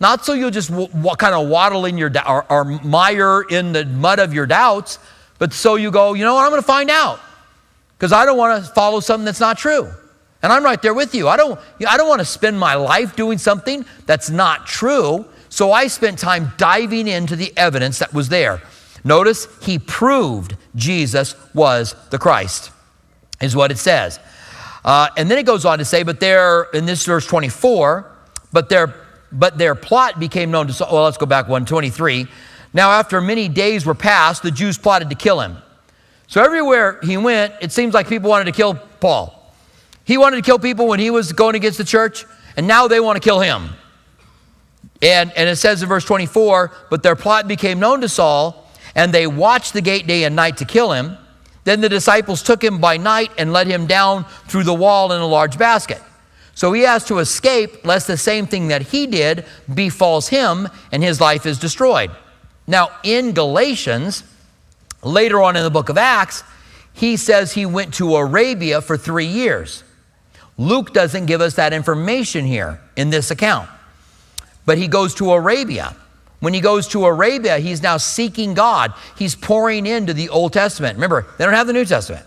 Not 0.00 0.24
so 0.24 0.34
you'll 0.34 0.50
just 0.50 0.68
w- 0.68 0.88
w- 0.88 1.16
kind 1.16 1.34
of 1.34 1.48
waddle 1.48 1.86
in 1.86 1.96
your 1.96 2.10
or, 2.28 2.44
or 2.50 2.64
mire 2.64 3.42
in 3.42 3.72
the 3.72 3.84
mud 3.84 4.18
of 4.18 4.34
your 4.34 4.46
doubts, 4.46 4.98
but 5.38 5.52
so 5.52 5.76
you 5.76 5.90
go, 5.90 6.12
you 6.14 6.24
know 6.24 6.34
what, 6.34 6.44
I'm 6.44 6.50
going 6.50 6.60
to 6.60 6.66
find 6.66 6.90
out 6.90 7.20
because 7.96 8.12
I 8.12 8.26
don't 8.26 8.36
want 8.36 8.64
to 8.64 8.70
follow 8.72 9.00
something 9.00 9.24
that's 9.24 9.40
not 9.40 9.56
true. 9.56 9.92
And 10.42 10.52
I'm 10.52 10.64
right 10.64 10.80
there 10.82 10.94
with 10.94 11.14
you. 11.14 11.28
I 11.28 11.36
don't, 11.36 11.58
I 11.86 11.96
don't 11.96 12.08
want 12.08 12.20
to 12.20 12.24
spend 12.24 12.58
my 12.58 12.74
life 12.74 13.14
doing 13.14 13.38
something 13.38 13.84
that's 14.06 14.28
not 14.28 14.66
true. 14.66 15.24
So 15.48 15.70
I 15.70 15.86
spent 15.86 16.18
time 16.18 16.52
diving 16.56 17.06
into 17.06 17.36
the 17.36 17.52
evidence 17.56 18.00
that 18.00 18.12
was 18.12 18.28
there. 18.28 18.60
Notice 19.04 19.46
he 19.62 19.78
proved 19.78 20.56
Jesus 20.74 21.34
was 21.54 21.94
the 22.10 22.18
Christ, 22.18 22.70
is 23.40 23.54
what 23.54 23.70
it 23.70 23.78
says. 23.78 24.18
Uh, 24.84 25.08
and 25.16 25.30
then 25.30 25.38
it 25.38 25.46
goes 25.46 25.64
on 25.64 25.78
to 25.78 25.84
say, 25.84 26.02
but 26.02 26.20
there, 26.20 26.64
in 26.74 26.86
this 26.86 27.04
verse 27.06 27.26
24, 27.26 28.10
but 28.52 28.68
their, 28.68 28.94
but 29.30 29.58
their 29.58 29.74
plot 29.74 30.18
became 30.18 30.50
known 30.50 30.66
to. 30.66 30.86
Well, 30.90 31.04
let's 31.04 31.16
go 31.16 31.26
back 31.26 31.44
123. 31.44 32.26
Now, 32.74 32.90
after 32.90 33.20
many 33.20 33.48
days 33.48 33.86
were 33.86 33.94
passed, 33.94 34.42
the 34.42 34.50
Jews 34.50 34.78
plotted 34.78 35.10
to 35.10 35.14
kill 35.16 35.40
him. 35.40 35.58
So, 36.26 36.42
everywhere 36.42 36.98
he 37.02 37.16
went, 37.16 37.54
it 37.60 37.72
seems 37.72 37.94
like 37.94 38.08
people 38.08 38.30
wanted 38.30 38.46
to 38.46 38.52
kill 38.52 38.74
Paul. 38.74 39.41
He 40.12 40.18
wanted 40.18 40.36
to 40.36 40.42
kill 40.42 40.58
people 40.58 40.88
when 40.88 41.00
he 41.00 41.08
was 41.08 41.32
going 41.32 41.54
against 41.54 41.78
the 41.78 41.84
church, 41.84 42.26
and 42.54 42.66
now 42.66 42.86
they 42.86 43.00
want 43.00 43.16
to 43.16 43.26
kill 43.26 43.40
him. 43.40 43.70
And, 45.00 45.32
and 45.32 45.48
it 45.48 45.56
says 45.56 45.82
in 45.82 45.88
verse 45.88 46.04
24, 46.04 46.70
but 46.90 47.02
their 47.02 47.16
plot 47.16 47.48
became 47.48 47.80
known 47.80 48.02
to 48.02 48.10
Saul, 48.10 48.68
and 48.94 49.10
they 49.10 49.26
watched 49.26 49.72
the 49.72 49.80
gate 49.80 50.06
day 50.06 50.24
and 50.24 50.36
night 50.36 50.58
to 50.58 50.66
kill 50.66 50.92
him. 50.92 51.16
Then 51.64 51.80
the 51.80 51.88
disciples 51.88 52.42
took 52.42 52.62
him 52.62 52.78
by 52.78 52.98
night 52.98 53.30
and 53.38 53.54
let 53.54 53.66
him 53.66 53.86
down 53.86 54.26
through 54.48 54.64
the 54.64 54.74
wall 54.74 55.12
in 55.12 55.22
a 55.22 55.26
large 55.26 55.56
basket. 55.56 56.02
So 56.54 56.74
he 56.74 56.82
has 56.82 57.06
to 57.06 57.18
escape, 57.18 57.86
lest 57.86 58.06
the 58.06 58.18
same 58.18 58.46
thing 58.46 58.68
that 58.68 58.82
he 58.82 59.06
did 59.06 59.46
befalls 59.72 60.28
him, 60.28 60.68
and 60.92 61.02
his 61.02 61.22
life 61.22 61.46
is 61.46 61.58
destroyed. 61.58 62.10
Now, 62.66 62.90
in 63.02 63.32
Galatians, 63.32 64.24
later 65.02 65.40
on 65.40 65.56
in 65.56 65.62
the 65.62 65.70
book 65.70 65.88
of 65.88 65.96
Acts, 65.96 66.44
he 66.92 67.16
says 67.16 67.54
he 67.54 67.64
went 67.64 67.94
to 67.94 68.14
Arabia 68.14 68.82
for 68.82 68.98
three 68.98 69.24
years. 69.24 69.84
Luke 70.58 70.92
doesn't 70.92 71.26
give 71.26 71.40
us 71.40 71.54
that 71.54 71.72
information 71.72 72.44
here 72.44 72.80
in 72.96 73.10
this 73.10 73.30
account, 73.30 73.68
but 74.66 74.78
he 74.78 74.88
goes 74.88 75.14
to 75.14 75.32
Arabia. 75.32 75.96
When 76.40 76.52
he 76.52 76.60
goes 76.60 76.88
to 76.88 77.04
Arabia, 77.06 77.58
he's 77.58 77.82
now 77.82 77.96
seeking 77.98 78.54
God. 78.54 78.92
He's 79.16 79.36
pouring 79.36 79.86
into 79.86 80.12
the 80.12 80.28
Old 80.28 80.52
Testament. 80.52 80.96
Remember, 80.96 81.24
they 81.38 81.44
don't 81.44 81.54
have 81.54 81.68
the 81.68 81.72
New 81.72 81.84
Testament. 81.84 82.26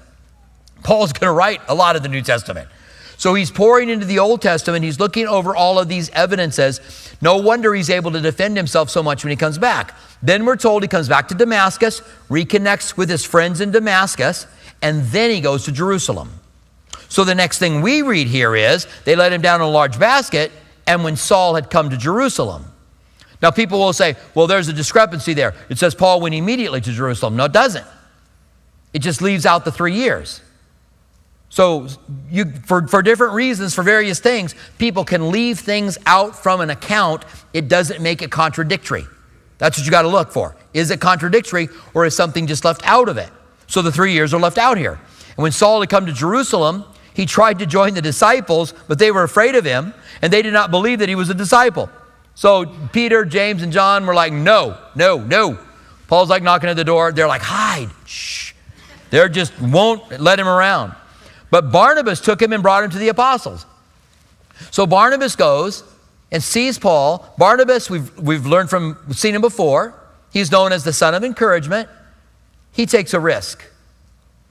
Paul's 0.84 1.12
going 1.12 1.30
to 1.30 1.34
write 1.34 1.62
a 1.68 1.76
lot 1.76 1.96
of 1.96 2.04
the 2.04 2.08
New 2.08 2.22
Testament. 2.22 2.70
So 3.18 3.34
he's 3.34 3.52
pouring 3.52 3.90
into 3.90 4.06
the 4.06 4.20
Old 4.20 4.42
Testament. 4.42 4.86
He's 4.86 5.00
looking 5.00 5.28
over 5.28 5.56
all 5.56 5.80
of 5.80 5.88
these 5.88 6.10
evidences. 6.12 6.80
No 7.22 7.38
wonder 7.38 7.74
he's 7.74 7.90
able 7.90 8.12
to 8.12 8.22
defend 8.22 8.56
himself 8.58 8.90
so 8.90 9.02
much 9.02 9.24
when 9.24 9.32
he 9.32 9.36
comes 9.36 9.58
back. 9.58 9.96
Then 10.22 10.46
we're 10.46 10.58
told 10.58 10.82
he 10.82 10.88
comes 10.88 11.10
back 11.10 11.28
to 11.30 11.36
Damascus, 11.36 12.02
reconnects 12.30 12.98
with 12.98 13.10
his 13.10 13.26
friends 13.26 13.62
in 13.62 13.72
Damascus, 13.72 14.48
and 14.82 15.04
then 15.06 15.30
he 15.30 15.42
goes 15.42 15.66
to 15.66 15.72
Jerusalem. 15.72 16.30
So 17.10 17.24
the 17.24 17.36
next 17.36 17.60
thing 17.60 17.82
we 17.82 18.02
read 18.02 18.28
here 18.28 18.56
is 18.56 18.88
they 19.06 19.16
let 19.16 19.32
him 19.32 19.42
down 19.42 19.62
in 19.62 19.68
a 19.68 19.70
large 19.70 20.00
basket, 20.00 20.52
and 20.88 21.04
when 21.04 21.16
Saul 21.16 21.56
had 21.56 21.70
come 21.70 21.90
to 21.90 21.98
Jerusalem. 21.98 22.66
Now 23.42 23.52
people 23.52 23.80
will 23.80 23.94
say, 23.94 24.16
well, 24.34 24.48
there's 24.48 24.68
a 24.68 24.74
discrepancy 24.74 25.34
there. 25.34 25.54
It 25.70 25.78
says 25.78 25.94
Paul 25.96 26.22
went 26.22 26.36
immediately 26.36 26.82
to 26.82 26.92
Jerusalem. 26.92 27.36
No, 27.36 27.46
it 27.46 27.52
doesn't. 27.52 27.86
It 28.94 29.00
just 29.00 29.22
leaves 29.22 29.46
out 29.46 29.66
the 29.66 29.72
three 29.72 29.94
years. 29.94 30.42
So, 31.50 31.88
you, 32.30 32.52
for, 32.66 32.88
for 32.88 33.02
different 33.02 33.34
reasons, 33.34 33.74
for 33.74 33.84
various 33.84 34.20
things, 34.20 34.56
people 34.78 35.06
can 35.06 35.32
leave 35.32 35.60
things 35.60 35.98
out 36.06 36.36
from 36.36 36.60
an 36.60 36.70
account. 36.70 37.24
It 37.54 37.68
doesn't 37.68 38.02
make 38.02 38.22
it 38.22 38.32
contradictory. 38.32 39.06
That's 39.58 39.78
what 39.78 39.86
you 39.86 39.92
got 39.92 40.02
to 40.02 40.10
look 40.10 40.32
for. 40.32 40.56
Is 40.74 40.92
it 40.92 41.00
contradictory 41.00 41.70
or 41.94 42.06
is 42.06 42.16
something 42.16 42.48
just 42.48 42.66
left 42.66 42.82
out 42.86 43.08
of 43.08 43.18
it? 43.18 43.30
So 43.68 43.82
the 43.82 43.92
three 43.92 44.14
years 44.14 44.34
are 44.34 44.40
left 44.40 44.58
out 44.58 44.78
here. 44.78 45.00
And 45.38 45.44
when 45.44 45.52
Saul 45.52 45.80
had 45.82 45.90
come 45.90 46.06
to 46.06 46.14
Jerusalem, 46.14 46.84
he 47.16 47.26
tried 47.26 47.60
to 47.60 47.66
join 47.66 47.94
the 47.94 48.02
disciples, 48.02 48.74
but 48.88 49.00
they 49.00 49.10
were 49.10 49.24
afraid 49.24 49.56
of 49.56 49.64
him 49.64 49.94
and 50.22 50.32
they 50.32 50.42
did 50.42 50.54
not 50.54 50.70
believe 50.70 51.00
that 51.00 51.10
he 51.10 51.16
was 51.16 51.30
a 51.30 51.34
disciple. 51.34 51.90
So 52.36 52.66
Peter, 52.92 53.24
James, 53.24 53.64
and 53.64 53.72
John 53.72 54.06
were 54.06 54.14
like, 54.14 54.34
no, 54.34 54.78
no, 54.96 55.20
no. 55.20 55.58
Paul's 56.08 56.30
like 56.30 56.44
knocking 56.44 56.70
at 56.70 56.76
the 56.76 56.84
door. 56.84 57.14
They're 57.14 57.28
like, 57.28 57.42
hide, 57.42 57.90
shh. 58.06 58.54
They're 59.10 59.30
just 59.30 59.60
won't 59.62 60.20
let 60.20 60.40
him 60.40 60.48
around. 60.48 60.94
But 61.50 61.72
Barnabas 61.72 62.20
took 62.20 62.42
him 62.42 62.52
and 62.52 62.62
brought 62.62 62.84
him 62.84 62.92
to 62.92 62.98
the 62.98 63.08
apostles. 63.08 63.66
So 64.72 64.86
Barnabas 64.86 65.38
goes 65.38 65.84
and 66.32 66.44
sees 66.44 66.78
Paul. 66.78 67.34
Barnabas, 67.38 67.90
we've, 67.90 68.18
we've 68.20 68.46
learned 68.46 68.70
from, 68.70 68.98
we've 69.08 69.18
seen 69.18 69.34
him 69.34 69.42
before. 69.42 69.94
He's 70.34 70.52
known 70.52 70.74
as 70.74 70.84
the 70.84 70.92
son 70.92 71.16
of 71.16 71.24
encouragement. 71.24 71.88
He 72.74 72.86
takes 72.86 73.14
a 73.14 73.20
risk. 73.22 73.64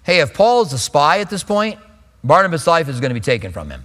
Hey, 0.03 0.21
if 0.21 0.33
Paul's 0.33 0.73
a 0.73 0.79
spy 0.79 1.19
at 1.19 1.29
this 1.29 1.43
point, 1.43 1.79
Barnabas' 2.25 2.67
life 2.67 2.89
is 2.89 3.01
going 3.01 3.11
to 3.11 3.15
be 3.15 3.21
taken 3.21 3.53
from 3.53 3.71
him. 3.71 3.85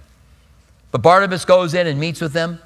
But 0.90 1.02
Barnabas 1.02 1.44
goes 1.44 1.74
in 1.74 1.86
and 1.86 2.00
meets 2.00 2.20
with 2.20 2.32
them. 2.32 2.58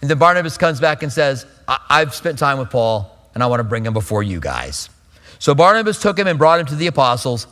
And 0.00 0.10
then 0.10 0.18
Barnabas 0.18 0.58
comes 0.58 0.78
back 0.78 1.02
and 1.02 1.12
says, 1.12 1.46
I- 1.66 2.00
have 2.00 2.14
spent 2.14 2.38
time 2.38 2.58
with 2.58 2.70
Paul 2.70 3.08
and 3.34 3.42
I 3.42 3.46
want 3.46 3.60
to 3.60 3.64
bring 3.64 3.86
him 3.86 3.94
before 3.94 4.22
you 4.22 4.40
guys. 4.40 4.90
So 5.38 5.54
Barnabas 5.54 6.00
took 6.00 6.18
him 6.18 6.26
and 6.26 6.38
brought 6.38 6.60
him 6.60 6.66
to 6.66 6.76
the 6.76 6.86
apostles. 6.86 7.46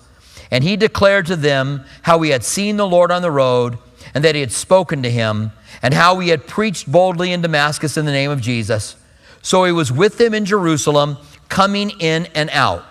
And 0.51 0.63
he 0.63 0.77
declared 0.77 1.27
to 1.27 1.37
them 1.37 1.85
how 2.03 2.21
he 2.21 2.31
had 2.31 2.45
seen 2.45 2.77
the 2.77 2.87
Lord 2.87 3.11
on 3.11 3.23
the 3.23 3.31
road 3.31 3.79
and 4.15 4.25
that 4.25 4.35
he 4.35 4.41
had 4.41 4.53
spoken 4.53 5.03
to 5.03 5.11
him 5.11 5.53
and 5.83 5.95
how 5.95 6.19
he 6.19 6.29
had 6.29 6.47
preached 6.47 6.91
boldly 6.91 7.33
in 7.33 7.41
Damascus 7.41 7.97
in 7.97 8.05
the 8.05 8.13
name 8.13 8.31
of 8.31 8.41
Jesus. 8.41 8.97
So 9.43 9.65
he 9.65 9.73
was 9.73 9.91
with 9.91 10.19
them 10.19 10.35
in 10.35 10.45
Jerusalem, 10.45 11.17
coming 11.49 11.91
in 12.01 12.27
and 12.35 12.51
out. 12.51 12.85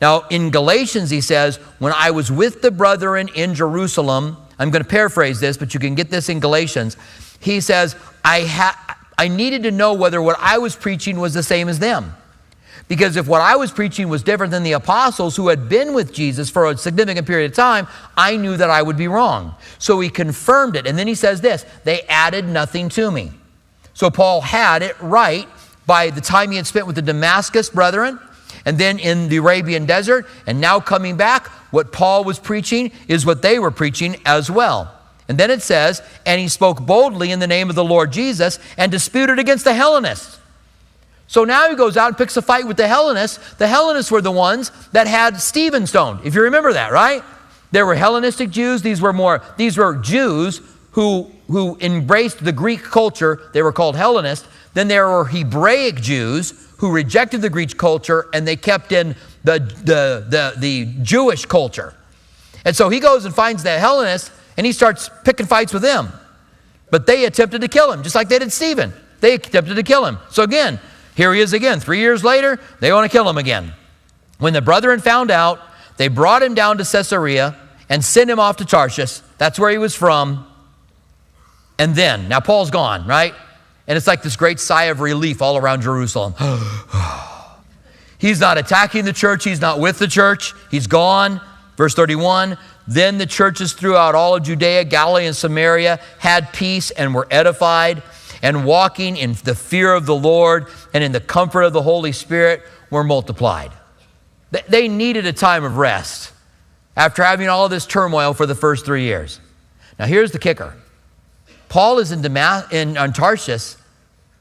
Now, 0.00 0.26
in 0.28 0.50
Galatians, 0.50 1.10
he 1.10 1.20
says, 1.20 1.56
When 1.78 1.92
I 1.94 2.10
was 2.10 2.30
with 2.30 2.62
the 2.62 2.70
brethren 2.70 3.28
in 3.34 3.54
Jerusalem, 3.54 4.36
I'm 4.58 4.70
going 4.70 4.82
to 4.82 4.88
paraphrase 4.88 5.40
this, 5.40 5.56
but 5.56 5.74
you 5.74 5.80
can 5.80 5.94
get 5.94 6.10
this 6.10 6.28
in 6.28 6.40
Galatians. 6.40 6.96
He 7.40 7.60
says, 7.60 7.96
I, 8.24 8.42
ha- 8.42 8.98
I 9.16 9.28
needed 9.28 9.62
to 9.64 9.70
know 9.70 9.94
whether 9.94 10.20
what 10.20 10.36
I 10.38 10.58
was 10.58 10.76
preaching 10.76 11.18
was 11.18 11.34
the 11.34 11.42
same 11.42 11.68
as 11.68 11.78
them. 11.78 12.14
Because 12.88 13.16
if 13.16 13.26
what 13.26 13.40
I 13.40 13.56
was 13.56 13.72
preaching 13.72 14.08
was 14.08 14.22
different 14.22 14.52
than 14.52 14.62
the 14.62 14.72
apostles 14.72 15.34
who 15.34 15.48
had 15.48 15.68
been 15.68 15.92
with 15.92 16.12
Jesus 16.12 16.48
for 16.48 16.70
a 16.70 16.76
significant 16.76 17.26
period 17.26 17.50
of 17.50 17.56
time, 17.56 17.88
I 18.16 18.36
knew 18.36 18.56
that 18.56 18.70
I 18.70 18.80
would 18.80 18.96
be 18.96 19.08
wrong. 19.08 19.56
So 19.78 19.98
he 19.98 20.08
confirmed 20.08 20.76
it. 20.76 20.86
And 20.86 20.96
then 20.96 21.08
he 21.08 21.14
says 21.14 21.40
this 21.40 21.64
they 21.84 22.02
added 22.02 22.46
nothing 22.46 22.88
to 22.90 23.10
me. 23.10 23.32
So 23.92 24.10
Paul 24.10 24.40
had 24.40 24.82
it 24.82 24.94
right 25.00 25.48
by 25.86 26.10
the 26.10 26.20
time 26.20 26.50
he 26.50 26.58
had 26.58 26.66
spent 26.66 26.86
with 26.86 26.96
the 26.96 27.02
Damascus 27.02 27.70
brethren 27.70 28.20
and 28.64 28.78
then 28.78 28.98
in 28.98 29.28
the 29.28 29.36
Arabian 29.36 29.86
desert. 29.86 30.26
And 30.46 30.60
now 30.60 30.80
coming 30.80 31.16
back, 31.16 31.48
what 31.70 31.92
Paul 31.92 32.24
was 32.24 32.38
preaching 32.38 32.92
is 33.08 33.26
what 33.26 33.42
they 33.42 33.58
were 33.58 33.70
preaching 33.70 34.16
as 34.24 34.50
well. 34.50 34.92
And 35.28 35.38
then 35.38 35.50
it 35.50 35.62
says, 35.62 36.02
and 36.24 36.40
he 36.40 36.48
spoke 36.48 36.80
boldly 36.80 37.32
in 37.32 37.40
the 37.40 37.46
name 37.46 37.68
of 37.68 37.76
the 37.76 37.84
Lord 37.84 38.12
Jesus 38.12 38.58
and 38.76 38.92
disputed 38.92 39.38
against 39.38 39.64
the 39.64 39.74
Hellenists. 39.74 40.38
So 41.28 41.44
now 41.44 41.68
he 41.68 41.74
goes 41.74 41.96
out 41.96 42.08
and 42.08 42.16
picks 42.16 42.36
a 42.36 42.42
fight 42.42 42.66
with 42.68 42.76
the 42.76 42.86
Hellenists. 42.86 43.54
The 43.54 43.66
Hellenists 43.66 44.12
were 44.12 44.20
the 44.20 44.30
ones 44.30 44.70
that 44.92 45.08
had 45.08 45.40
Stephen 45.40 45.86
stoned, 45.86 46.20
if 46.24 46.34
you 46.34 46.42
remember 46.42 46.72
that, 46.72 46.92
right? 46.92 47.22
There 47.72 47.84
were 47.84 47.96
Hellenistic 47.96 48.50
Jews. 48.50 48.82
These 48.82 49.00
were 49.00 49.12
more, 49.12 49.42
these 49.56 49.76
were 49.76 49.96
Jews 49.96 50.60
who, 50.92 51.30
who 51.48 51.76
embraced 51.80 52.44
the 52.44 52.52
Greek 52.52 52.82
culture. 52.82 53.50
They 53.52 53.62
were 53.62 53.72
called 53.72 53.96
Hellenists. 53.96 54.46
Then 54.74 54.88
there 54.88 55.08
were 55.08 55.24
Hebraic 55.24 55.96
Jews 55.96 56.65
who 56.78 56.92
rejected 56.92 57.40
the 57.42 57.50
Greek 57.50 57.76
culture 57.76 58.28
and 58.32 58.46
they 58.46 58.56
kept 58.56 58.92
in 58.92 59.16
the, 59.44 59.58
the, 59.58 60.26
the, 60.28 60.54
the 60.58 60.84
Jewish 61.02 61.46
culture. 61.46 61.94
And 62.64 62.74
so 62.74 62.88
he 62.88 63.00
goes 63.00 63.24
and 63.24 63.34
finds 63.34 63.62
the 63.62 63.78
Hellenists 63.78 64.30
and 64.56 64.66
he 64.66 64.72
starts 64.72 65.08
picking 65.24 65.46
fights 65.46 65.72
with 65.72 65.82
them. 65.82 66.08
But 66.90 67.06
they 67.06 67.24
attempted 67.24 67.60
to 67.62 67.68
kill 67.68 67.92
him, 67.92 68.02
just 68.02 68.14
like 68.14 68.28
they 68.28 68.38
did 68.38 68.52
Stephen. 68.52 68.92
They 69.20 69.34
attempted 69.34 69.74
to 69.74 69.82
kill 69.82 70.04
him. 70.04 70.18
So 70.30 70.42
again, 70.42 70.78
here 71.14 71.32
he 71.32 71.40
is 71.40 71.52
again. 71.52 71.80
Three 71.80 72.00
years 72.00 72.22
later, 72.22 72.60
they 72.80 72.92
want 72.92 73.10
to 73.10 73.16
kill 73.16 73.28
him 73.28 73.38
again. 73.38 73.72
When 74.38 74.52
the 74.52 74.62
brethren 74.62 75.00
found 75.00 75.30
out, 75.30 75.60
they 75.96 76.08
brought 76.08 76.42
him 76.42 76.54
down 76.54 76.78
to 76.78 76.84
Caesarea 76.84 77.56
and 77.88 78.04
sent 78.04 78.30
him 78.30 78.38
off 78.38 78.58
to 78.58 78.64
Tarshish. 78.64 79.20
That's 79.38 79.58
where 79.58 79.70
he 79.70 79.78
was 79.78 79.94
from. 79.94 80.46
And 81.78 81.94
then, 81.94 82.28
now 82.28 82.40
Paul's 82.40 82.70
gone, 82.70 83.06
right? 83.06 83.34
And 83.86 83.96
it's 83.96 84.06
like 84.06 84.22
this 84.22 84.36
great 84.36 84.58
sigh 84.58 84.84
of 84.84 85.00
relief 85.00 85.40
all 85.40 85.56
around 85.56 85.82
Jerusalem. 85.82 86.34
he's 88.18 88.40
not 88.40 88.58
attacking 88.58 89.04
the 89.04 89.12
church, 89.12 89.44
he's 89.44 89.60
not 89.60 89.78
with 89.80 89.98
the 89.98 90.08
church, 90.08 90.54
he's 90.70 90.86
gone. 90.86 91.40
Verse 91.76 91.94
31 91.94 92.58
Then 92.86 93.18
the 93.18 93.26
churches 93.26 93.72
throughout 93.72 94.14
all 94.14 94.36
of 94.36 94.42
Judea, 94.42 94.84
Galilee, 94.84 95.26
and 95.26 95.36
Samaria 95.36 96.00
had 96.18 96.52
peace 96.52 96.90
and 96.90 97.14
were 97.14 97.28
edified, 97.30 98.02
and 98.42 98.64
walking 98.64 99.16
in 99.16 99.34
the 99.44 99.54
fear 99.54 99.92
of 99.94 100.06
the 100.06 100.16
Lord 100.16 100.66
and 100.92 101.04
in 101.04 101.12
the 101.12 101.20
comfort 101.20 101.62
of 101.62 101.72
the 101.72 101.82
Holy 101.82 102.12
Spirit 102.12 102.62
were 102.90 103.04
multiplied. 103.04 103.72
They 104.68 104.88
needed 104.88 105.26
a 105.26 105.32
time 105.32 105.64
of 105.64 105.76
rest 105.76 106.32
after 106.96 107.22
having 107.22 107.48
all 107.48 107.68
this 107.68 107.86
turmoil 107.86 108.32
for 108.32 108.46
the 108.46 108.54
first 108.54 108.84
three 108.84 109.02
years. 109.02 109.40
Now, 109.98 110.06
here's 110.06 110.32
the 110.32 110.38
kicker 110.38 110.74
Paul 111.68 111.98
is 111.98 112.12
in, 112.12 112.22
Damas- 112.22 112.70
in 112.72 112.94
Tarshish 113.12 113.74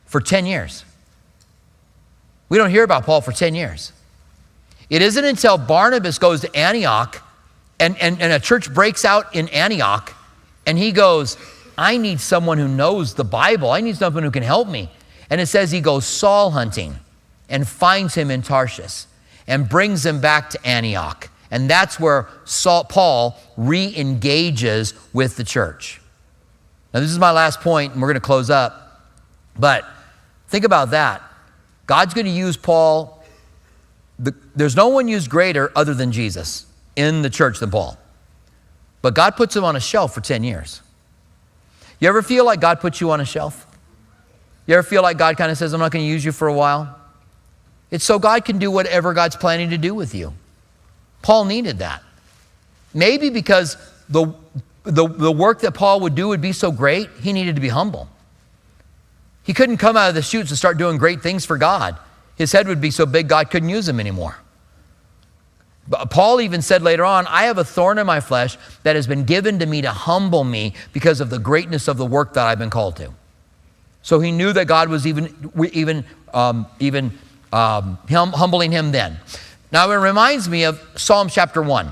for 0.06 0.22
10 0.22 0.46
years. 0.46 0.86
We 2.50 2.58
don't 2.58 2.70
hear 2.70 2.84
about 2.84 3.06
Paul 3.06 3.22
for 3.22 3.32
10 3.32 3.56
years. 3.56 3.92
It 4.90 5.02
isn't 5.02 5.26
until 5.26 5.58
Barnabas 5.58 6.20
goes 6.20 6.42
to 6.42 6.56
Antioch 6.56 7.22
and, 7.80 7.98
and, 8.00 8.22
and 8.22 8.32
a 8.32 8.40
church 8.40 8.74
breaks 8.74 9.04
out 9.04 9.36
in 9.36 9.50
Antioch 9.50 10.14
and 10.66 10.78
he 10.78 10.92
goes, 10.92 11.38
I 11.78 11.98
need 11.98 12.20
someone 12.20 12.58
who 12.58 12.68
knows 12.68 13.16
the 13.16 13.24
Bible. 13.24 13.72
I 13.72 13.82
need 13.82 13.98
someone 13.98 14.24
who 14.24 14.32
can 14.32 14.44
help 14.44 14.68
me. 14.68 14.90
And 15.30 15.42
it 15.42 15.48
says 15.48 15.72
he 15.72 15.82
goes 15.82 16.06
Saul 16.06 16.52
hunting 16.52 16.96
and 17.50 17.68
finds 17.68 18.16
him 18.16 18.32
in 18.32 18.42
Tarshish 18.42 19.06
and 19.48 19.68
brings 19.68 20.06
him 20.06 20.22
back 20.22 20.50
to 20.52 20.66
Antioch. 20.66 21.30
And 21.52 21.70
that's 21.70 22.00
where 22.00 22.28
Saul, 22.46 22.86
Paul 22.86 23.38
re 23.58 23.94
engages 23.96 24.94
with 25.14 25.36
the 25.36 25.44
church. 25.44 26.02
Now, 26.96 27.02
this 27.02 27.12
is 27.12 27.20
my 27.20 27.32
last 27.32 27.60
point, 27.60 27.92
and 27.92 28.02
we're 28.02 28.08
going 28.08 28.14
to 28.14 28.22
close 28.22 28.50
up. 28.50 29.02
But 29.60 29.84
think 30.48 30.64
about 30.64 30.92
that. 30.92 31.22
God's 31.88 32.14
going 32.14 32.24
to 32.24 32.32
use 32.32 32.56
Paul. 32.56 33.22
The, 34.18 34.34
there's 34.56 34.78
no 34.78 34.88
one 34.88 35.10
used 35.10 35.30
greater 35.30 35.74
other 35.76 35.94
than 35.94 36.14
Jesus 36.14 36.66
in 36.96 37.22
the 37.22 37.30
church 37.30 37.60
than 37.60 37.70
Paul. 37.70 37.98
But 39.02 39.14
God 39.14 39.36
puts 39.36 39.54
him 39.54 39.66
on 39.66 39.76
a 39.76 39.80
shelf 39.82 40.14
for 40.14 40.22
10 40.22 40.46
years. 40.46 40.82
You 42.00 42.08
ever 42.08 42.22
feel 42.22 42.46
like 42.46 42.62
God 42.62 42.80
puts 42.80 43.02
you 43.02 43.12
on 43.12 43.20
a 43.20 43.26
shelf? 43.26 43.68
You 44.66 44.76
ever 44.76 44.84
feel 44.84 45.02
like 45.02 45.18
God 45.18 45.36
kind 45.36 45.52
of 45.52 45.58
says, 45.58 45.74
I'm 45.74 45.82
not 45.82 45.92
going 45.92 46.06
to 46.06 46.10
use 46.10 46.24
you 46.24 46.32
for 46.32 46.48
a 46.48 46.54
while? 46.54 46.98
It's 47.92 48.06
so 48.06 48.20
God 48.20 48.46
can 48.46 48.58
do 48.58 48.72
whatever 48.72 49.14
God's 49.14 49.36
planning 49.36 49.72
to 49.72 49.78
do 49.78 49.94
with 49.94 50.16
you. 50.16 50.32
Paul 51.22 51.44
needed 51.44 51.80
that. 51.80 52.02
Maybe 52.94 53.30
because 53.30 53.76
the, 54.08 54.34
the, 54.86 55.08
the 55.08 55.32
work 55.32 55.62
that 55.62 55.74
Paul 55.74 56.02
would 56.02 56.16
do 56.16 56.30
would 56.30 56.42
be 56.42 56.52
so 56.52 56.72
great, 56.72 57.10
he 57.22 57.34
needed 57.34 57.56
to 57.56 57.62
be 57.62 57.70
humble. 57.70 58.08
He 59.44 59.54
couldn't 59.54 59.78
come 59.78 59.96
out 59.96 60.10
of 60.10 60.16
the 60.16 60.22
chutes 60.22 60.50
and 60.50 60.58
start 60.58 60.78
doing 60.78 60.98
great 60.98 61.22
things 61.22 61.46
for 61.46 61.58
God. 61.58 61.98
His 62.36 62.52
head 62.52 62.68
would 62.68 62.82
be 62.82 62.92
so 62.92 63.06
big, 63.06 63.28
God 63.28 63.50
couldn't 63.50 63.70
use 63.70 63.88
him 63.88 64.00
anymore. 64.00 64.38
But 65.88 66.10
Paul 66.10 66.42
even 66.42 66.62
said 66.62 66.82
later 66.82 67.06
on, 67.06 67.28
I 67.28 67.44
have 67.44 67.58
a 67.58 67.64
thorn 67.64 68.00
in 68.00 68.08
my 68.08 68.20
flesh 68.20 68.58
that 68.84 68.96
has 68.96 69.06
been 69.06 69.24
given 69.24 69.60
to 69.60 69.66
me 69.66 69.82
to 69.82 69.92
humble 69.92 70.44
me 70.44 70.74
because 70.94 71.22
of 71.22 71.30
the 71.30 71.38
greatness 71.38 71.88
of 71.88 71.98
the 71.98 72.06
work 72.06 72.34
that 72.34 72.48
I've 72.48 72.58
been 72.58 72.72
called 72.72 72.96
to. 72.98 73.14
So 74.02 74.20
he 74.20 74.32
knew 74.32 74.52
that 74.54 74.66
God 74.66 74.90
was 74.90 75.06
even, 75.06 75.52
even, 75.74 76.06
um, 76.34 76.66
even 76.80 77.12
um, 77.54 78.00
him, 78.08 78.30
humbling 78.30 78.72
him 78.72 78.92
then. 78.92 79.18
Now 79.72 79.90
it 79.92 79.96
reminds 79.96 80.50
me 80.50 80.64
of 80.64 80.82
Psalm 80.96 81.30
chapter 81.30 81.62
1, 81.62 81.92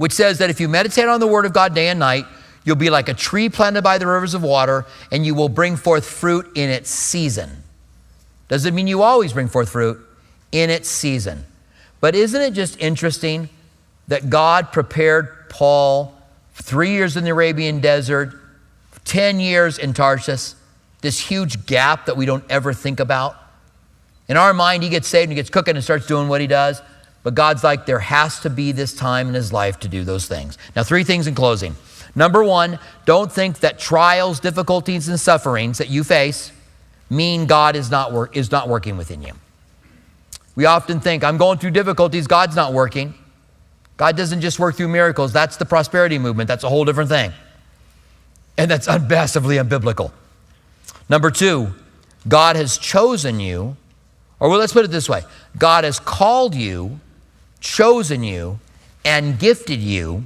which 0.00 0.12
says 0.12 0.38
that 0.38 0.48
if 0.48 0.58
you 0.60 0.66
meditate 0.66 1.08
on 1.08 1.20
the 1.20 1.26
word 1.26 1.44
of 1.44 1.52
God 1.52 1.74
day 1.74 1.88
and 1.88 1.98
night, 1.98 2.24
you'll 2.64 2.74
be 2.74 2.88
like 2.88 3.10
a 3.10 3.12
tree 3.12 3.50
planted 3.50 3.82
by 3.82 3.98
the 3.98 4.06
rivers 4.06 4.32
of 4.32 4.42
water, 4.42 4.86
and 5.12 5.26
you 5.26 5.34
will 5.34 5.50
bring 5.50 5.76
forth 5.76 6.06
fruit 6.06 6.50
in 6.54 6.70
its 6.70 6.88
season. 6.88 7.50
Doesn't 8.48 8.74
mean 8.74 8.86
you 8.86 9.02
always 9.02 9.34
bring 9.34 9.46
forth 9.46 9.68
fruit 9.68 10.00
in 10.52 10.70
its 10.70 10.88
season. 10.88 11.44
But 12.00 12.14
isn't 12.14 12.40
it 12.40 12.54
just 12.54 12.80
interesting 12.80 13.50
that 14.08 14.30
God 14.30 14.72
prepared 14.72 15.50
Paul 15.50 16.14
three 16.54 16.92
years 16.92 17.18
in 17.18 17.24
the 17.24 17.30
Arabian 17.32 17.80
desert, 17.80 18.32
10 19.04 19.38
years 19.38 19.76
in 19.76 19.92
Tarshish, 19.92 20.54
this 21.02 21.20
huge 21.20 21.66
gap 21.66 22.06
that 22.06 22.16
we 22.16 22.24
don't 22.24 22.44
ever 22.48 22.72
think 22.72 23.00
about? 23.00 23.36
In 24.28 24.38
our 24.38 24.54
mind, 24.54 24.82
he 24.82 24.88
gets 24.88 25.08
saved 25.08 25.24
and 25.24 25.32
he 25.32 25.36
gets 25.36 25.50
cooking 25.50 25.74
and 25.74 25.84
starts 25.84 26.06
doing 26.06 26.26
what 26.26 26.40
he 26.40 26.46
does. 26.46 26.80
But 27.22 27.34
God's 27.34 27.62
like, 27.62 27.86
there 27.86 27.98
has 27.98 28.40
to 28.40 28.50
be 28.50 28.72
this 28.72 28.94
time 28.94 29.28
in 29.28 29.34
his 29.34 29.52
life 29.52 29.78
to 29.80 29.88
do 29.88 30.04
those 30.04 30.26
things. 30.26 30.56
Now, 30.74 30.82
three 30.82 31.04
things 31.04 31.26
in 31.26 31.34
closing. 31.34 31.76
Number 32.14 32.42
one, 32.42 32.78
don't 33.04 33.30
think 33.30 33.60
that 33.60 33.78
trials, 33.78 34.40
difficulties, 34.40 35.08
and 35.08 35.20
sufferings 35.20 35.78
that 35.78 35.88
you 35.88 36.02
face 36.02 36.50
mean 37.10 37.46
God 37.46 37.76
is 37.76 37.90
not, 37.90 38.12
work, 38.12 38.36
is 38.36 38.50
not 38.50 38.68
working 38.68 38.96
within 38.96 39.22
you. 39.22 39.32
We 40.56 40.64
often 40.64 41.00
think, 41.00 41.22
I'm 41.22 41.36
going 41.36 41.58
through 41.58 41.70
difficulties, 41.72 42.26
God's 42.26 42.56
not 42.56 42.72
working. 42.72 43.14
God 43.96 44.16
doesn't 44.16 44.40
just 44.40 44.58
work 44.58 44.76
through 44.76 44.88
miracles. 44.88 45.32
That's 45.32 45.56
the 45.56 45.66
prosperity 45.66 46.18
movement. 46.18 46.48
That's 46.48 46.64
a 46.64 46.68
whole 46.68 46.84
different 46.84 47.10
thing. 47.10 47.32
And 48.56 48.70
that's 48.70 48.88
massively 49.08 49.56
unbiblical. 49.56 50.10
Number 51.08 51.30
two, 51.30 51.74
God 52.26 52.56
has 52.56 52.78
chosen 52.78 53.40
you 53.40 53.76
or 54.40 54.48
well, 54.48 54.58
let's 54.58 54.72
put 54.72 54.84
it 54.84 54.90
this 54.90 55.08
way 55.08 55.22
God 55.56 55.84
has 55.84 56.00
called 56.00 56.54
you, 56.54 56.98
chosen 57.60 58.22
you, 58.22 58.58
and 59.04 59.38
gifted 59.38 59.80
you 59.80 60.24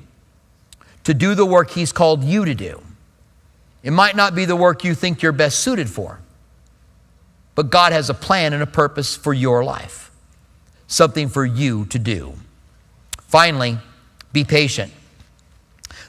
to 1.04 1.14
do 1.14 1.34
the 1.34 1.46
work 1.46 1.70
He's 1.70 1.92
called 1.92 2.24
you 2.24 2.44
to 2.44 2.54
do. 2.54 2.82
It 3.82 3.92
might 3.92 4.16
not 4.16 4.34
be 4.34 4.44
the 4.44 4.56
work 4.56 4.84
you 4.84 4.94
think 4.94 5.22
you're 5.22 5.32
best 5.32 5.58
suited 5.60 5.90
for, 5.90 6.20
but 7.54 7.70
God 7.70 7.92
has 7.92 8.08
a 8.08 8.14
plan 8.14 8.52
and 8.52 8.62
a 8.62 8.66
purpose 8.66 9.14
for 9.14 9.34
your 9.34 9.62
life, 9.62 10.10
something 10.86 11.28
for 11.28 11.44
you 11.44 11.84
to 11.86 11.98
do. 11.98 12.34
Finally, 13.20 13.78
be 14.32 14.44
patient. 14.44 14.92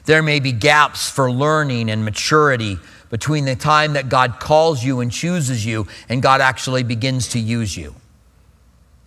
There 0.06 0.22
may 0.22 0.40
be 0.40 0.52
gaps 0.52 1.10
for 1.10 1.30
learning 1.30 1.90
and 1.90 2.04
maturity 2.04 2.78
between 3.10 3.44
the 3.44 3.56
time 3.56 3.92
that 3.92 4.08
God 4.08 4.40
calls 4.40 4.84
you 4.84 5.00
and 5.00 5.12
chooses 5.12 5.66
you 5.66 5.86
and 6.08 6.22
God 6.22 6.40
actually 6.40 6.82
begins 6.82 7.28
to 7.28 7.38
use 7.38 7.76
you. 7.76 7.94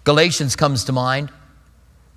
Galatians 0.03 0.55
comes 0.55 0.83
to 0.85 0.91
mind. 0.91 1.29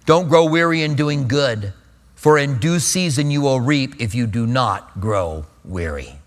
Don't 0.04 0.28
grow 0.28 0.44
weary 0.46 0.82
in 0.82 0.94
doing 0.94 1.28
good, 1.28 1.72
for 2.14 2.38
in 2.38 2.58
due 2.58 2.78
season 2.78 3.30
you 3.30 3.40
will 3.40 3.60
reap 3.60 4.00
if 4.00 4.14
you 4.14 4.26
do 4.26 4.46
not 4.46 5.00
grow 5.00 5.46
weary. 5.64 6.18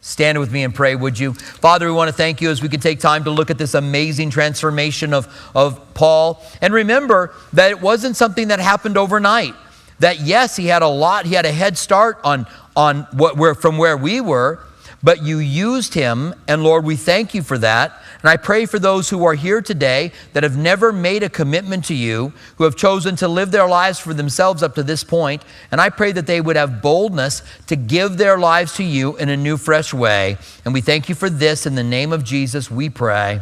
Stand 0.00 0.38
with 0.38 0.50
me 0.50 0.64
and 0.64 0.74
pray, 0.74 0.96
would 0.96 1.18
you? 1.18 1.34
Father, 1.34 1.86
we 1.86 1.92
want 1.92 2.08
to 2.08 2.14
thank 2.14 2.40
you 2.40 2.48
as 2.48 2.62
we 2.62 2.70
can 2.70 2.80
take 2.80 3.00
time 3.00 3.24
to 3.24 3.30
look 3.30 3.50
at 3.50 3.58
this 3.58 3.74
amazing 3.74 4.30
transformation 4.30 5.12
of, 5.12 5.28
of 5.54 5.92
Paul. 5.92 6.42
And 6.62 6.72
remember 6.72 7.34
that 7.52 7.70
it 7.70 7.80
wasn't 7.82 8.16
something 8.16 8.48
that 8.48 8.60
happened 8.60 8.96
overnight. 8.96 9.54
That 9.98 10.20
yes, 10.20 10.56
he 10.56 10.66
had 10.66 10.80
a 10.80 10.88
lot, 10.88 11.26
he 11.26 11.34
had 11.34 11.44
a 11.44 11.52
head 11.52 11.76
start 11.76 12.18
on, 12.24 12.46
on 12.74 13.02
what, 13.12 13.36
where, 13.36 13.54
from 13.54 13.76
where 13.76 13.98
we 13.98 14.22
were, 14.22 14.60
but 15.02 15.22
you 15.22 15.38
used 15.38 15.94
him, 15.94 16.34
and 16.46 16.62
Lord, 16.62 16.84
we 16.84 16.96
thank 16.96 17.34
you 17.34 17.42
for 17.42 17.56
that. 17.58 18.02
And 18.20 18.28
I 18.28 18.36
pray 18.36 18.66
for 18.66 18.78
those 18.78 19.08
who 19.08 19.24
are 19.24 19.34
here 19.34 19.62
today 19.62 20.12
that 20.34 20.42
have 20.42 20.58
never 20.58 20.92
made 20.92 21.22
a 21.22 21.30
commitment 21.30 21.86
to 21.86 21.94
you, 21.94 22.34
who 22.56 22.64
have 22.64 22.76
chosen 22.76 23.16
to 23.16 23.28
live 23.28 23.50
their 23.50 23.66
lives 23.66 23.98
for 23.98 24.12
themselves 24.12 24.62
up 24.62 24.74
to 24.74 24.82
this 24.82 25.02
point. 25.02 25.42
And 25.72 25.80
I 25.80 25.88
pray 25.88 26.12
that 26.12 26.26
they 26.26 26.42
would 26.42 26.56
have 26.56 26.82
boldness 26.82 27.42
to 27.68 27.76
give 27.76 28.18
their 28.18 28.38
lives 28.38 28.74
to 28.74 28.84
you 28.84 29.16
in 29.16 29.30
a 29.30 29.36
new, 29.36 29.56
fresh 29.56 29.94
way. 29.94 30.36
And 30.66 30.74
we 30.74 30.82
thank 30.82 31.08
you 31.08 31.14
for 31.14 31.30
this. 31.30 31.64
In 31.64 31.76
the 31.76 31.82
name 31.82 32.12
of 32.12 32.22
Jesus, 32.22 32.70
we 32.70 32.90
pray. 32.90 33.40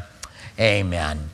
Amen. 0.61 1.19